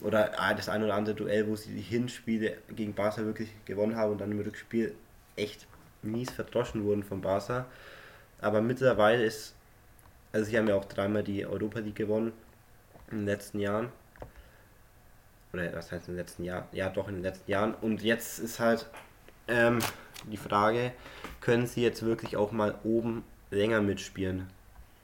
oder 0.00 0.32
das 0.56 0.68
ein 0.68 0.82
oder 0.82 0.94
andere 0.94 1.14
Duell, 1.14 1.46
wo 1.48 1.56
sie 1.56 1.74
die 1.74 1.80
Hinspiele 1.80 2.56
gegen 2.74 2.94
Barca 2.94 3.24
wirklich 3.24 3.50
gewonnen 3.64 3.96
haben 3.96 4.12
und 4.12 4.20
dann 4.20 4.32
im 4.32 4.40
Rückspiel 4.40 4.94
echt 5.36 5.66
mies 6.02 6.30
verdroschen 6.30 6.84
wurden 6.84 7.02
von 7.02 7.20
Barca. 7.20 7.66
Aber 8.40 8.60
mittlerweile 8.60 9.24
ist, 9.24 9.54
also 10.32 10.50
sie 10.50 10.58
haben 10.58 10.68
ja 10.68 10.74
auch 10.74 10.84
dreimal 10.84 11.22
die 11.22 11.46
Europa 11.46 11.78
League 11.78 11.96
gewonnen 11.96 12.32
in 13.10 13.18
den 13.18 13.26
letzten 13.26 13.60
Jahren. 13.60 13.88
Oder 15.52 15.72
was 15.74 15.92
heißt 15.92 16.08
in 16.08 16.14
den 16.14 16.18
letzten 16.18 16.44
Jahren? 16.44 16.64
Ja, 16.72 16.88
doch 16.88 17.08
in 17.08 17.14
den 17.14 17.22
letzten 17.22 17.50
Jahren. 17.50 17.74
Und 17.74 18.02
jetzt 18.02 18.38
ist 18.38 18.58
halt 18.58 18.88
ähm, 19.48 19.80
die 20.30 20.36
Frage, 20.36 20.92
können 21.40 21.66
sie 21.66 21.82
jetzt 21.82 22.02
wirklich 22.02 22.36
auch 22.36 22.52
mal 22.52 22.78
oben 22.84 23.24
länger 23.50 23.80
mitspielen? 23.80 24.48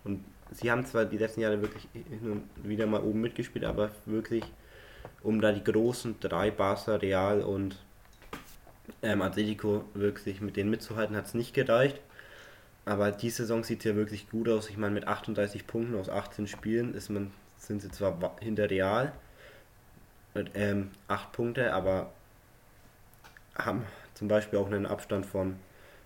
Und 0.04 0.24
sie 0.52 0.70
haben 0.70 0.86
zwar 0.86 1.04
die 1.04 1.18
letzten 1.18 1.42
Jahre 1.42 1.60
wirklich 1.60 1.86
hin 1.92 2.32
und 2.32 2.68
wieder 2.68 2.86
mal 2.86 3.02
oben 3.02 3.20
mitgespielt, 3.20 3.64
aber 3.64 3.90
wirklich 4.06 4.44
um 5.22 5.40
da 5.40 5.52
die 5.52 5.64
großen 5.64 6.20
drei 6.20 6.50
Barca, 6.50 6.96
Real 6.96 7.42
und 7.42 7.76
ähm, 9.02 9.22
Atletico 9.22 9.84
wirklich 9.94 10.40
mit 10.40 10.56
denen 10.56 10.70
mitzuhalten, 10.70 11.16
hat 11.16 11.26
es 11.26 11.34
nicht 11.34 11.54
gereicht. 11.54 12.00
Aber 12.84 13.12
die 13.12 13.30
Saison 13.30 13.64
sieht 13.64 13.84
ja 13.84 13.94
wirklich 13.96 14.30
gut 14.30 14.48
aus. 14.48 14.70
Ich 14.70 14.78
meine, 14.78 14.94
mit 14.94 15.06
38 15.06 15.66
Punkten 15.66 15.94
aus 15.94 16.08
18 16.08 16.46
Spielen 16.46 16.94
ist 16.94 17.10
man, 17.10 17.32
sind 17.58 17.82
sie 17.82 17.90
zwar 17.90 18.36
hinter 18.40 18.70
Real 18.70 19.12
mit 20.34 20.52
ähm, 20.54 20.90
8 21.08 21.32
Punkte, 21.32 21.74
aber 21.74 22.12
haben 23.54 23.84
zum 24.14 24.28
Beispiel 24.28 24.58
auch 24.58 24.66
einen 24.66 24.86
Abstand 24.86 25.26
von 25.26 25.56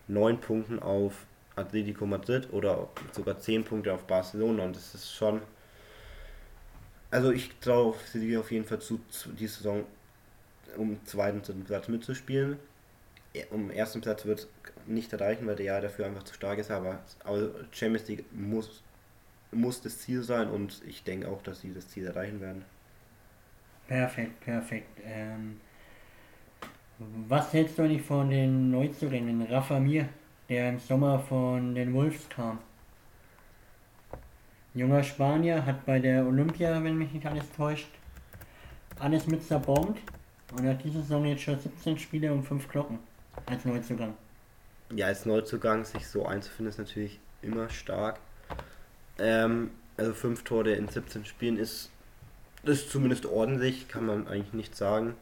9 0.08 0.40
Punkten 0.40 0.78
auf 0.80 1.26
Atletico 1.54 2.06
Madrid 2.06 2.48
oder 2.52 2.88
sogar 3.12 3.38
10 3.38 3.64
Punkte 3.64 3.92
auf 3.92 4.04
Barcelona. 4.06 4.64
Und 4.64 4.76
das 4.76 4.94
ist 4.94 5.12
schon. 5.12 5.40
Also 7.12 7.30
ich 7.30 7.50
traue 7.60 7.94
sie 8.10 8.36
auf 8.38 8.50
jeden 8.50 8.64
Fall 8.64 8.80
zu, 8.80 8.98
die 9.38 9.46
Saison 9.46 9.84
um 10.78 10.98
zweiten 11.04 11.42
dritten 11.42 11.64
Platz 11.64 11.86
mitzuspielen. 11.88 12.58
Um 13.50 13.70
ersten 13.70 14.00
Platz 14.00 14.24
wird 14.24 14.48
nicht 14.86 15.12
erreichen, 15.12 15.46
weil 15.46 15.56
der 15.56 15.66
Jahr 15.66 15.80
dafür 15.82 16.06
einfach 16.06 16.22
zu 16.22 16.34
stark 16.34 16.58
ist, 16.58 16.70
aber 16.70 17.00
Champions 17.70 18.08
League 18.08 18.24
muss, 18.32 18.82
muss 19.52 19.82
das 19.82 19.98
Ziel 19.98 20.22
sein 20.22 20.48
und 20.48 20.82
ich 20.86 21.04
denke 21.04 21.28
auch, 21.28 21.42
dass 21.42 21.60
sie 21.60 21.74
das 21.74 21.88
Ziel 21.88 22.06
erreichen 22.06 22.40
werden. 22.40 22.64
Perfekt, 23.86 24.40
perfekt. 24.40 25.00
Ähm, 25.04 25.60
was 27.28 27.52
hältst 27.52 27.78
du 27.78 27.82
eigentlich 27.82 28.02
von 28.02 28.30
den 28.30 28.70
Neuzugängen? 28.70 29.42
Rafa 29.42 29.78
Mir, 29.78 30.08
der 30.48 30.70
im 30.70 30.78
Sommer 30.78 31.18
von 31.18 31.74
den 31.74 31.92
Wolves 31.92 32.26
kam. 32.30 32.58
Junger 34.74 35.02
Spanier, 35.02 35.66
hat 35.66 35.84
bei 35.84 35.98
der 35.98 36.26
Olympia, 36.26 36.82
wenn 36.82 36.96
mich 36.96 37.12
nicht 37.12 37.26
alles 37.26 37.44
täuscht, 37.52 37.88
alles 38.98 39.26
mit 39.26 39.46
zerbombt 39.46 40.00
und 40.56 40.66
hat 40.66 40.82
diese 40.82 41.02
Saison 41.02 41.26
jetzt 41.26 41.42
schon 41.42 41.58
17 41.58 41.98
Spiele 41.98 42.32
und 42.32 42.42
5 42.42 42.68
Glocken 42.68 42.98
als 43.46 43.64
Neuzugang. 43.64 44.14
Ja, 44.94 45.06
als 45.06 45.26
Neuzugang 45.26 45.84
sich 45.84 46.06
so 46.06 46.26
einzufinden 46.26 46.68
ist 46.68 46.78
natürlich 46.78 47.20
immer 47.42 47.68
stark. 47.68 48.18
Ähm, 49.18 49.70
also 49.96 50.14
5 50.14 50.42
Tore 50.44 50.72
in 50.72 50.88
17 50.88 51.26
Spielen 51.26 51.58
ist, 51.58 51.90
ist 52.62 52.90
zumindest 52.90 53.26
ordentlich, 53.26 53.88
kann 53.88 54.06
man 54.06 54.26
eigentlich 54.26 54.54
nicht 54.54 54.76
sagen. 54.76 55.14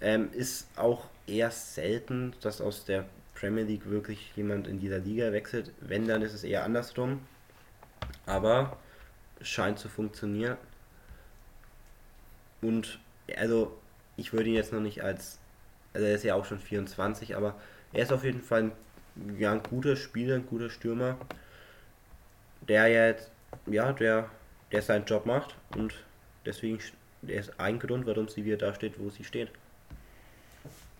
Ähm, 0.00 0.30
ist 0.32 0.66
auch 0.76 1.06
eher 1.26 1.50
selten, 1.50 2.34
dass 2.40 2.60
aus 2.60 2.84
der 2.84 3.04
Premier 3.34 3.64
League 3.64 3.88
wirklich 3.88 4.32
jemand 4.34 4.66
in 4.66 4.80
dieser 4.80 4.98
Liga 4.98 5.32
wechselt. 5.32 5.72
Wenn, 5.80 6.08
dann 6.08 6.22
ist 6.22 6.34
es 6.34 6.42
eher 6.42 6.64
andersrum. 6.64 7.20
Aber 8.26 8.76
scheint 9.42 9.78
zu 9.78 9.88
funktionieren. 9.88 10.56
Und 12.62 12.98
also 13.36 13.76
ich 14.16 14.32
würde 14.32 14.50
ihn 14.50 14.54
jetzt 14.54 14.72
noch 14.72 14.80
nicht 14.80 15.02
als, 15.02 15.38
also 15.94 16.06
er 16.06 16.14
ist 16.14 16.24
ja 16.24 16.34
auch 16.34 16.44
schon 16.44 16.58
24, 16.58 17.36
aber 17.36 17.54
er 17.92 18.02
ist 18.02 18.12
auf 18.12 18.24
jeden 18.24 18.42
Fall 18.42 18.64
ein, 18.64 18.72
ja, 19.38 19.52
ein 19.52 19.62
guter 19.62 19.96
Spieler, 19.96 20.36
ein 20.36 20.46
guter 20.46 20.70
Stürmer, 20.70 21.16
der 22.68 22.88
jetzt, 22.88 23.30
ja, 23.66 23.92
der, 23.92 24.28
der 24.72 24.82
seinen 24.82 25.04
Job 25.06 25.26
macht 25.26 25.56
und 25.76 25.94
deswegen, 26.44 26.78
der 27.22 27.40
ist 27.40 27.58
ein 27.58 27.78
Grund, 27.78 28.06
warum 28.06 28.28
sie 28.28 28.44
wieder 28.44 28.58
da 28.58 28.74
steht, 28.74 28.98
wo 28.98 29.08
sie 29.08 29.24
steht. 29.24 29.50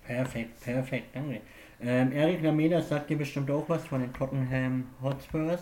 Perfekt, 0.04 0.61
perfekt, 0.61 1.14
danke. 1.14 1.40
Ähm, 1.80 2.12
Eric 2.12 2.42
Lameda 2.42 2.83
sagt 2.83 3.11
dir 3.11 3.16
bestimmt 3.16 3.50
auch 3.50 3.68
was 3.68 3.87
von 3.87 4.00
den 4.00 4.12
Tottenham 4.12 4.87
Hotspurs. 5.02 5.61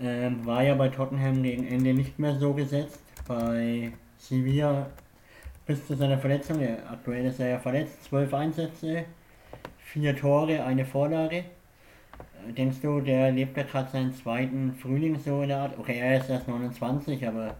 Ähm, 0.00 0.44
war 0.44 0.62
ja 0.62 0.74
bei 0.74 0.88
Tottenham 0.88 1.42
gegen 1.42 1.66
Ende 1.66 1.94
nicht 1.94 2.18
mehr 2.18 2.34
so 2.36 2.52
gesetzt. 2.52 3.00
Bei 3.26 3.92
Sevilla 4.18 4.90
bis 5.66 5.86
zu 5.86 5.94
seiner 5.96 6.18
Verletzung, 6.18 6.62
aktuell 6.88 7.26
ist 7.26 7.40
er 7.40 7.48
ja 7.48 7.58
verletzt, 7.58 8.04
zwölf 8.04 8.32
Einsätze, 8.32 9.04
vier 9.78 10.16
Tore, 10.16 10.62
eine 10.64 10.84
Vorlage. 10.84 11.38
Äh, 11.38 12.52
denkst 12.52 12.78
du, 12.82 13.00
der 13.00 13.32
lebt 13.32 13.56
ja 13.56 13.64
gerade 13.64 13.90
seinen 13.90 14.14
zweiten 14.14 14.74
Frühling 14.74 15.18
so 15.18 15.42
in 15.42 15.48
der 15.48 15.58
Art? 15.58 15.78
Okay, 15.78 15.98
er 15.98 16.20
ist 16.20 16.30
erst 16.30 16.48
29, 16.48 17.26
aber. 17.26 17.56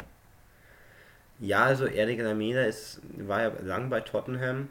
Ja, 1.39 1.65
also 1.65 1.87
Eric 1.87 2.21
Lameda 2.21 2.63
ist, 2.63 3.01
war 3.19 3.43
ja 3.43 3.53
lang 3.63 3.91
bei 3.91 4.01
Tottenham. 4.01 4.69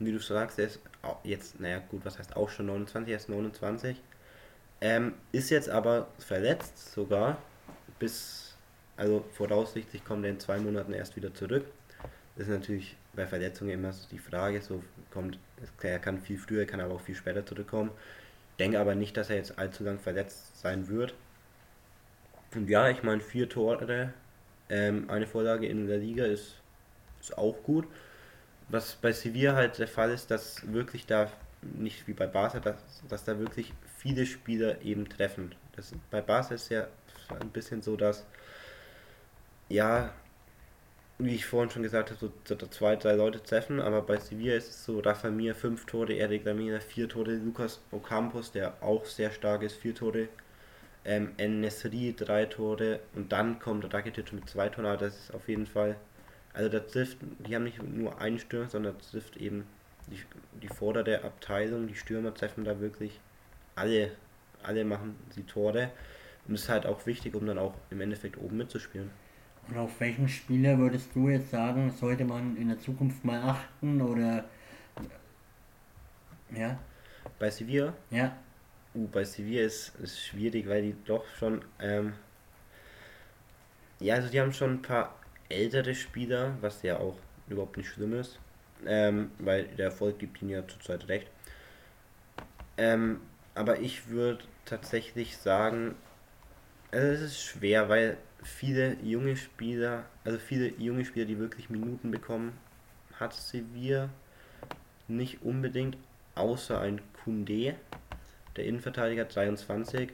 Wie 0.00 0.12
du 0.12 0.18
sagst, 0.18 0.58
er 0.58 0.66
ist 0.66 0.80
jetzt, 1.24 1.60
naja, 1.60 1.80
gut, 1.90 2.04
was 2.04 2.18
heißt 2.18 2.36
auch 2.36 2.48
schon 2.48 2.66
29, 2.66 3.10
er 3.10 3.16
ist 3.16 3.28
29. 3.28 4.00
Ähm, 4.80 5.14
ist 5.32 5.50
jetzt 5.50 5.68
aber 5.68 6.08
verletzt 6.18 6.92
sogar 6.92 7.38
bis, 7.98 8.54
also 8.96 9.24
voraussichtlich 9.32 10.04
kommt 10.04 10.24
er 10.24 10.30
in 10.30 10.40
zwei 10.40 10.58
Monaten 10.58 10.92
erst 10.92 11.16
wieder 11.16 11.34
zurück. 11.34 11.66
Das 12.36 12.46
ist 12.46 12.54
natürlich 12.54 12.96
bei 13.14 13.26
Verletzungen 13.26 13.72
immer 13.72 13.92
so 13.92 14.06
die 14.10 14.18
Frage, 14.18 14.62
so 14.62 14.82
kommt, 15.10 15.38
er 15.82 15.98
kann 15.98 16.20
viel 16.20 16.38
früher, 16.38 16.64
kann 16.66 16.80
aber 16.80 16.94
auch 16.94 17.00
viel 17.00 17.16
später 17.16 17.44
zurückkommen. 17.44 17.90
Denke 18.60 18.78
aber 18.78 18.94
nicht, 18.94 19.16
dass 19.16 19.30
er 19.30 19.36
jetzt 19.36 19.58
allzu 19.58 19.82
lang 19.82 19.98
verletzt 19.98 20.60
sein 20.60 20.88
wird. 20.88 21.14
Und 22.54 22.68
ja, 22.68 22.88
ich 22.88 23.02
meine, 23.02 23.20
vier 23.20 23.48
Tore, 23.48 24.12
ähm, 24.68 25.10
eine 25.10 25.26
Vorlage 25.26 25.66
in 25.66 25.86
der 25.86 25.98
Liga 25.98 26.24
ist, 26.24 26.54
ist 27.20 27.36
auch 27.36 27.62
gut. 27.62 27.86
Was 28.68 28.94
bei 28.94 29.12
Sevilla 29.12 29.54
halt 29.54 29.78
der 29.78 29.88
Fall 29.88 30.10
ist, 30.10 30.30
dass 30.30 30.72
wirklich 30.72 31.06
da, 31.06 31.30
nicht 31.62 32.06
wie 32.06 32.12
bei 32.12 32.26
Barca, 32.26 32.60
dass, 32.60 32.76
dass 33.08 33.24
da 33.24 33.38
wirklich 33.38 33.72
viele 33.98 34.26
Spieler 34.26 34.82
eben 34.82 35.08
treffen. 35.08 35.54
Das, 35.76 35.92
bei 36.10 36.20
Barca 36.20 36.54
ist 36.54 36.68
ja 36.70 36.86
ein 37.40 37.50
bisschen 37.50 37.82
so, 37.82 37.96
dass 37.96 38.26
ja, 39.68 40.12
wie 41.18 41.34
ich 41.34 41.46
vorhin 41.46 41.70
schon 41.70 41.82
gesagt 41.82 42.10
habe, 42.10 42.32
so, 42.44 42.56
zwei, 42.68 42.96
drei 42.96 43.14
Leute 43.14 43.42
treffen, 43.42 43.80
aber 43.80 44.02
bei 44.02 44.18
Sevilla 44.18 44.54
ist 44.54 44.68
es 44.70 44.84
so, 44.84 45.00
Rafa 45.00 45.30
Mir 45.30 45.54
fünf 45.54 45.84
Tore, 45.86 46.16
Eric 46.16 46.44
Lamina 46.44 46.80
vier 46.80 47.08
Tore, 47.08 47.34
Lukas 47.34 47.80
Ocampos, 47.90 48.52
der 48.52 48.82
auch 48.82 49.04
sehr 49.04 49.30
stark 49.30 49.62
ist, 49.62 49.76
vier 49.76 49.94
Tore, 49.94 50.28
ähm, 51.04 51.32
Nesri 51.36 52.14
drei 52.16 52.46
Tore 52.46 53.00
und 53.14 53.32
dann 53.32 53.58
kommt 53.58 53.92
Rakitic 53.92 54.32
mit 54.32 54.48
zwei 54.48 54.68
Toren, 54.68 54.86
aber 54.86 54.96
das 54.96 55.16
ist 55.16 55.34
auf 55.34 55.48
jeden 55.48 55.66
Fall, 55.66 55.96
also 56.54 56.68
da 56.68 56.80
trifft, 56.80 57.18
die 57.40 57.54
haben 57.54 57.64
nicht 57.64 57.82
nur 57.82 58.20
einen 58.20 58.38
Stürmer, 58.38 58.68
sondern 58.68 58.96
trifft 58.98 59.36
eben 59.36 59.66
die, 60.10 60.20
die 60.60 60.68
vordere 60.68 61.24
Abteilung, 61.24 61.86
die 61.86 61.94
Stürmer 61.94 62.34
treffen 62.34 62.64
da 62.64 62.80
wirklich 62.80 63.20
alle, 63.74 64.12
alle 64.62 64.84
machen 64.84 65.16
die 65.36 65.44
Tore 65.44 65.90
und 66.46 66.54
das 66.54 66.62
ist 66.62 66.68
halt 66.68 66.86
auch 66.86 67.06
wichtig, 67.06 67.34
um 67.34 67.46
dann 67.46 67.58
auch 67.58 67.74
im 67.90 68.00
Endeffekt 68.00 68.38
oben 68.38 68.56
mitzuspielen. 68.56 69.10
Und 69.68 69.76
auf 69.76 70.00
welchen 70.00 70.28
Spieler 70.28 70.78
würdest 70.78 71.14
du 71.14 71.28
jetzt 71.28 71.50
sagen, 71.50 71.90
sollte 71.90 72.24
man 72.24 72.56
in 72.56 72.68
der 72.68 72.78
Zukunft 72.78 73.24
mal 73.24 73.40
achten 73.40 74.00
oder 74.00 74.44
ja? 76.54 76.78
Bei 77.38 77.50
Sevilla? 77.50 77.92
Ja. 78.10 78.36
Uh, 78.94 79.06
bei 79.08 79.24
Sevilla 79.24 79.66
ist 79.66 79.92
es 80.02 80.18
schwierig, 80.18 80.66
weil 80.66 80.82
die 80.82 80.96
doch 81.04 81.26
schon 81.38 81.62
ähm, 81.78 82.14
ja, 84.00 84.14
also 84.14 84.28
die 84.28 84.40
haben 84.40 84.52
schon 84.52 84.74
ein 84.74 84.82
paar 84.82 85.14
ältere 85.48 85.94
Spieler, 85.94 86.56
was 86.60 86.82
ja 86.82 86.98
auch 86.98 87.18
überhaupt 87.48 87.76
nicht 87.76 87.88
schlimm 87.88 88.12
ist, 88.14 88.38
ähm, 88.86 89.30
weil 89.38 89.64
der 89.64 89.86
Erfolg 89.86 90.18
gibt 90.18 90.40
ihnen 90.42 90.50
ja 90.50 90.66
zurzeit 90.66 91.08
recht. 91.08 91.28
Ähm, 92.76 93.20
aber 93.54 93.80
ich 93.80 94.08
würde 94.08 94.44
tatsächlich 94.64 95.36
sagen, 95.36 95.94
also 96.92 97.06
es 97.06 97.20
ist 97.20 97.42
schwer, 97.42 97.88
weil 97.88 98.16
viele 98.42 98.96
junge 99.02 99.36
Spieler, 99.36 100.04
also 100.24 100.38
viele 100.38 100.68
junge 100.78 101.04
Spieler, 101.04 101.26
die 101.26 101.38
wirklich 101.38 101.70
Minuten 101.70 102.10
bekommen, 102.10 102.56
hat 103.18 103.34
Sevilla 103.34 104.08
nicht 105.08 105.42
unbedingt, 105.42 105.96
außer 106.34 106.80
ein 106.80 107.00
Kunde, 107.24 107.74
der 108.56 108.64
Innenverteidiger 108.64 109.24
23, 109.24 110.10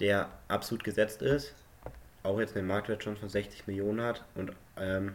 der 0.00 0.28
absolut 0.48 0.84
gesetzt 0.84 1.22
ist. 1.22 1.54
auch 2.22 2.40
jetzt 2.40 2.56
einen 2.56 2.66
Marktwert 2.66 3.04
schon 3.04 3.16
von 3.16 3.28
60 3.28 3.66
Millionen 3.66 4.00
hat 4.00 4.24
und 4.34 4.52
ähm, 4.78 5.14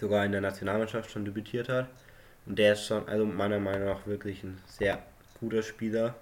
sogar 0.00 0.24
in 0.24 0.32
der 0.32 0.40
Nationalmannschaft 0.40 1.10
schon 1.10 1.24
debütiert 1.24 1.68
hat. 1.68 1.86
Und 2.46 2.58
der 2.58 2.72
ist 2.72 2.86
schon, 2.86 3.06
also 3.08 3.24
meiner 3.24 3.60
Meinung 3.60 3.86
nach 3.86 4.06
wirklich 4.06 4.42
ein 4.42 4.58
sehr 4.66 4.98
guter 5.38 5.62
Spieler, 5.62 6.14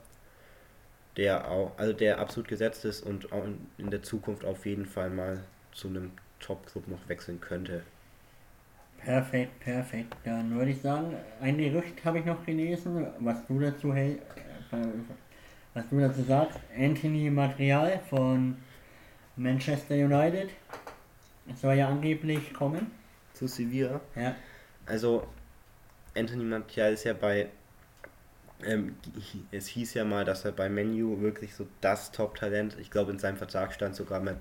der 1.17 1.49
auch, 1.51 1.73
also 1.79 1.93
der 1.93 2.19
absolut 2.19 2.49
gesetzt 2.49 2.85
ist 2.85 3.03
und 3.03 3.33
auch 3.33 3.45
in 3.79 3.91
der 3.91 4.03
Zukunft 4.03 4.45
auf 4.45 4.67
jeden 4.67 4.87
Fall 4.87 5.11
mal 5.11 5.39
zu 5.73 5.89
einem 5.89 6.11
Top-Club 6.41 6.89
noch 6.89 7.09
wechseln 7.09 7.41
könnte. 7.41 7.83
Perfekt, 8.99 9.61
perfekt. 9.61 10.17
Dann 10.25 10.57
würde 10.57 10.73
ich 10.73 10.81
sagen, 10.81 11.15
ein 11.41 11.57
Gerücht 11.57 12.05
habe 12.05 12.19
ich 12.19 12.25
noch 12.25 12.45
gelesen, 12.45 13.07
was 13.21 13.47
du 13.47 13.61
dazu 13.61 13.95
hältst, 13.95 14.27
was 15.73 15.89
du 15.89 16.01
dazu 16.01 16.23
sagst. 16.23 16.59
Anthony 16.77 17.31
Material 17.31 18.01
von 18.11 18.57
Manchester 19.37 19.95
United. 19.95 20.51
Soll 21.55 21.75
ja 21.75 21.89
angeblich 21.89 22.53
kommen. 22.53 22.91
Zu 23.35 23.47
Sevilla? 23.47 24.01
Ja. 24.17 24.35
Also, 24.87 25.27
Anthony 26.17 26.45
Material 26.45 26.93
ist 26.93 27.05
ja 27.05 27.13
bei 27.13 27.49
ähm, 28.65 28.97
es 29.53 29.69
hieß 29.69 29.95
ja 29.95 30.05
mal, 30.05 30.25
dass 30.25 30.45
er 30.45 30.53
bei 30.53 30.69
Menu 30.69 31.21
wirklich 31.21 31.55
so 31.55 31.67
das 31.81 32.11
Top-Talent, 32.11 32.77
ich 32.81 32.91
glaube 32.91 33.13
in 33.13 33.19
seinem 33.19 33.37
Vertrag 33.37 33.73
stand 33.73 33.95
sogar 33.95 34.21
mal 34.21 34.37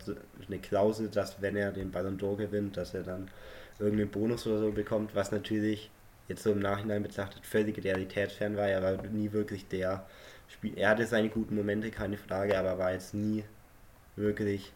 eine 0.47 0.59
Klausel, 0.59 1.09
dass 1.09 1.41
wenn 1.41 1.55
er 1.55 1.71
den 1.71 1.91
Ballon 1.91 2.17
d'Or 2.17 2.35
gewinnt, 2.35 2.77
dass 2.77 2.93
er 2.93 3.03
dann 3.03 3.29
irgendeinen 3.79 4.09
Bonus 4.09 4.47
oder 4.47 4.59
so 4.59 4.71
bekommt, 4.71 5.13
was 5.13 5.31
natürlich 5.31 5.91
jetzt 6.27 6.43
so 6.43 6.51
im 6.51 6.59
Nachhinein 6.59 7.03
betrachtet 7.03 7.45
völlig 7.45 7.83
realitätsfern 7.83 8.57
war. 8.57 8.67
Er 8.67 8.81
war 8.81 9.03
nie 9.03 9.31
wirklich 9.31 9.67
der 9.67 10.05
Spiel. 10.47 10.73
Er 10.75 10.89
hatte 10.89 11.05
seine 11.05 11.29
guten 11.29 11.55
Momente, 11.55 11.91
keine 11.91 12.17
Frage, 12.17 12.57
aber 12.57 12.77
war 12.79 12.93
jetzt 12.93 13.13
nie 13.13 13.43
wirklich 14.15 14.73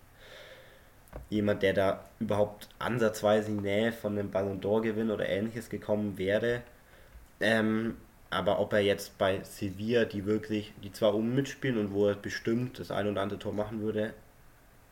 jemand, 1.30 1.64
der 1.64 1.74
da 1.74 2.06
überhaupt 2.20 2.70
ansatzweise 2.80 3.50
in 3.50 3.58
die 3.58 3.64
Nähe 3.64 3.92
von 3.92 4.18
einem 4.18 4.32
Ballon 4.32 4.62
d'Or 4.62 4.82
Gewinn 4.82 5.12
oder 5.12 5.28
ähnliches 5.28 5.70
gekommen 5.70 6.18
wäre. 6.18 6.62
Ähm, 7.40 7.98
aber 8.30 8.60
ob 8.60 8.74
er 8.74 8.80
jetzt 8.80 9.18
bei 9.18 9.44
Sevilla, 9.44 10.06
die 10.06 10.26
wirklich, 10.26 10.74
die 10.84 10.92
zwar 10.92 11.14
oben 11.14 11.36
mitspielen 11.36 11.78
und 11.78 11.94
wo 11.94 12.08
er 12.08 12.16
bestimmt 12.16 12.80
das 12.80 12.92
ein 12.92 13.08
oder 13.08 13.22
andere 13.22 13.40
Tor 13.40 13.54
machen 13.54 13.82
würde, 13.82 14.14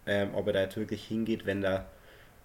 ähm, 0.05 0.31
ob 0.33 0.47
er 0.47 0.53
da 0.53 0.61
jetzt 0.61 0.77
wirklich 0.77 1.05
hingeht, 1.05 1.45
wenn 1.45 1.61
da, 1.61 1.85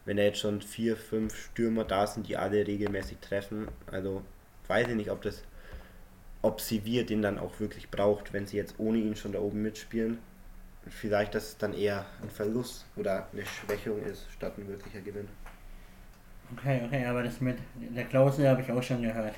wenn 0.04 0.16
da 0.16 0.22
jetzt 0.22 0.38
schon 0.38 0.62
vier, 0.62 0.96
fünf 0.96 1.34
Stürmer 1.36 1.84
da 1.84 2.06
sind, 2.06 2.28
die 2.28 2.36
alle 2.36 2.66
regelmäßig 2.66 3.18
treffen. 3.18 3.68
Also 3.90 4.22
weiß 4.68 4.88
ich 4.88 4.94
nicht, 4.94 5.10
ob 5.10 5.22
das, 5.22 5.42
ob 6.42 6.60
Sevilla 6.60 7.02
den 7.02 7.22
dann 7.22 7.38
auch 7.38 7.58
wirklich 7.58 7.90
braucht, 7.90 8.32
wenn 8.32 8.46
sie 8.46 8.56
jetzt 8.56 8.76
ohne 8.78 8.98
ihn 8.98 9.16
schon 9.16 9.32
da 9.32 9.40
oben 9.40 9.62
mitspielen. 9.62 10.18
Vielleicht, 10.88 11.34
dass 11.34 11.48
es 11.48 11.58
dann 11.58 11.72
eher 11.72 12.04
ein 12.22 12.28
Verlust 12.28 12.84
oder 12.96 13.26
eine 13.32 13.44
Schwächung 13.46 14.02
ist, 14.02 14.26
statt 14.30 14.52
ein 14.58 14.68
wirklicher 14.68 15.00
Gewinn. 15.00 15.28
Okay, 16.56 16.82
okay, 16.84 17.06
aber 17.06 17.22
das 17.22 17.40
mit 17.40 17.58
der 17.74 18.04
Klausel 18.04 18.48
habe 18.48 18.60
ich 18.60 18.70
auch 18.70 18.82
schon 18.82 19.02
gehört. 19.02 19.34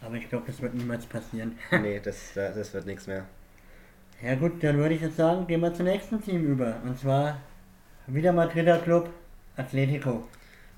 Aber 0.00 0.14
ich 0.14 0.28
glaube, 0.28 0.46
das 0.46 0.60
wird 0.62 0.74
niemals 0.74 1.04
passieren. 1.06 1.58
nee, 1.82 2.00
das, 2.00 2.32
das 2.34 2.72
wird 2.72 2.86
nichts 2.86 3.06
mehr. 3.06 3.26
Ja 4.22 4.34
gut, 4.34 4.62
dann 4.62 4.76
würde 4.78 4.94
ich 4.94 5.00
jetzt 5.00 5.16
sagen, 5.16 5.46
gehen 5.46 5.60
wir 5.60 5.74
zum 5.74 5.86
nächsten 5.86 6.22
Team 6.22 6.44
über. 6.44 6.76
Und 6.84 6.98
zwar 6.98 7.40
wieder 8.06 8.32
Madrider 8.32 8.78
Club, 8.78 9.10
Atletico. 9.56 10.26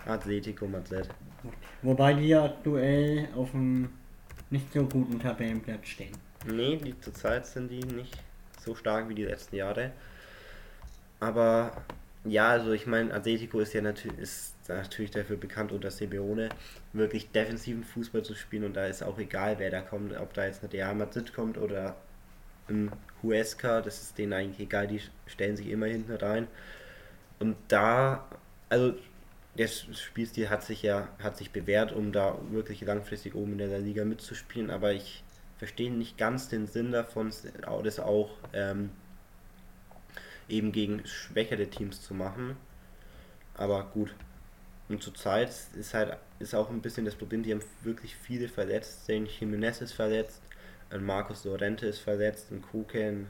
Atletico 0.07 0.67
Madrid. 0.67 1.09
Wobei 1.83 2.15
die 2.15 2.29
ja 2.29 2.45
aktuell 2.45 3.29
auf 3.37 3.55
einem 3.55 3.91
nicht 4.51 4.73
so 4.73 4.85
guten 4.87 5.21
Tabellenplatz 5.21 5.87
stehen. 5.87 6.13
Nee, 6.47 6.77
die 6.77 6.99
zurzeit 7.01 7.47
sind 7.47 7.71
die 7.71 7.85
nicht 7.85 8.19
so 8.63 8.75
stark 8.75 9.09
wie 9.09 9.15
die 9.15 9.25
letzten 9.25 9.57
Jahre. 9.57 9.93
Aber 11.21 11.73
ja, 12.25 12.51
also 12.51 12.73
ich 12.73 12.87
meine, 12.87 13.13
Atletico 13.13 13.61
ist 13.61 13.75
ja 13.75 13.81
natürlich, 13.83 14.19
ist 14.19 14.55
natürlich 14.69 15.11
dafür 15.11 15.37
bekannt, 15.37 15.73
unter 15.73 15.91
Simeone 15.91 16.51
wirklich 16.93 17.31
defensiven 17.31 17.85
Fußball 17.85 18.23
zu 18.23 18.35
spielen 18.35 18.65
und 18.65 18.75
da 18.75 18.87
ist 18.87 19.03
auch 19.03 19.19
egal, 19.19 19.59
wer 19.59 19.71
da 19.71 19.81
kommt, 19.81 20.17
ob 20.17 20.33
da 20.35 20.47
jetzt 20.47 20.63
eine 20.63 20.73
Real 20.73 20.95
Madrid 20.95 21.35
kommt 21.35 21.59
oder 21.59 21.97
ein 22.69 22.93
Huesca, 23.23 23.81
das 23.81 24.03
ist 24.03 24.19
denen 24.19 24.33
eigentlich 24.33 24.61
egal, 24.61 24.87
die 24.87 25.01
stellen 25.27 25.57
sich 25.57 25.69
immer 25.69 25.87
hinten 25.87 26.15
rein. 26.15 26.47
Und 27.41 27.57
da, 27.69 28.25
also 28.69 28.95
der 29.59 29.69
Spielstil 29.69 30.49
hat 30.49 30.63
sich 30.65 30.83
ja, 30.83 31.09
hat 31.23 31.37
sich 31.37 31.51
bewährt, 31.51 31.93
um 31.93 32.13
da 32.13 32.39
wirklich 32.51 32.81
langfristig 32.83 33.35
oben 33.35 33.53
in 33.53 33.59
der 33.59 33.79
Liga 33.79 34.05
mitzuspielen, 34.05 34.71
aber 34.71 34.93
ich 34.93 35.25
verstehe 35.63 35.93
nicht 35.93 36.19
ganz 36.19 36.49
den 36.49 36.67
Sinn 36.67 36.91
davon, 36.91 37.33
das 37.85 38.01
auch 38.01 38.31
ähm, 38.53 38.91
eben 40.49 40.73
gegen 40.73 41.07
schwächere 41.07 41.69
Teams 41.69 42.03
zu 42.03 42.15
machen. 42.15 42.57
Aber 43.55 43.85
gut. 43.85 44.13
Und 44.89 45.05
zurzeit 45.05 45.55
ist 45.79 45.95
halt 45.95 46.17
ist 46.41 46.57
auch 46.57 46.69
ein 46.69 46.83
bisschen 46.83 47.05
das 47.05 47.15
Problem, 47.15 47.45
die 47.45 47.53
haben 47.53 47.63
wirklich 47.85 48.17
viele 48.17 48.49
verletzt. 48.49 49.07
Sein 49.07 49.27
Jimenez 49.27 49.81
ist 49.81 49.93
verletzt, 49.93 50.43
ein 50.91 51.05
Marcos 51.05 51.45
Lorente 51.45 51.87
ist 51.87 52.01
verletzt, 52.01 52.51
ein 52.51 52.61
Kuken, 52.61 53.29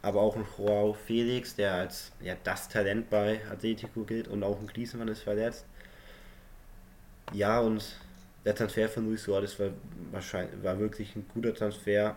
aber 0.00 0.22
auch 0.22 0.36
ein 0.36 0.46
Joao 0.56 0.94
Felix, 0.94 1.56
der 1.56 1.74
als 1.74 2.12
ja, 2.22 2.36
das 2.42 2.70
Talent 2.70 3.10
bei 3.10 3.42
Atletico 3.50 4.04
gilt 4.04 4.28
und 4.28 4.42
auch 4.44 4.58
ein 4.58 4.66
Griezmann 4.66 5.08
ist 5.08 5.20
verletzt. 5.20 5.66
Ja, 7.34 7.60
und 7.60 7.84
der 8.44 8.54
Transfer 8.54 8.88
von 8.88 9.06
Luis 9.06 9.22
Suarez 9.22 9.58
war 9.58 9.70
wahrscheinlich 10.12 10.62
war 10.62 10.78
wirklich 10.78 11.14
ein 11.16 11.26
guter 11.32 11.54
Transfer. 11.54 12.16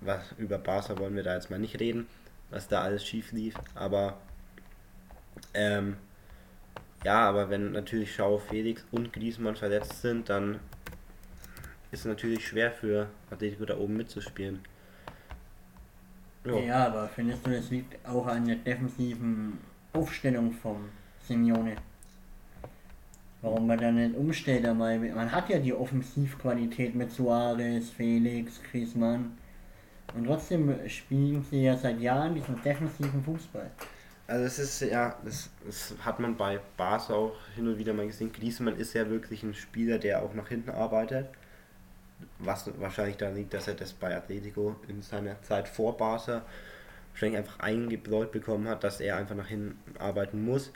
Was 0.00 0.32
über 0.36 0.58
Barca 0.58 0.98
wollen 0.98 1.16
wir 1.16 1.22
da 1.22 1.34
jetzt 1.34 1.50
mal 1.50 1.58
nicht 1.58 1.80
reden 1.80 2.06
was 2.54 2.68
da 2.68 2.82
alles 2.82 3.04
schief 3.04 3.32
lief. 3.32 3.54
Aber 3.74 4.18
ähm, 5.52 5.96
ja, 7.04 7.28
aber 7.28 7.50
wenn 7.50 7.72
natürlich 7.72 8.14
Schau, 8.14 8.38
Felix 8.38 8.86
und 8.92 9.12
Griezmann 9.12 9.56
verletzt 9.56 10.00
sind, 10.00 10.28
dann 10.28 10.60
ist 11.90 12.00
es 12.00 12.06
natürlich 12.06 12.46
schwer 12.46 12.70
für 12.70 13.08
Atletico 13.30 13.64
da 13.64 13.76
oben 13.76 13.96
mitzuspielen. 13.96 14.60
Jo. 16.44 16.60
Ja, 16.60 16.86
aber 16.86 17.08
findest 17.08 17.46
du, 17.46 17.50
das 17.50 17.70
liegt 17.70 18.06
auch 18.06 18.26
an 18.26 18.46
der 18.46 18.56
defensiven 18.56 19.58
Aufstellung 19.92 20.52
vom 20.52 20.88
Simeone? 21.26 21.76
Warum 23.44 23.66
man 23.66 23.76
dann 23.78 23.96
nicht 23.96 24.16
umstellt 24.16 24.64
einmal? 24.64 24.98
Man 24.98 25.30
hat 25.30 25.50
ja 25.50 25.58
die 25.58 25.74
Offensivqualität 25.74 26.94
mit 26.94 27.12
Suarez, 27.12 27.90
Felix, 27.90 28.58
Griezmann. 28.70 29.36
Und 30.14 30.24
trotzdem 30.24 30.74
spielen 30.88 31.44
sie 31.50 31.64
ja 31.64 31.76
seit 31.76 32.00
Jahren 32.00 32.34
diesen 32.34 32.62
defensiven 32.62 33.22
Fußball. 33.22 33.70
Also 34.26 34.46
es 34.46 34.58
ist 34.58 34.80
ja, 34.90 35.18
das, 35.22 35.50
das 35.66 35.94
hat 36.02 36.20
man 36.20 36.38
bei 36.38 36.58
Barca 36.78 37.12
auch 37.12 37.36
hin 37.54 37.68
und 37.68 37.76
wieder 37.76 37.92
mal 37.92 38.06
gesehen. 38.06 38.32
Griezmann 38.32 38.78
ist 38.78 38.94
ja 38.94 39.10
wirklich 39.10 39.42
ein 39.42 39.52
Spieler, 39.52 39.98
der 39.98 40.22
auch 40.22 40.32
nach 40.32 40.48
hinten 40.48 40.70
arbeitet. 40.70 41.28
Was 42.38 42.70
wahrscheinlich 42.80 43.18
daran 43.18 43.36
liegt, 43.36 43.52
dass 43.52 43.68
er 43.68 43.74
das 43.74 43.92
bei 43.92 44.16
Atletico 44.16 44.76
in 44.88 45.02
seiner 45.02 45.42
Zeit 45.42 45.68
vor 45.68 45.98
Barca 45.98 46.40
wahrscheinlich 47.12 47.40
einfach 47.40 47.60
eingebläut 47.60 48.32
bekommen 48.32 48.68
hat, 48.68 48.84
dass 48.84 49.00
er 49.00 49.18
einfach 49.18 49.34
nach 49.34 49.48
hinten 49.48 49.76
arbeiten 49.98 50.42
muss. 50.42 50.72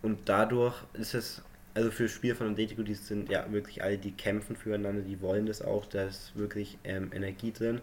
Und 0.00 0.30
dadurch 0.30 0.82
ist 0.94 1.12
es, 1.12 1.42
also 1.74 1.90
für 1.90 2.08
Spieler 2.08 2.36
von 2.36 2.52
Atletico, 2.52 2.82
die 2.82 2.94
sind 2.94 3.28
ja 3.28 3.50
wirklich 3.50 3.82
alle, 3.82 3.98
die 3.98 4.12
kämpfen 4.12 4.56
füreinander, 4.56 5.02
die 5.02 5.20
wollen 5.20 5.46
das 5.46 5.60
auch, 5.60 5.86
da 5.86 6.04
ist 6.04 6.36
wirklich 6.36 6.78
ähm, 6.84 7.10
Energie 7.12 7.52
drin. 7.52 7.80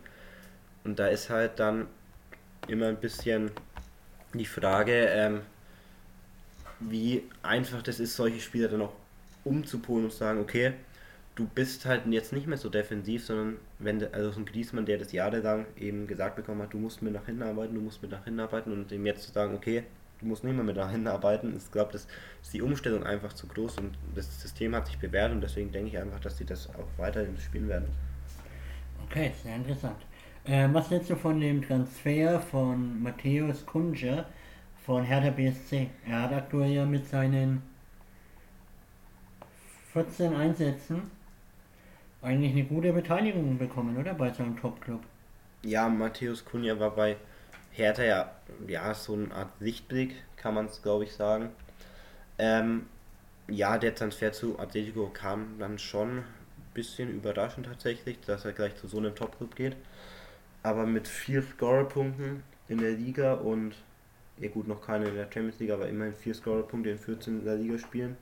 Und 0.84 0.98
da 0.98 1.08
ist 1.08 1.30
halt 1.30 1.60
dann 1.60 1.88
immer 2.68 2.88
ein 2.88 3.00
bisschen 3.00 3.52
die 4.34 4.46
Frage, 4.46 4.94
ähm, 4.94 5.42
wie 6.80 7.24
einfach 7.44 7.82
das 7.82 8.00
ist, 8.00 8.16
solche 8.16 8.40
Spieler 8.40 8.70
dann 8.70 8.82
auch 8.82 8.94
umzupolen 9.44 10.06
und 10.06 10.12
zu 10.12 10.18
sagen, 10.18 10.40
okay, 10.40 10.74
du 11.36 11.46
bist 11.46 11.86
halt 11.86 12.06
jetzt 12.08 12.34
nicht 12.34 12.48
mehr 12.48 12.58
so 12.58 12.70
defensiv, 12.70 13.26
sondern 13.26 13.58
wenn, 13.80 14.02
also 14.14 14.32
so 14.32 14.40
ein 14.40 14.46
Griezmann, 14.46 14.86
der 14.86 14.98
das 14.98 15.12
jahrelang 15.12 15.66
eben 15.78 16.08
gesagt 16.08 16.36
bekommen 16.38 16.62
hat, 16.62 16.74
du 16.74 16.78
musst 16.78 17.02
mir 17.02 17.12
nach 17.12 17.26
hinten 17.26 17.44
arbeiten, 17.44 17.76
du 17.76 17.82
musst 17.82 18.02
mir 18.02 18.10
nach 18.10 18.24
hinten 18.24 18.40
arbeiten 18.40 18.72
und 18.72 18.90
dem 18.90 19.06
jetzt 19.06 19.24
zu 19.24 19.32
sagen, 19.32 19.54
okay, 19.54 19.84
du 20.22 20.28
musst 20.28 20.44
nicht 20.44 20.56
mehr 20.56 20.64
mit 20.64 20.78
hinten 20.78 21.08
arbeiten, 21.08 21.56
ich 21.58 21.72
glaube, 21.72 21.92
das 21.92 22.08
ist 22.42 22.54
die 22.54 22.62
Umstellung 22.62 23.04
einfach 23.04 23.34
zu 23.34 23.48
groß 23.48 23.80
und 23.80 23.98
das 24.16 24.42
System 24.42 24.76
hat 24.76 24.88
sich 24.88 24.98
bewährt 24.98 25.32
und 25.32 25.42
deswegen 25.42 25.72
denke 25.72 25.90
ich 25.90 25.98
einfach, 25.98 26.20
dass 26.20 26.38
sie 26.38 26.46
das 26.46 26.70
auch 26.70 26.88
weiterhin 26.98 27.38
spielen 27.38 27.68
werden. 27.68 27.88
Okay, 29.10 29.32
sehr 29.44 29.56
interessant. 29.56 29.98
Äh, 30.46 30.70
was 30.72 30.90
hältst 30.90 31.10
du 31.10 31.16
von 31.16 31.40
dem 31.40 31.62
Transfer 31.62 32.40
von 32.40 33.02
Matthäus 33.02 33.66
Kunja 33.66 34.26
von 34.86 35.04
Hertha 35.04 35.30
BSC? 35.30 35.90
Er 36.08 36.24
hat 36.24 36.34
aktuell 36.34 36.72
ja 36.72 36.86
mit 36.86 37.08
seinen 37.08 37.62
14 39.94 40.34
Einsätzen 40.36 41.02
eigentlich 42.22 42.52
eine 42.52 42.64
gute 42.64 42.94
Beteiligung 42.94 43.58
bekommen, 43.58 43.98
oder? 43.98 44.14
Bei 44.14 44.32
seinem 44.32 44.56
Top-Club. 44.58 45.02
Ja, 45.64 45.90
Matthäus 45.90 46.46
Kunja 46.46 46.80
war 46.80 46.92
bei 46.92 47.18
Hertha 47.72 48.04
ja, 48.04 48.32
ja 48.68 48.94
so 48.94 49.14
eine 49.14 49.34
Art 49.34 49.52
Lichtblick, 49.60 50.16
kann 50.38 50.54
man 50.54 50.66
es 50.68 50.82
glaube 50.82 51.06
ich 51.06 51.14
sagen. 51.14 51.50
Ähm, 52.38 52.88
ja, 53.48 53.78
der 53.78 53.96
Transfer 53.96 54.32
zu 54.32 54.60
Atletico 54.60 55.10
kam 55.14 55.60
dann 55.60 55.78
schon 55.80 56.20
ein 56.20 56.26
bisschen 56.74 57.10
überraschend 57.10 57.66
tatsächlich, 57.66 58.20
dass 58.22 58.46
er 58.46 58.54
gleich 58.54 58.76
zu 58.76 58.88
so 58.88 58.98
einem 58.98 59.16
Top-Club 59.16 59.56
geht 59.56 59.76
aber 60.64 60.86
mit 60.86 61.08
vier 61.08 61.42
Scorerpunkten 61.42 62.44
in 62.68 62.78
der 62.78 62.92
Liga 62.92 63.34
und 63.34 63.74
ja 64.38 64.50
gut, 64.50 64.68
noch 64.68 64.86
keine 64.86 65.06
in 65.06 65.16
der 65.16 65.26
Champions 65.32 65.60
League, 65.60 65.72
aber 65.72 65.88
immerhin 65.88 66.16
vier 66.16 66.34
Scorerpunkte 66.34 66.90
in 66.90 66.98
14 66.98 67.44
der 67.44 67.56
Liga 67.56 67.78
spielen. 67.78 68.18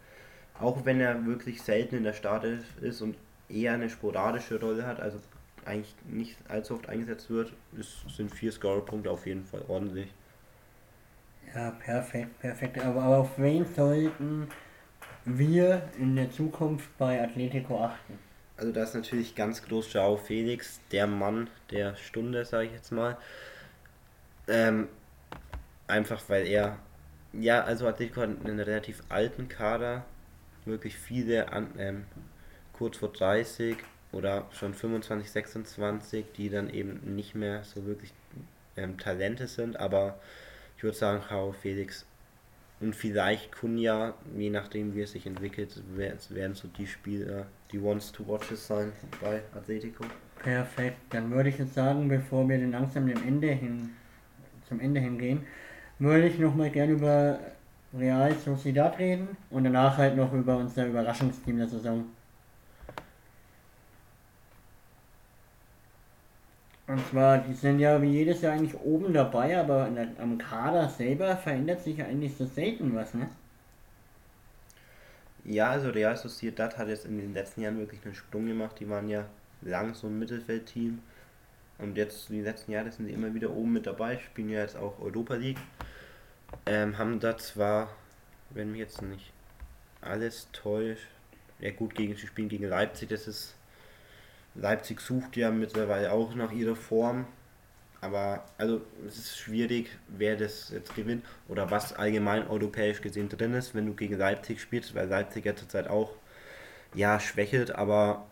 Auch 0.60 0.84
wenn 0.86 1.00
er 1.00 1.26
wirklich 1.26 1.62
selten 1.62 1.96
in 1.96 2.04
der 2.04 2.14
Startelf 2.14 2.64
ist 2.82 3.02
und 3.02 3.16
eher 3.48 3.74
eine 3.74 3.90
sporadische 3.90 4.60
Rolle 4.60 4.86
hat, 4.86 5.00
also 5.00 5.20
eigentlich 5.70 5.96
nicht 6.06 6.38
allzu 6.48 6.76
oft 6.76 6.90
eingesetzt 6.90 7.30
wird, 7.30 7.54
ist, 7.78 8.10
sind 8.10 8.34
vier 8.34 8.52
Scorerpunkte 8.52 9.10
auf 9.10 9.26
jeden 9.26 9.46
Fall 9.46 9.64
ordentlich. 9.68 10.14
Ja, 11.54 11.72
perfekt, 11.72 12.40
perfekt. 12.40 12.80
Aber, 12.80 13.02
aber 13.02 13.18
auf 13.18 13.38
wen 13.38 13.66
sollten 13.66 14.50
wir 15.26 15.84
in 15.98 16.16
der 16.16 16.32
Zukunft 16.32 16.90
bei 16.98 17.22
Atletico 17.22 17.84
achten? 17.84 18.20
Also 18.58 18.72
da 18.72 18.84
ist 18.84 18.94
natürlich 18.94 19.36
ganz 19.36 19.64
groß 19.64 19.94
Joao 19.94 20.18
Felix, 20.18 20.82
der 20.92 21.08
Mann 21.08 21.50
der 21.72 21.96
Stunde, 21.96 22.44
sage 22.46 22.68
ich 22.68 22.74
jetzt 22.74 22.92
mal. 22.92 23.18
Ähm, 24.48 24.90
einfach 25.88 26.22
weil 26.28 26.46
er, 26.48 26.78
ja, 27.34 27.64
also 27.64 27.88
Atletico 27.88 28.22
hat 28.22 28.30
einen 28.30 28.60
relativ 28.60 29.02
alten 29.10 29.48
Kader, 29.48 30.04
wirklich 30.66 30.98
viele 30.98 31.52
an, 31.52 31.70
ähm, 31.78 32.06
kurz 32.74 32.98
vor 32.98 33.12
30 33.12 33.78
oder 34.12 34.48
schon 34.52 34.74
25, 34.74 35.30
26, 35.32 36.26
die 36.36 36.50
dann 36.50 36.70
eben 36.70 37.16
nicht 37.16 37.36
mehr 37.36 37.64
so 37.64 37.86
wirklich 37.86 38.14
ähm, 38.78 38.98
Talente 38.98 39.48
sind, 39.48 39.78
aber 39.80 40.20
ich 40.78 40.84
würde 40.84 40.98
sagen, 40.98 41.22
Joao 41.30 41.52
Felix 41.52 42.06
und 42.80 42.96
vielleicht 42.96 43.52
Kunja, 43.52 44.14
je 44.38 44.50
nachdem 44.50 44.96
wie 44.96 45.02
es 45.02 45.12
sich 45.12 45.26
entwickelt, 45.26 45.82
werden 45.96 46.54
so 46.54 46.68
die 46.70 46.88
Spieler, 46.88 47.46
die 47.72 47.80
Ones 47.80 48.12
to 48.12 48.26
Watches 48.28 48.68
sein 48.68 48.94
bei 49.22 49.42
Atletico. 49.54 50.06
Perfekt, 50.42 50.98
dann 51.10 51.30
würde 51.32 51.50
ich 51.50 51.58
jetzt 51.58 51.74
sagen, 51.74 52.08
bevor 52.08 52.48
wir 52.48 52.58
dann 52.58 52.72
langsam 52.72 53.08
dem 53.08 53.22
Ende 53.28 53.50
hin, 53.50 53.90
zum 54.68 54.80
Ende 54.80 55.02
hingehen, 55.02 55.46
würde 56.00 56.28
ich 56.28 56.40
nochmal 56.40 56.70
gerne 56.70 56.94
über 56.94 57.40
Real 57.94 58.34
Sociedad 58.36 58.98
reden 58.98 59.36
und 59.50 59.66
danach 59.66 59.98
halt 59.98 60.16
noch 60.16 60.32
über 60.32 60.56
unser 60.56 60.86
Überraschungsteam 60.86 61.58
der 61.58 61.68
Saison. 61.68 62.06
Und 66.90 67.08
zwar, 67.08 67.38
die 67.38 67.54
sind 67.54 67.78
ja 67.78 68.02
wie 68.02 68.10
jedes 68.10 68.42
Jahr 68.42 68.54
eigentlich 68.54 68.74
oben 68.80 69.14
dabei, 69.14 69.56
aber 69.60 69.88
der, 69.92 70.08
am 70.18 70.40
Kader 70.40 70.90
selber 70.90 71.38
verändert 71.38 71.84
sich 71.84 72.02
eigentlich 72.02 72.36
so 72.36 72.48
selten 72.48 72.96
was, 72.96 73.14
ne? 73.14 73.30
Ja, 75.46 75.70
also 75.70 75.92
Real 75.92 76.18
Sociedad 76.18 76.80
hat 76.80 76.88
jetzt 76.88 77.06
in 77.06 77.20
den 77.20 77.36
letzten 77.36 77.62
Jahren 77.62 77.78
wirklich 77.78 78.04
einen 78.04 78.16
Sprung 78.16 78.48
gemacht. 78.48 78.78
Die 78.80 78.90
waren 78.90 79.08
ja 79.08 79.26
lang 79.62 79.94
so 79.94 80.08
ein 80.08 80.18
Mittelfeldteam. 80.18 80.98
Und 81.78 81.96
jetzt, 81.96 82.32
in 82.32 82.38
den 82.38 82.46
letzten 82.46 82.72
Jahren 82.72 82.92
sind 82.92 83.06
sie 83.06 83.14
immer 83.14 83.36
wieder 83.36 83.52
oben 83.52 83.74
mit 83.74 83.86
dabei, 83.86 84.18
spielen 84.18 84.50
ja 84.50 84.62
jetzt 84.62 84.76
auch 84.76 85.00
Europa 85.00 85.36
League. 85.36 85.60
Ähm, 86.66 86.98
haben 86.98 87.20
da 87.20 87.38
zwar, 87.38 87.96
wenn 88.50 88.72
mich 88.72 88.80
jetzt 88.80 89.04
nicht 89.04 89.32
alles 90.02 90.48
täuscht, 90.54 91.08
ja 91.60 91.70
gut, 91.70 91.94
gegen, 91.94 92.16
sie 92.16 92.26
spielen 92.26 92.50
gegen 92.50 92.66
Leipzig, 92.66 93.10
das 93.10 93.28
ist 93.28 93.54
Leipzig 94.62 95.02
sucht 95.02 95.38
ja 95.38 95.52
mittlerweile 95.52 96.12
auch 96.12 96.36
nach 96.36 96.52
ihrer 96.52 96.76
Form. 96.76 97.26
Aber 98.02 98.46
also 98.58 98.82
es 99.08 99.18
ist 99.18 99.38
schwierig, 99.38 99.90
wer 100.08 100.38
das 100.38 100.70
jetzt 100.70 100.96
gewinnt 100.96 101.26
oder 101.50 101.70
was 101.70 101.94
allgemein 101.94 102.48
europäisch 102.48 103.02
gesehen 103.02 103.28
drin 103.30 103.54
ist, 103.54 103.76
wenn 103.76 103.86
du 103.86 103.94
gegen 103.94 104.18
Leipzig 104.18 104.62
spielst, 104.62 104.96
weil 104.96 105.08
Leipzig 105.08 105.46
ja 105.46 105.56
zurzeit 105.56 105.88
auch 105.90 106.12
ja 106.94 107.20
schwächelt, 107.20 107.76
aber 107.76 108.26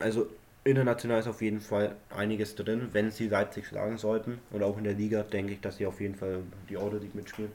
also 0.00 0.28
international 0.64 1.20
ist 1.20 1.28
auf 1.28 1.42
jeden 1.42 1.60
Fall 1.60 1.96
einiges 2.10 2.56
drin, 2.56 2.88
wenn 2.92 3.10
sie 3.10 3.28
Leipzig 3.28 3.66
schlagen 3.68 3.98
sollten. 3.98 4.40
Und 4.50 4.62
auch 4.62 4.78
in 4.78 4.84
der 4.84 4.94
Liga 4.94 5.22
denke 5.22 5.52
ich, 5.52 5.60
dass 5.60 5.76
sie 5.76 5.86
auf 5.86 6.00
jeden 6.00 6.16
Fall 6.16 6.40
die 6.68 6.76
Euroleague 6.76 7.14
mitspielen. 7.14 7.52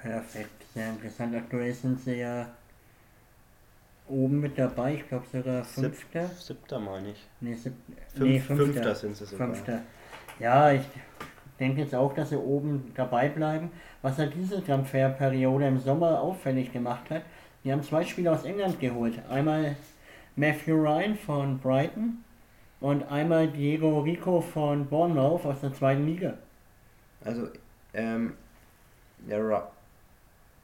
Perfekt, 0.00 0.64
sehr 0.72 0.90
interessant. 0.90 1.34
Aktuell 1.34 1.74
sind 1.74 2.00
sie 2.00 2.16
ja 2.16 2.48
oben 4.08 4.40
mit 4.40 4.58
dabei, 4.58 4.94
ich 4.94 5.08
glaube 5.08 5.24
sogar 5.32 5.64
fünfter. 5.64 6.26
Sieb, 6.28 6.38
siebter 6.38 6.78
meine 6.78 7.10
ich. 7.10 7.26
Nee, 7.40 7.54
sieb, 7.54 7.74
Fünf, 8.14 8.28
nee 8.28 8.40
fünfter. 8.40 8.64
fünfter 8.66 8.94
sind 8.94 9.16
sie 9.16 9.26
sogar. 9.26 9.46
Fünfter. 9.48 9.80
Ja, 10.38 10.72
ich 10.72 10.82
denke 11.58 11.80
jetzt 11.80 11.94
auch, 11.94 12.14
dass 12.14 12.30
sie 12.30 12.38
oben 12.38 12.92
dabei 12.94 13.28
bleiben. 13.28 13.70
Was 14.02 14.18
er 14.18 14.26
diese 14.26 14.62
Transferperiode 14.64 15.66
im 15.66 15.78
Sommer 15.78 16.20
auffällig 16.20 16.72
gemacht 16.72 17.10
hat, 17.10 17.22
wir 17.62 17.72
haben 17.72 17.82
zwei 17.82 18.04
Spieler 18.04 18.32
aus 18.32 18.44
England 18.44 18.78
geholt. 18.78 19.18
Einmal 19.28 19.76
Matthew 20.36 20.74
Ryan 20.76 21.16
von 21.16 21.58
Brighton 21.58 22.22
und 22.80 23.02
einmal 23.10 23.48
Diego 23.48 24.00
Rico 24.00 24.40
von 24.40 24.86
Bournemouth 24.86 25.44
aus 25.46 25.60
der 25.62 25.72
zweiten 25.72 26.06
Liga. 26.06 26.34
Also, 27.24 27.48
ähm, 27.94 28.34
ja, 29.26 29.66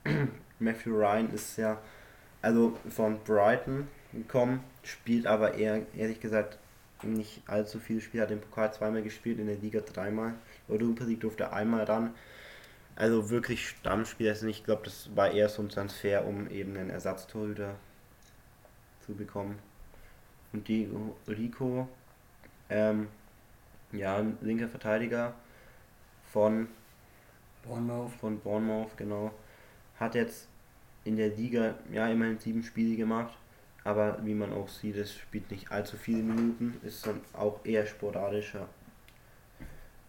Matthew 0.58 0.94
Ryan 0.94 1.30
ist 1.32 1.56
ja 1.56 1.78
also 2.42 2.76
von 2.90 3.18
Brighton 3.20 3.88
gekommen, 4.12 4.62
spielt 4.82 5.26
aber 5.26 5.54
eher, 5.54 5.82
ehrlich 5.96 6.20
gesagt, 6.20 6.58
nicht 7.02 7.42
allzu 7.46 7.78
viele 7.78 8.00
Spiele, 8.00 8.24
hat 8.24 8.30
den 8.30 8.40
Pokal 8.40 8.72
zweimal 8.72 9.02
gespielt, 9.02 9.38
in 9.38 9.46
der 9.46 9.56
Liga 9.56 9.80
dreimal. 9.80 10.34
Europa 10.68 11.04
League 11.04 11.20
durfte 11.20 11.52
einmal 11.52 11.84
ran. 11.84 12.14
Also 12.94 13.30
wirklich 13.30 13.68
Stammspieler 13.68 14.32
ist 14.32 14.42
nicht. 14.42 14.60
Ich 14.60 14.64
glaube, 14.64 14.82
das 14.84 15.10
war 15.16 15.32
eher 15.32 15.48
so 15.48 15.62
ein 15.62 15.68
Transfer, 15.68 16.26
um 16.26 16.48
eben 16.50 16.76
einen 16.76 16.90
Ersatztorhüter 16.90 17.74
zu 19.00 19.14
bekommen. 19.14 19.58
Und 20.52 20.68
die 20.68 20.88
Rico, 21.26 21.88
ähm, 22.68 23.08
ja, 23.92 24.18
ein 24.18 24.36
linker 24.42 24.68
Verteidiger 24.68 25.34
von 26.32 26.68
Bournemouth. 27.64 28.12
Von 28.20 28.38
Bournemouth, 28.40 28.96
genau. 28.96 29.32
Hat 29.98 30.14
jetzt 30.14 30.48
in 31.04 31.16
der 31.16 31.28
Liga 31.30 31.74
ja 31.92 32.08
immerhin 32.08 32.38
sieben 32.38 32.62
Spiele 32.62 32.96
gemacht, 32.96 33.34
aber 33.84 34.18
wie 34.24 34.34
man 34.34 34.52
auch 34.52 34.68
sieht, 34.68 34.96
es 34.96 35.14
spielt 35.14 35.50
nicht 35.50 35.70
allzu 35.70 35.96
viele 35.96 36.22
Minuten, 36.22 36.80
ist 36.84 37.06
dann 37.06 37.20
auch 37.32 37.60
eher 37.64 37.86
sportadischer 37.86 38.68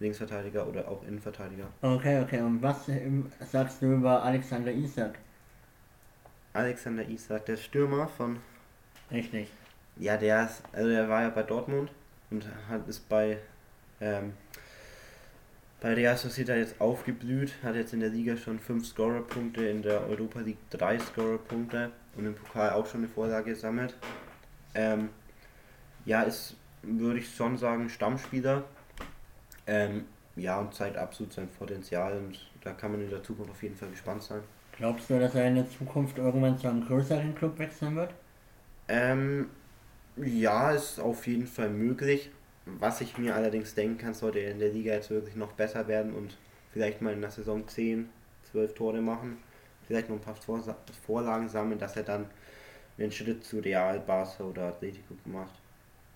Linksverteidiger 0.00 0.66
oder 0.66 0.88
auch 0.88 1.02
Innenverteidiger. 1.04 1.66
Okay, 1.82 2.20
okay, 2.22 2.40
und 2.40 2.62
was 2.62 2.88
ähm, 2.88 3.30
sagst 3.40 3.82
du 3.82 3.94
über 3.94 4.22
Alexander 4.22 4.72
Isak? 4.72 5.18
Alexander 6.52 7.08
Isak, 7.08 7.46
der 7.46 7.56
Stürmer 7.56 8.06
von. 8.06 8.38
Richtig. 9.10 9.50
Ja, 9.96 10.16
der 10.16 10.44
ist, 10.44 10.62
also 10.72 10.88
der 10.88 11.08
war 11.08 11.22
ja 11.22 11.30
bei 11.30 11.42
Dortmund 11.42 11.90
und 12.30 12.44
hat 12.68 12.86
ist 12.88 13.08
bei 13.08 13.38
ähm, 14.00 14.32
bei 15.84 15.92
Real 15.92 16.16
Sociedad 16.16 16.56
jetzt 16.56 16.80
aufgeblüht, 16.80 17.52
hat 17.62 17.74
jetzt 17.74 17.92
in 17.92 18.00
der 18.00 18.08
Liga 18.08 18.38
schon 18.38 18.58
5 18.58 18.86
Scorer-Punkte, 18.86 19.66
in 19.66 19.82
der 19.82 20.08
Europa 20.08 20.40
League 20.40 20.70
3 20.70 20.98
Scorer-Punkte 20.98 21.90
und 22.16 22.24
im 22.24 22.34
Pokal 22.34 22.70
auch 22.70 22.86
schon 22.86 23.02
eine 23.02 23.08
Vorlage 23.08 23.50
gesammelt. 23.50 23.94
Ähm, 24.74 25.10
ja, 26.06 26.22
ist, 26.22 26.56
würde 26.80 27.18
ich 27.18 27.34
schon 27.34 27.58
sagen, 27.58 27.90
Stammspieler. 27.90 28.64
Ähm, 29.66 30.06
ja, 30.36 30.58
und 30.58 30.72
zeigt 30.72 30.96
absolut 30.96 31.34
sein 31.34 31.48
Potenzial 31.48 32.16
und 32.16 32.50
da 32.62 32.72
kann 32.72 32.92
man 32.92 33.02
in 33.02 33.10
der 33.10 33.22
Zukunft 33.22 33.50
auf 33.50 33.62
jeden 33.62 33.76
Fall 33.76 33.90
gespannt 33.90 34.22
sein. 34.22 34.40
Glaubst 34.78 35.10
du, 35.10 35.20
dass 35.20 35.34
er 35.34 35.48
in 35.48 35.56
der 35.56 35.68
Zukunft 35.68 36.16
irgendwann 36.16 36.56
zu 36.56 36.66
einem 36.66 36.86
größeren 36.86 37.34
Club 37.34 37.58
wechseln 37.58 37.94
wird? 37.94 38.14
Ähm, 38.88 39.50
ja, 40.16 40.70
ist 40.70 40.98
auf 40.98 41.26
jeden 41.26 41.46
Fall 41.46 41.68
möglich. 41.68 42.30
Was 42.66 43.00
ich 43.00 43.18
mir 43.18 43.34
allerdings 43.34 43.74
denken 43.74 43.98
kann, 43.98 44.14
sollte 44.14 44.38
er 44.38 44.52
in 44.52 44.58
der 44.58 44.70
Liga 44.70 44.92
jetzt 44.92 45.10
wirklich 45.10 45.36
noch 45.36 45.52
besser 45.52 45.86
werden 45.86 46.14
und 46.14 46.36
vielleicht 46.72 47.02
mal 47.02 47.12
in 47.12 47.20
der 47.20 47.30
Saison 47.30 47.66
10, 47.66 48.08
12 48.50 48.74
Tore 48.74 49.00
machen, 49.00 49.38
vielleicht 49.86 50.08
noch 50.08 50.16
ein 50.16 50.22
paar 50.22 50.36
Vorlagen 51.06 51.48
sammeln, 51.48 51.78
dass 51.78 51.96
er 51.96 52.04
dann 52.04 52.26
einen 52.98 53.12
Schritt 53.12 53.44
zu 53.44 53.58
Real, 53.58 54.00
Barca 54.00 54.44
oder 54.44 54.68
Atletico 54.68 55.14
macht. 55.24 55.54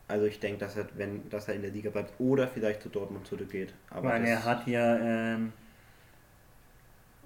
Also 0.06 0.24
ich 0.24 0.40
denke, 0.40 0.58
dass 0.60 0.76
er, 0.76 0.86
wenn, 0.94 1.28
dass 1.28 1.48
er 1.48 1.54
in 1.54 1.62
der 1.62 1.70
Liga 1.70 1.90
bleibt 1.90 2.18
oder 2.18 2.48
vielleicht 2.48 2.82
zu 2.82 2.88
Dortmund 2.88 3.26
zurückgeht. 3.26 3.74
Aber 3.90 4.08
Weil 4.08 4.24
er 4.24 4.42
hat 4.42 4.66
ja 4.66 4.96
ähm, 4.98 5.52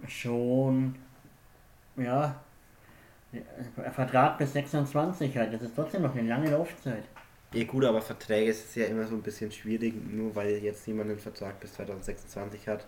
schon 0.09 0.97
ja 1.97 2.41
Vertrag 3.95 4.37
bis 4.39 4.53
26 4.53 5.37
halt. 5.37 5.55
Das 5.55 5.63
ist 5.63 5.75
trotzdem 5.77 6.03
noch 6.03 6.15
eine 6.15 6.29
lange 6.29 6.51
Laufzeit. 6.51 7.05
Ja 7.55 7.65
gut, 7.65 7.85
aber 7.85 8.01
Verträge 8.01 8.51
ist 8.51 8.75
ja 8.77 8.87
immer 8.87 9.07
so 9.07 9.15
ein 9.15 9.23
bisschen 9.23 9.53
schwierig, 9.53 9.95
nur 10.11 10.35
weil 10.35 10.57
jetzt 10.57 10.89
niemand 10.89 11.11
einen 11.11 11.19
Vertrag 11.19 11.61
bis 11.61 11.75
2026 11.75 12.67
hat. 12.67 12.87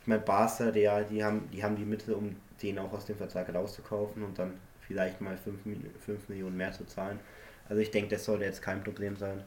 Ich 0.00 0.08
meine, 0.08 0.20
Barca, 0.20 0.72
die, 0.72 0.88
haben, 0.88 1.48
die 1.52 1.62
haben 1.62 1.76
die 1.76 1.84
Mittel, 1.84 2.14
um 2.14 2.34
den 2.60 2.78
auch 2.80 2.92
aus 2.92 3.06
dem 3.06 3.16
Vertrag 3.16 3.54
rauszukaufen 3.54 4.24
und 4.24 4.36
dann 4.36 4.54
vielleicht 4.80 5.20
mal 5.20 5.36
5, 5.36 5.60
5 6.04 6.28
Millionen 6.28 6.56
mehr 6.56 6.72
zu 6.72 6.84
zahlen. 6.86 7.20
Also 7.68 7.80
ich 7.80 7.92
denke, 7.92 8.10
das 8.10 8.24
sollte 8.24 8.44
jetzt 8.44 8.62
kein 8.62 8.82
Problem 8.82 9.16
sein. 9.16 9.44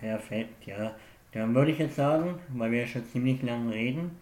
Perfekt, 0.00 0.66
ja. 0.66 0.96
Dann 1.32 1.54
würde 1.54 1.70
ich 1.70 1.78
jetzt 1.78 1.94
sagen, 1.94 2.40
weil 2.48 2.72
wir 2.72 2.88
schon 2.88 3.06
ziemlich 3.06 3.40
lange 3.42 3.72
reden, 3.72 4.18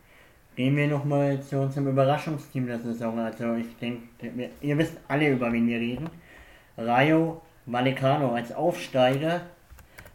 gehen 0.57 0.77
wir 0.77 0.89
nochmal 0.89 1.41
zu 1.41 1.59
unserem 1.59 1.89
Überraschungsteam 1.89 2.67
der 2.67 2.81
Saison. 2.81 3.19
Also 3.19 3.55
ich 3.55 3.75
denke, 3.79 4.03
ihr 4.61 4.77
wisst 4.77 4.99
alle, 5.09 5.31
über 5.31 5.51
wen 5.51 5.67
wir 5.67 5.79
reden. 5.79 6.11
Rayo 6.77 7.41
Vallecano 7.71 8.35
als 8.35 8.51
Aufsteiger, 8.53 9.43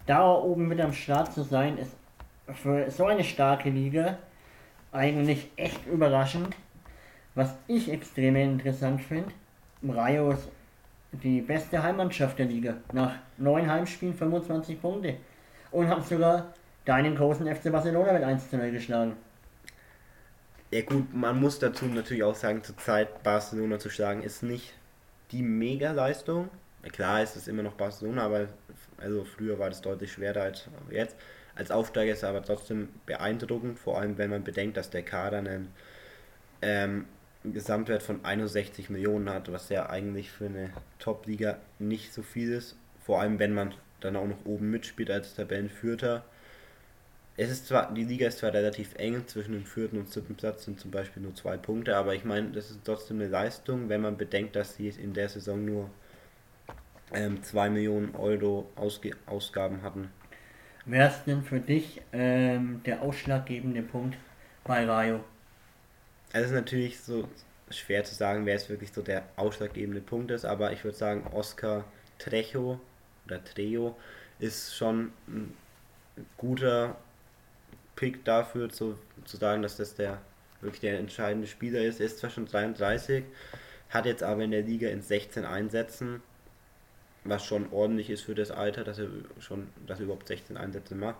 da 0.07 0.27
oben 0.31 0.67
mit 0.67 0.81
am 0.81 0.91
Start 0.91 1.33
zu 1.33 1.43
sein, 1.43 1.77
ist 1.77 1.95
für 2.47 2.89
so 2.89 3.05
eine 3.05 3.23
starke 3.23 3.69
Liga 3.69 4.17
eigentlich 4.91 5.51
echt 5.55 5.85
überraschend. 5.85 6.55
Was 7.35 7.55
ich 7.67 7.91
extrem 7.91 8.35
interessant 8.35 9.01
finde, 9.01 9.31
Rayo 9.87 10.31
ist 10.31 10.49
die 11.11 11.41
beste 11.41 11.81
Heimmannschaft 11.81 12.39
der 12.39 12.47
Liga. 12.47 12.75
Nach 12.91 13.13
neun 13.37 13.69
Heimspielen 13.69 14.15
25 14.15 14.81
Punkte. 14.81 15.17
Und 15.71 15.89
haben 15.89 16.03
sogar 16.03 16.53
deinen 16.85 17.15
großen 17.15 17.47
FC 17.47 17.71
Barcelona 17.71 18.13
mit 18.13 18.23
1 18.23 18.49
zu 18.49 18.57
0 18.57 18.71
geschlagen. 18.71 19.13
Ja 20.71 20.81
gut, 20.81 21.13
man 21.13 21.39
muss 21.39 21.59
dazu 21.59 21.85
natürlich 21.85 22.23
auch 22.23 22.35
sagen, 22.35 22.63
zurzeit 22.63 23.21
Barcelona 23.21 23.77
zu 23.77 23.91
schlagen 23.91 24.23
ist 24.23 24.41
nicht 24.41 24.73
die 25.31 25.43
Mega-Leistung. 25.43 26.49
Klar 26.91 27.23
ist 27.23 27.35
es 27.35 27.47
immer 27.47 27.63
noch 27.63 27.73
Barcelona, 27.73 28.23
aber 28.23 28.47
also 28.97 29.23
früher 29.23 29.57
war 29.59 29.69
das 29.69 29.81
deutlich 29.81 30.11
schwerer 30.11 30.43
als 30.43 30.67
jetzt. 30.91 31.15
Als 31.55 31.71
Aufsteiger 31.71 32.11
ist 32.11 32.19
es 32.19 32.23
aber 32.23 32.43
trotzdem 32.43 32.89
beeindruckend, 33.05 33.79
vor 33.79 33.99
allem 33.99 34.17
wenn 34.17 34.29
man 34.29 34.43
bedenkt, 34.43 34.75
dass 34.75 34.89
der 34.89 35.03
Kader 35.03 35.37
einen 35.37 35.69
ähm, 36.61 37.05
Gesamtwert 37.43 38.01
von 38.03 38.23
61 38.25 38.89
Millionen 38.89 39.29
hat, 39.29 39.51
was 39.51 39.69
ja 39.69 39.89
eigentlich 39.89 40.31
für 40.31 40.45
eine 40.45 40.71
Top-Liga 40.99 41.57
nicht 41.79 42.13
so 42.13 42.21
viel 42.21 42.51
ist. 42.51 42.75
Vor 43.05 43.21
allem 43.21 43.39
wenn 43.39 43.53
man 43.53 43.73
dann 43.99 44.15
auch 44.15 44.27
noch 44.27 44.45
oben 44.45 44.71
mitspielt 44.71 45.11
als 45.11 45.35
Tabellenführer 45.35 46.23
es 47.35 47.49
ist 47.49 47.67
zwar, 47.67 47.91
die 47.93 48.03
Liga 48.03 48.27
ist 48.27 48.39
zwar 48.39 48.53
relativ 48.53 48.93
eng, 48.95 49.27
zwischen 49.27 49.53
dem 49.53 49.65
vierten 49.65 49.97
und 49.97 50.11
siebten 50.11 50.35
Platz 50.35 50.65
sind 50.65 50.79
zum 50.79 50.91
Beispiel 50.91 51.23
nur 51.23 51.33
zwei 51.33 51.57
Punkte, 51.57 51.95
aber 51.95 52.13
ich 52.13 52.23
meine, 52.25 52.51
das 52.51 52.69
ist 52.69 52.81
trotzdem 52.85 53.19
eine 53.19 53.29
Leistung, 53.29 53.89
wenn 53.89 54.01
man 54.01 54.17
bedenkt, 54.17 54.55
dass 54.55 54.75
sie 54.75 54.89
in 54.89 55.13
der 55.13 55.29
Saison 55.29 55.65
nur 55.65 55.89
ähm, 57.13 57.41
2 57.43 57.69
Millionen 57.69 58.15
Euro 58.15 58.69
Ausge 58.75 59.11
Ausgaben 59.25 59.81
hatten. 59.81 60.09
Wer 60.85 61.07
ist 61.07 61.23
denn 61.25 61.43
für 61.43 61.59
dich 61.59 62.01
ähm, 62.11 62.81
der 62.85 63.01
ausschlaggebende 63.01 63.81
Punkt 63.81 64.17
bei 64.63 64.85
Rayo? 64.85 65.23
Es 66.33 66.45
ist 66.45 66.51
natürlich 66.51 66.99
so 66.99 67.27
schwer 67.69 68.03
zu 68.03 68.15
sagen, 68.15 68.45
wer 68.45 68.55
es 68.55 68.69
wirklich 68.69 68.91
so 68.91 69.01
der 69.01 69.23
ausschlaggebende 69.35 70.01
Punkt 70.01 70.31
ist, 70.31 70.45
aber 70.45 70.73
ich 70.73 70.83
würde 70.83 70.97
sagen, 70.97 71.25
Oscar 71.31 71.85
Trejo 72.19 72.79
oder 73.25 73.43
Trejo 73.43 73.95
ist 74.39 74.75
schon 74.75 75.11
ein 75.27 75.53
guter 76.37 76.97
Pick 77.95 78.25
dafür 78.25 78.69
zu, 78.69 78.97
zu 79.25 79.37
sagen, 79.37 79.61
dass 79.61 79.77
das 79.77 79.95
der 79.95 80.21
wirklich 80.61 80.81
der 80.81 80.99
entscheidende 80.99 81.47
Spieler 81.47 81.81
ist. 81.81 81.99
Er 81.99 82.07
ist 82.07 82.19
zwar 82.19 82.29
schon 82.29 82.45
33, 82.45 83.23
hat 83.89 84.05
jetzt 84.05 84.23
aber 84.23 84.43
in 84.43 84.51
der 84.51 84.61
Liga 84.63 84.89
in 84.89 85.01
16 85.01 85.45
Einsätzen, 85.45 86.21
was 87.23 87.45
schon 87.45 87.71
ordentlich 87.71 88.09
ist 88.09 88.23
für 88.23 88.35
das 88.35 88.51
Alter, 88.51 88.83
dass 88.83 88.99
er 88.99 89.07
schon, 89.39 89.69
dass 89.87 89.99
er 89.99 90.05
überhaupt 90.05 90.27
16 90.27 90.57
Einsätze 90.57 90.95
macht. 90.95 91.17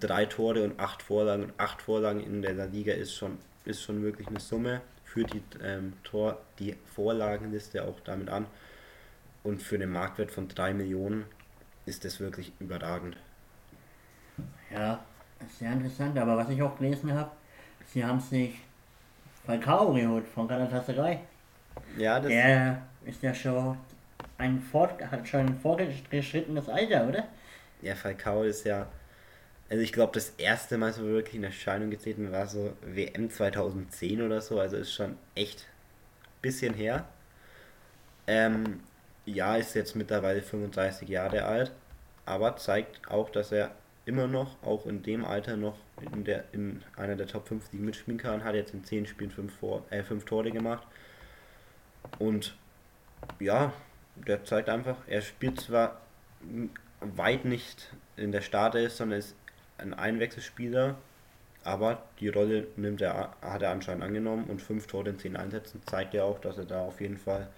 Drei 0.00 0.26
Tore 0.26 0.64
und 0.64 0.80
acht 0.80 1.02
Vorlagen 1.02 1.44
und 1.44 1.52
acht 1.58 1.80
Vorlagen 1.82 2.20
in 2.20 2.42
der 2.42 2.66
Liga 2.66 2.92
ist 2.92 3.14
schon, 3.14 3.38
ist 3.64 3.82
schon 3.82 4.02
wirklich 4.02 4.26
eine 4.28 4.40
Summe. 4.40 4.80
Führt 5.04 5.32
die 5.32 5.42
ähm, 5.62 5.92
Tor, 6.02 6.40
die 6.58 6.76
Vorlagenliste 6.94 7.84
auch 7.84 8.00
damit 8.00 8.28
an. 8.28 8.46
Und 9.44 9.62
für 9.62 9.78
den 9.78 9.90
Marktwert 9.90 10.32
von 10.32 10.48
3 10.48 10.74
Millionen 10.74 11.24
ist 11.84 12.04
das 12.04 12.18
wirklich 12.18 12.52
überragend. 12.58 13.16
Ja, 14.70 15.00
sehr 15.58 15.72
interessant, 15.72 16.18
aber 16.18 16.36
was 16.36 16.48
ich 16.50 16.60
auch 16.62 16.76
gelesen 16.76 17.12
habe, 17.14 17.30
sie 17.92 18.04
haben 18.04 18.20
sich 18.20 18.58
Falcao 19.44 19.92
geholt 19.92 20.26
von 20.26 20.48
Galatasaray. 20.48 21.20
Ja, 21.96 22.18
das 22.20 22.28
Der 22.28 22.82
ist 23.04 23.22
ja 23.22 23.32
schon 23.32 23.76
ein 24.38 24.60
Fort, 24.60 25.00
hat 25.10 25.26
schon 25.28 25.40
ein 25.40 25.60
fortgeschrittenes 25.60 26.68
Alter, 26.68 27.08
oder? 27.08 27.28
Ja, 27.82 27.94
Falcao 27.94 28.42
ist 28.42 28.64
ja, 28.64 28.86
also 29.68 29.82
ich 29.82 29.92
glaube, 29.92 30.12
das 30.14 30.30
erste 30.38 30.78
Mal 30.78 30.92
so 30.92 31.04
wirklich 31.04 31.36
in 31.36 31.44
Erscheinung 31.44 31.90
getreten 31.90 32.30
war 32.32 32.46
so 32.46 32.72
WM 32.82 33.30
2010 33.30 34.22
oder 34.22 34.40
so, 34.40 34.60
also 34.60 34.76
ist 34.76 34.92
schon 34.92 35.16
echt 35.34 35.66
ein 36.22 36.42
bisschen 36.42 36.74
her. 36.74 37.06
Ähm, 38.26 38.80
ja, 39.24 39.56
ist 39.56 39.74
jetzt 39.74 39.96
mittlerweile 39.96 40.42
35 40.42 41.08
Jahre 41.08 41.44
alt, 41.44 41.72
aber 42.24 42.56
zeigt 42.56 43.08
auch, 43.10 43.30
dass 43.30 43.52
er 43.52 43.72
immer 44.04 44.28
noch, 44.28 44.62
auch 44.62 44.86
in 44.86 45.02
dem 45.02 45.24
Alter 45.24 45.56
noch 45.56 45.76
in, 46.12 46.24
der, 46.24 46.44
in 46.52 46.82
einer 46.96 47.16
der 47.16 47.26
Top 47.26 47.48
5 47.48 47.72
Ligen 47.72 47.84
mitspielen 47.84 48.18
kann, 48.18 48.44
hat 48.44 48.54
jetzt 48.54 48.72
in 48.72 48.84
10 48.84 49.06
Spielen 49.06 49.30
5 49.30 49.52
äh, 49.90 50.02
fünf 50.02 50.24
Tore 50.24 50.50
gemacht. 50.52 50.86
Und 52.18 52.56
ja, 53.40 53.72
der 54.26 54.44
zeigt 54.44 54.68
einfach, 54.68 54.96
er 55.06 55.20
spielt 55.20 55.60
zwar 55.60 56.00
weit 57.00 57.44
nicht 57.44 57.90
in 58.16 58.32
der 58.32 58.40
Startelf, 58.40 58.92
sondern 58.92 59.18
ist 59.18 59.34
ein 59.78 59.94
Einwechselspieler, 59.94 60.96
aber 61.64 62.02
die 62.20 62.28
Rolle 62.28 62.68
nimmt 62.76 63.02
er, 63.02 63.34
hat 63.42 63.62
er 63.62 63.70
anscheinend 63.70 64.04
angenommen 64.04 64.44
und 64.44 64.62
5 64.62 64.86
Tore 64.86 65.10
in 65.10 65.18
10 65.18 65.36
Einsätzen 65.36 65.82
zeigt 65.86 66.14
ja 66.14 66.24
auch, 66.24 66.38
dass 66.38 66.58
er 66.58 66.64
da 66.64 66.80
auf 66.80 67.00
jeden 67.00 67.18
Fall 67.18 67.48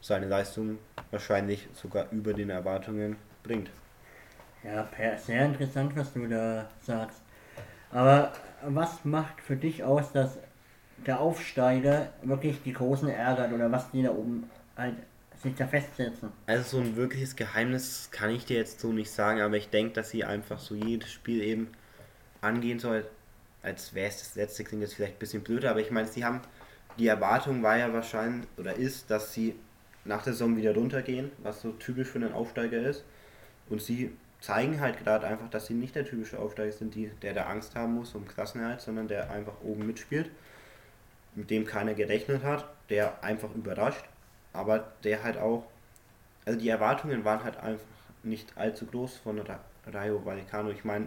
seine 0.00 0.26
Leistung 0.26 0.78
wahrscheinlich 1.10 1.68
sogar 1.74 2.06
über 2.10 2.34
den 2.34 2.50
Erwartungen 2.50 3.16
bringt. 3.42 3.70
Ja, 4.64 4.88
sehr 5.16 5.46
interessant, 5.46 5.96
was 5.96 6.12
du 6.12 6.26
da 6.26 6.68
sagst. 6.80 7.20
Aber 7.90 8.32
was 8.62 9.04
macht 9.04 9.40
für 9.40 9.56
dich 9.56 9.84
aus, 9.84 10.12
dass 10.12 10.38
der 11.06 11.20
Aufsteiger 11.20 12.08
wirklich 12.22 12.62
die 12.62 12.72
Großen 12.72 13.08
ärgert 13.08 13.52
oder 13.52 13.70
was 13.70 13.90
die 13.90 14.02
da 14.02 14.10
oben 14.10 14.48
halt 14.76 14.96
sich 15.42 15.54
da 15.54 15.66
festsetzen? 15.66 16.30
Also 16.46 16.78
so 16.78 16.82
ein 16.82 16.96
wirkliches 16.96 17.36
Geheimnis 17.36 18.08
kann 18.10 18.30
ich 18.30 18.44
dir 18.44 18.56
jetzt 18.56 18.80
so 18.80 18.92
nicht 18.92 19.10
sagen, 19.10 19.40
aber 19.40 19.56
ich 19.56 19.68
denke, 19.68 19.94
dass 19.94 20.10
sie 20.10 20.24
einfach 20.24 20.58
so 20.58 20.74
jedes 20.74 21.10
Spiel 21.10 21.42
eben 21.42 21.68
angehen 22.40 22.78
soll, 22.78 23.04
als 23.62 23.94
wäre 23.94 24.08
es 24.08 24.18
das 24.18 24.34
letzte, 24.34 24.64
klingt 24.64 24.82
jetzt 24.82 24.94
vielleicht 24.94 25.16
ein 25.16 25.18
bisschen 25.18 25.42
blöder, 25.42 25.70
aber 25.70 25.80
ich 25.80 25.90
meine, 25.90 26.08
sie 26.08 26.24
haben, 26.24 26.40
die 26.98 27.06
Erwartung 27.06 27.62
war 27.62 27.76
ja 27.76 27.92
wahrscheinlich, 27.92 28.48
oder 28.56 28.74
ist, 28.74 29.10
dass 29.10 29.32
sie 29.32 29.54
nach 30.04 30.22
der 30.22 30.32
Saison 30.32 30.56
wieder 30.56 30.74
runtergehen, 30.74 31.30
was 31.42 31.62
so 31.62 31.72
typisch 31.72 32.08
für 32.08 32.18
einen 32.18 32.32
Aufsteiger 32.32 32.80
ist. 32.80 33.04
Und 33.68 33.80
sie 33.80 34.10
zeigen 34.40 34.80
halt 34.80 34.98
gerade 34.98 35.26
einfach, 35.26 35.48
dass 35.48 35.66
sie 35.66 35.74
nicht 35.74 35.94
der 35.94 36.04
typische 36.04 36.38
Aufsteiger 36.38 36.72
sind, 36.72 36.94
die, 36.94 37.10
der 37.22 37.32
da 37.32 37.44
Angst 37.44 37.76
haben 37.76 37.94
muss 37.94 38.14
um 38.14 38.26
Klassenheit, 38.26 38.80
sondern 38.80 39.06
der 39.06 39.30
einfach 39.30 39.54
oben 39.62 39.86
mitspielt, 39.86 40.30
mit 41.36 41.50
dem 41.50 41.64
keiner 41.64 41.94
gerechnet 41.94 42.42
hat, 42.42 42.68
der 42.90 43.22
einfach 43.22 43.54
überrascht, 43.54 44.04
aber 44.52 44.92
der 45.04 45.22
halt 45.22 45.38
auch, 45.38 45.64
also 46.44 46.58
die 46.58 46.68
Erwartungen 46.68 47.24
waren 47.24 47.44
halt 47.44 47.56
einfach 47.58 47.84
nicht 48.22 48.56
allzu 48.56 48.86
groß 48.86 49.16
von 49.16 49.42
Rayo 49.86 50.24
Vallecano. 50.24 50.70
Ich 50.70 50.84
meine, 50.84 51.06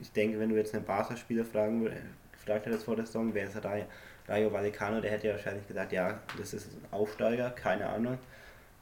ich 0.00 0.12
denke, 0.12 0.38
wenn 0.38 0.50
du 0.50 0.56
jetzt 0.56 0.74
einen 0.74 0.84
Barca-Spieler 0.84 1.44
fragen 1.44 1.90
gefragt 2.32 2.66
hättest 2.66 2.84
vor 2.84 2.96
der 2.96 3.06
Saison, 3.06 3.32
wer 3.32 3.44
ist 3.44 3.62
Rayo, 3.64 3.86
Rayo 4.28 4.52
Vallecano, 4.52 5.00
der 5.00 5.10
hätte 5.10 5.28
ja 5.28 5.34
wahrscheinlich 5.34 5.66
gesagt, 5.66 5.92
ja, 5.92 6.20
das 6.38 6.54
ist 6.54 6.72
ein 6.72 6.92
Aufsteiger, 6.92 7.50
keine 7.50 7.88
Ahnung. 7.88 8.18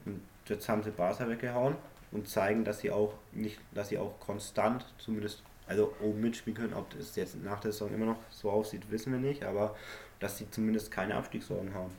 Und 0.05 0.21
jetzt 0.47 0.67
haben 0.67 0.83
sie 0.83 0.91
Barca 0.91 1.27
weggehauen 1.27 1.75
und 2.11 2.27
zeigen, 2.27 2.63
dass 2.63 2.79
sie 2.79 2.91
auch 2.91 3.13
nicht, 3.31 3.59
dass 3.73 3.89
sie 3.89 3.97
auch 3.97 4.19
konstant 4.19 4.85
zumindest 4.97 5.43
also 5.67 5.93
oben 6.01 6.21
mitspielen 6.21 6.57
können. 6.57 6.73
Ob 6.73 6.89
das 6.97 7.15
jetzt 7.15 7.41
nach 7.43 7.59
der 7.59 7.71
Saison 7.71 7.93
immer 7.93 8.05
noch 8.05 8.19
so 8.29 8.51
aussieht, 8.51 8.89
wissen 8.91 9.13
wir 9.13 9.19
nicht, 9.19 9.43
aber 9.43 9.75
dass 10.19 10.37
sie 10.37 10.49
zumindest 10.51 10.91
keine 10.91 11.15
Abstiegssorgen 11.15 11.73
haben. 11.73 11.91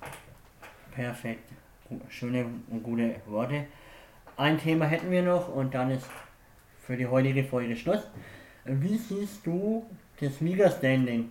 Perfekt. 0.92 1.50
Schöne 2.08 2.46
und 2.70 2.82
gute 2.82 3.16
Worte. 3.26 3.66
Ein 4.36 4.58
Thema 4.58 4.86
hätten 4.86 5.10
wir 5.10 5.22
noch 5.22 5.54
und 5.54 5.74
dann 5.74 5.90
ist 5.90 6.06
für 6.82 6.96
die 6.96 7.06
heutige 7.06 7.44
Folge 7.44 7.76
Schluss. 7.76 8.02
Wie 8.64 8.96
siehst 8.96 9.46
du 9.46 9.84
das 10.20 10.38
Siegerstanding 10.38 11.30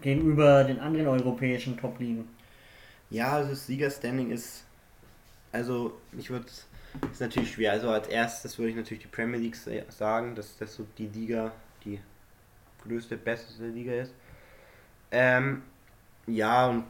gegenüber 0.00 0.64
den 0.64 0.78
anderen 0.78 1.08
europäischen 1.08 1.76
Top-Ligen? 1.76 2.28
Ja, 3.08 3.32
also 3.32 3.50
das 3.50 3.66
Siegerstanding 3.66 4.30
ist, 4.30 4.64
also 5.52 5.98
ich 6.16 6.30
würde 6.30 6.46
ist 7.12 7.20
natürlich 7.20 7.52
schwer. 7.52 7.72
Also 7.72 7.90
als 7.90 8.08
erstes 8.08 8.58
würde 8.58 8.70
ich 8.70 8.76
natürlich 8.76 9.02
die 9.02 9.08
Premier 9.08 9.38
League 9.38 9.56
sagen, 9.88 10.34
dass 10.34 10.56
das 10.58 10.74
so 10.74 10.86
die 10.98 11.06
Liga, 11.06 11.52
die 11.84 12.00
größte, 12.82 13.16
beste 13.16 13.66
Liga 13.68 13.92
ist. 13.92 14.14
Ähm, 15.10 15.62
ja, 16.26 16.68
und, 16.68 16.84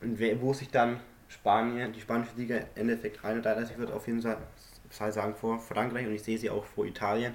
und 0.00 0.20
wo 0.40 0.52
sich 0.52 0.68
dann 0.68 1.00
Spanien, 1.32 1.92
die 1.92 2.00
spanische 2.00 2.36
Liga 2.36 2.56
im 2.56 2.64
Endeffekt 2.82 3.24
rein 3.24 3.38
und 3.38 3.70
ich 3.70 3.78
würde 3.78 3.94
auf 3.94 4.06
jeden 4.06 4.22
Fall 4.22 5.12
sagen 5.12 5.34
vor 5.34 5.58
Frankreich 5.58 6.06
und 6.06 6.14
ich 6.14 6.22
sehe 6.22 6.38
sie 6.38 6.50
auch 6.50 6.64
vor 6.64 6.84
Italien. 6.84 7.34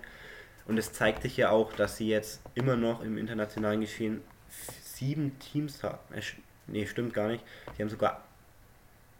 Und 0.67 0.77
es 0.77 0.91
zeigt 0.91 1.23
sich 1.23 1.37
ja 1.37 1.49
auch, 1.49 1.73
dass 1.73 1.97
sie 1.97 2.09
jetzt 2.09 2.41
immer 2.53 2.75
noch 2.75 3.01
im 3.01 3.17
internationalen 3.17 3.81
Geschehen 3.81 4.21
sieben 4.83 5.39
Teams 5.39 5.81
haben. 5.81 5.97
Äh, 6.13 6.21
nee, 6.67 6.85
stimmt 6.85 7.13
gar 7.13 7.29
nicht. 7.29 7.43
Sie 7.75 7.81
haben 7.81 7.89
sogar 7.89 8.23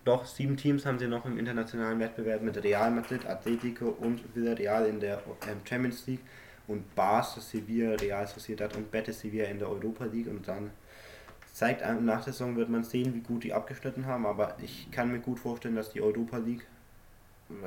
doch, 0.03 0.25
sieben 0.25 0.55
Teams 0.55 0.86
haben 0.86 0.99
sie 0.99 1.07
noch 1.07 1.25
im 1.25 1.38
internationalen 1.38 1.99
Wettbewerb 1.99 2.41
mit 2.41 2.61
Real 2.63 2.91
Madrid, 2.91 3.25
Atletico 3.25 3.89
und 3.99 4.21
Villarreal 4.36 4.86
in 4.86 4.99
der 4.99 5.21
ähm, 5.49 5.59
Champions 5.67 6.05
League 6.07 6.21
und 6.67 6.95
Barca, 6.95 7.41
Sevilla, 7.41 7.95
Real 7.95 8.28
Sociedad 8.28 8.75
und 8.75 8.91
Betis 8.91 9.19
Sevilla 9.19 9.45
in 9.45 9.59
der 9.59 9.69
Europa 9.69 10.05
League 10.05 10.28
und 10.28 10.47
dann 10.47 10.71
zeigt 11.58 11.82
einem 11.82 12.05
nach 12.05 12.24
der 12.24 12.34
Saison 12.34 12.55
wird 12.55 12.70
man 12.70 12.84
sehen, 12.84 13.16
wie 13.16 13.22
gut 13.22 13.43
die 13.43 13.51
abgeschnitten 13.51 14.05
haben, 14.05 14.28
aber 14.28 14.55
ich 14.62 14.91
kann 14.91 15.12
mir 15.12 15.18
gut 15.18 15.39
vorstellen, 15.39 15.76
dass 15.76 15.89
die 15.89 16.03
Europa 16.03 16.38
League 16.38 16.68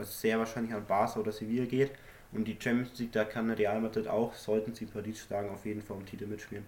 sehr 0.03 0.39
wahrscheinlich 0.39 0.73
an 0.73 0.85
Barca 0.87 1.19
oder 1.19 1.33
Sevilla 1.33 1.65
geht 1.65 1.91
und 2.31 2.47
die 2.47 2.57
Champions 2.57 2.97
League, 3.01 3.11
da 3.11 3.25
kann 3.25 3.51
Real 3.51 3.81
Madrid 3.81 4.07
auch, 4.07 4.33
sollten 4.35 4.73
sie 4.75 4.87
Paris 4.87 5.19
schlagen, 5.19 5.51
auf 5.51 5.67
jeden 5.67 5.83
Fall 5.83 5.97
um 5.97 6.07
Titel 6.07 6.29
mitspielen. 6.29 6.65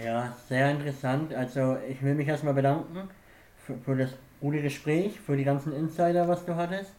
Ja, 0.00 0.32
sehr 0.48 0.70
interessant. 0.70 1.34
Also 1.34 1.76
ich 1.88 2.00
will 2.04 2.14
mich 2.14 2.28
erstmal 2.28 2.54
bedanken 2.54 3.08
für, 3.66 3.76
für 3.78 3.96
das 3.96 4.10
gute 4.40 4.62
Gespräch, 4.62 5.18
für 5.18 5.36
die 5.36 5.44
ganzen 5.44 5.72
Insider, 5.72 6.28
was 6.28 6.44
du 6.44 6.54
hattest. 6.54 6.92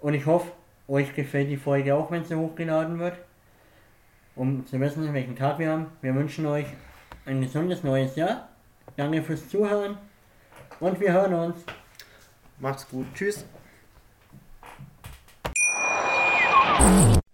Und 0.00 0.14
ich 0.14 0.24
hoffe, 0.24 0.52
euch 0.88 1.14
gefällt 1.14 1.50
die 1.50 1.58
Folge 1.58 1.94
auch, 1.94 2.10
wenn 2.10 2.24
sie 2.24 2.34
hochgeladen 2.34 2.98
wird. 2.98 3.18
Um 4.36 4.66
zu 4.66 4.80
wissen, 4.80 5.12
welchen 5.12 5.36
Tag 5.36 5.58
wir 5.58 5.70
haben. 5.70 5.86
Wir 6.00 6.14
wünschen 6.14 6.46
euch 6.46 6.66
ein 7.26 7.42
gesundes 7.42 7.82
neues 7.82 8.16
Jahr. 8.16 8.49
Danke 8.96 9.22
fürs 9.22 9.48
Zuhören. 9.48 9.96
Und 10.80 11.00
wir 11.00 11.12
hören 11.12 11.34
uns. 11.34 11.56
Macht's 12.58 12.88
gut. 12.88 13.06
Tschüss. 13.14 13.44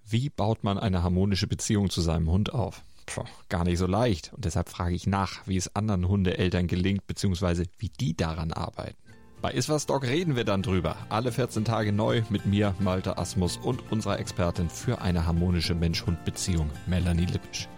Wie 0.09 0.29
baut 0.29 0.63
man 0.65 0.79
eine 0.79 1.03
harmonische 1.03 1.47
Beziehung 1.47 1.91
zu 1.91 2.01
seinem 2.01 2.31
Hund 2.31 2.55
auf? 2.55 2.83
Puh, 3.07 3.25
gar 3.49 3.65
nicht 3.65 3.79
so 3.79 3.87
leicht. 3.87 4.33
Und 4.33 4.45
deshalb 4.45 4.69
frage 4.69 4.95
ich 4.95 5.07
nach, 5.07 5.47
wie 5.47 5.57
es 5.57 5.75
anderen 5.75 6.09
Hundeeltern 6.09 6.67
gelingt, 6.67 7.07
beziehungsweise 7.07 7.65
wie 7.79 7.89
die 7.89 8.17
daran 8.17 8.53
arbeiten. 8.53 8.97
Bei 9.43 9.53
Iswas 9.53 9.87
Dog 9.87 10.03
reden 10.05 10.35
wir 10.35 10.45
dann 10.45 10.63
drüber. 10.63 10.97
Alle 11.09 11.31
14 11.31 11.65
Tage 11.65 11.93
neu 11.93 12.23
mit 12.31 12.47
mir, 12.47 12.75
Malte 12.81 13.19
Asmus 13.19 13.59
und 13.59 13.93
unserer 13.93 14.19
Expertin 14.19 14.69
für 14.69 15.01
eine 15.01 15.27
harmonische 15.27 15.75
Mensch-Hund-Beziehung, 15.75 16.71
Melanie 16.87 17.27
Lippisch. 17.27 17.69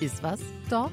Iswas 0.00 0.40
Dog 0.68 0.92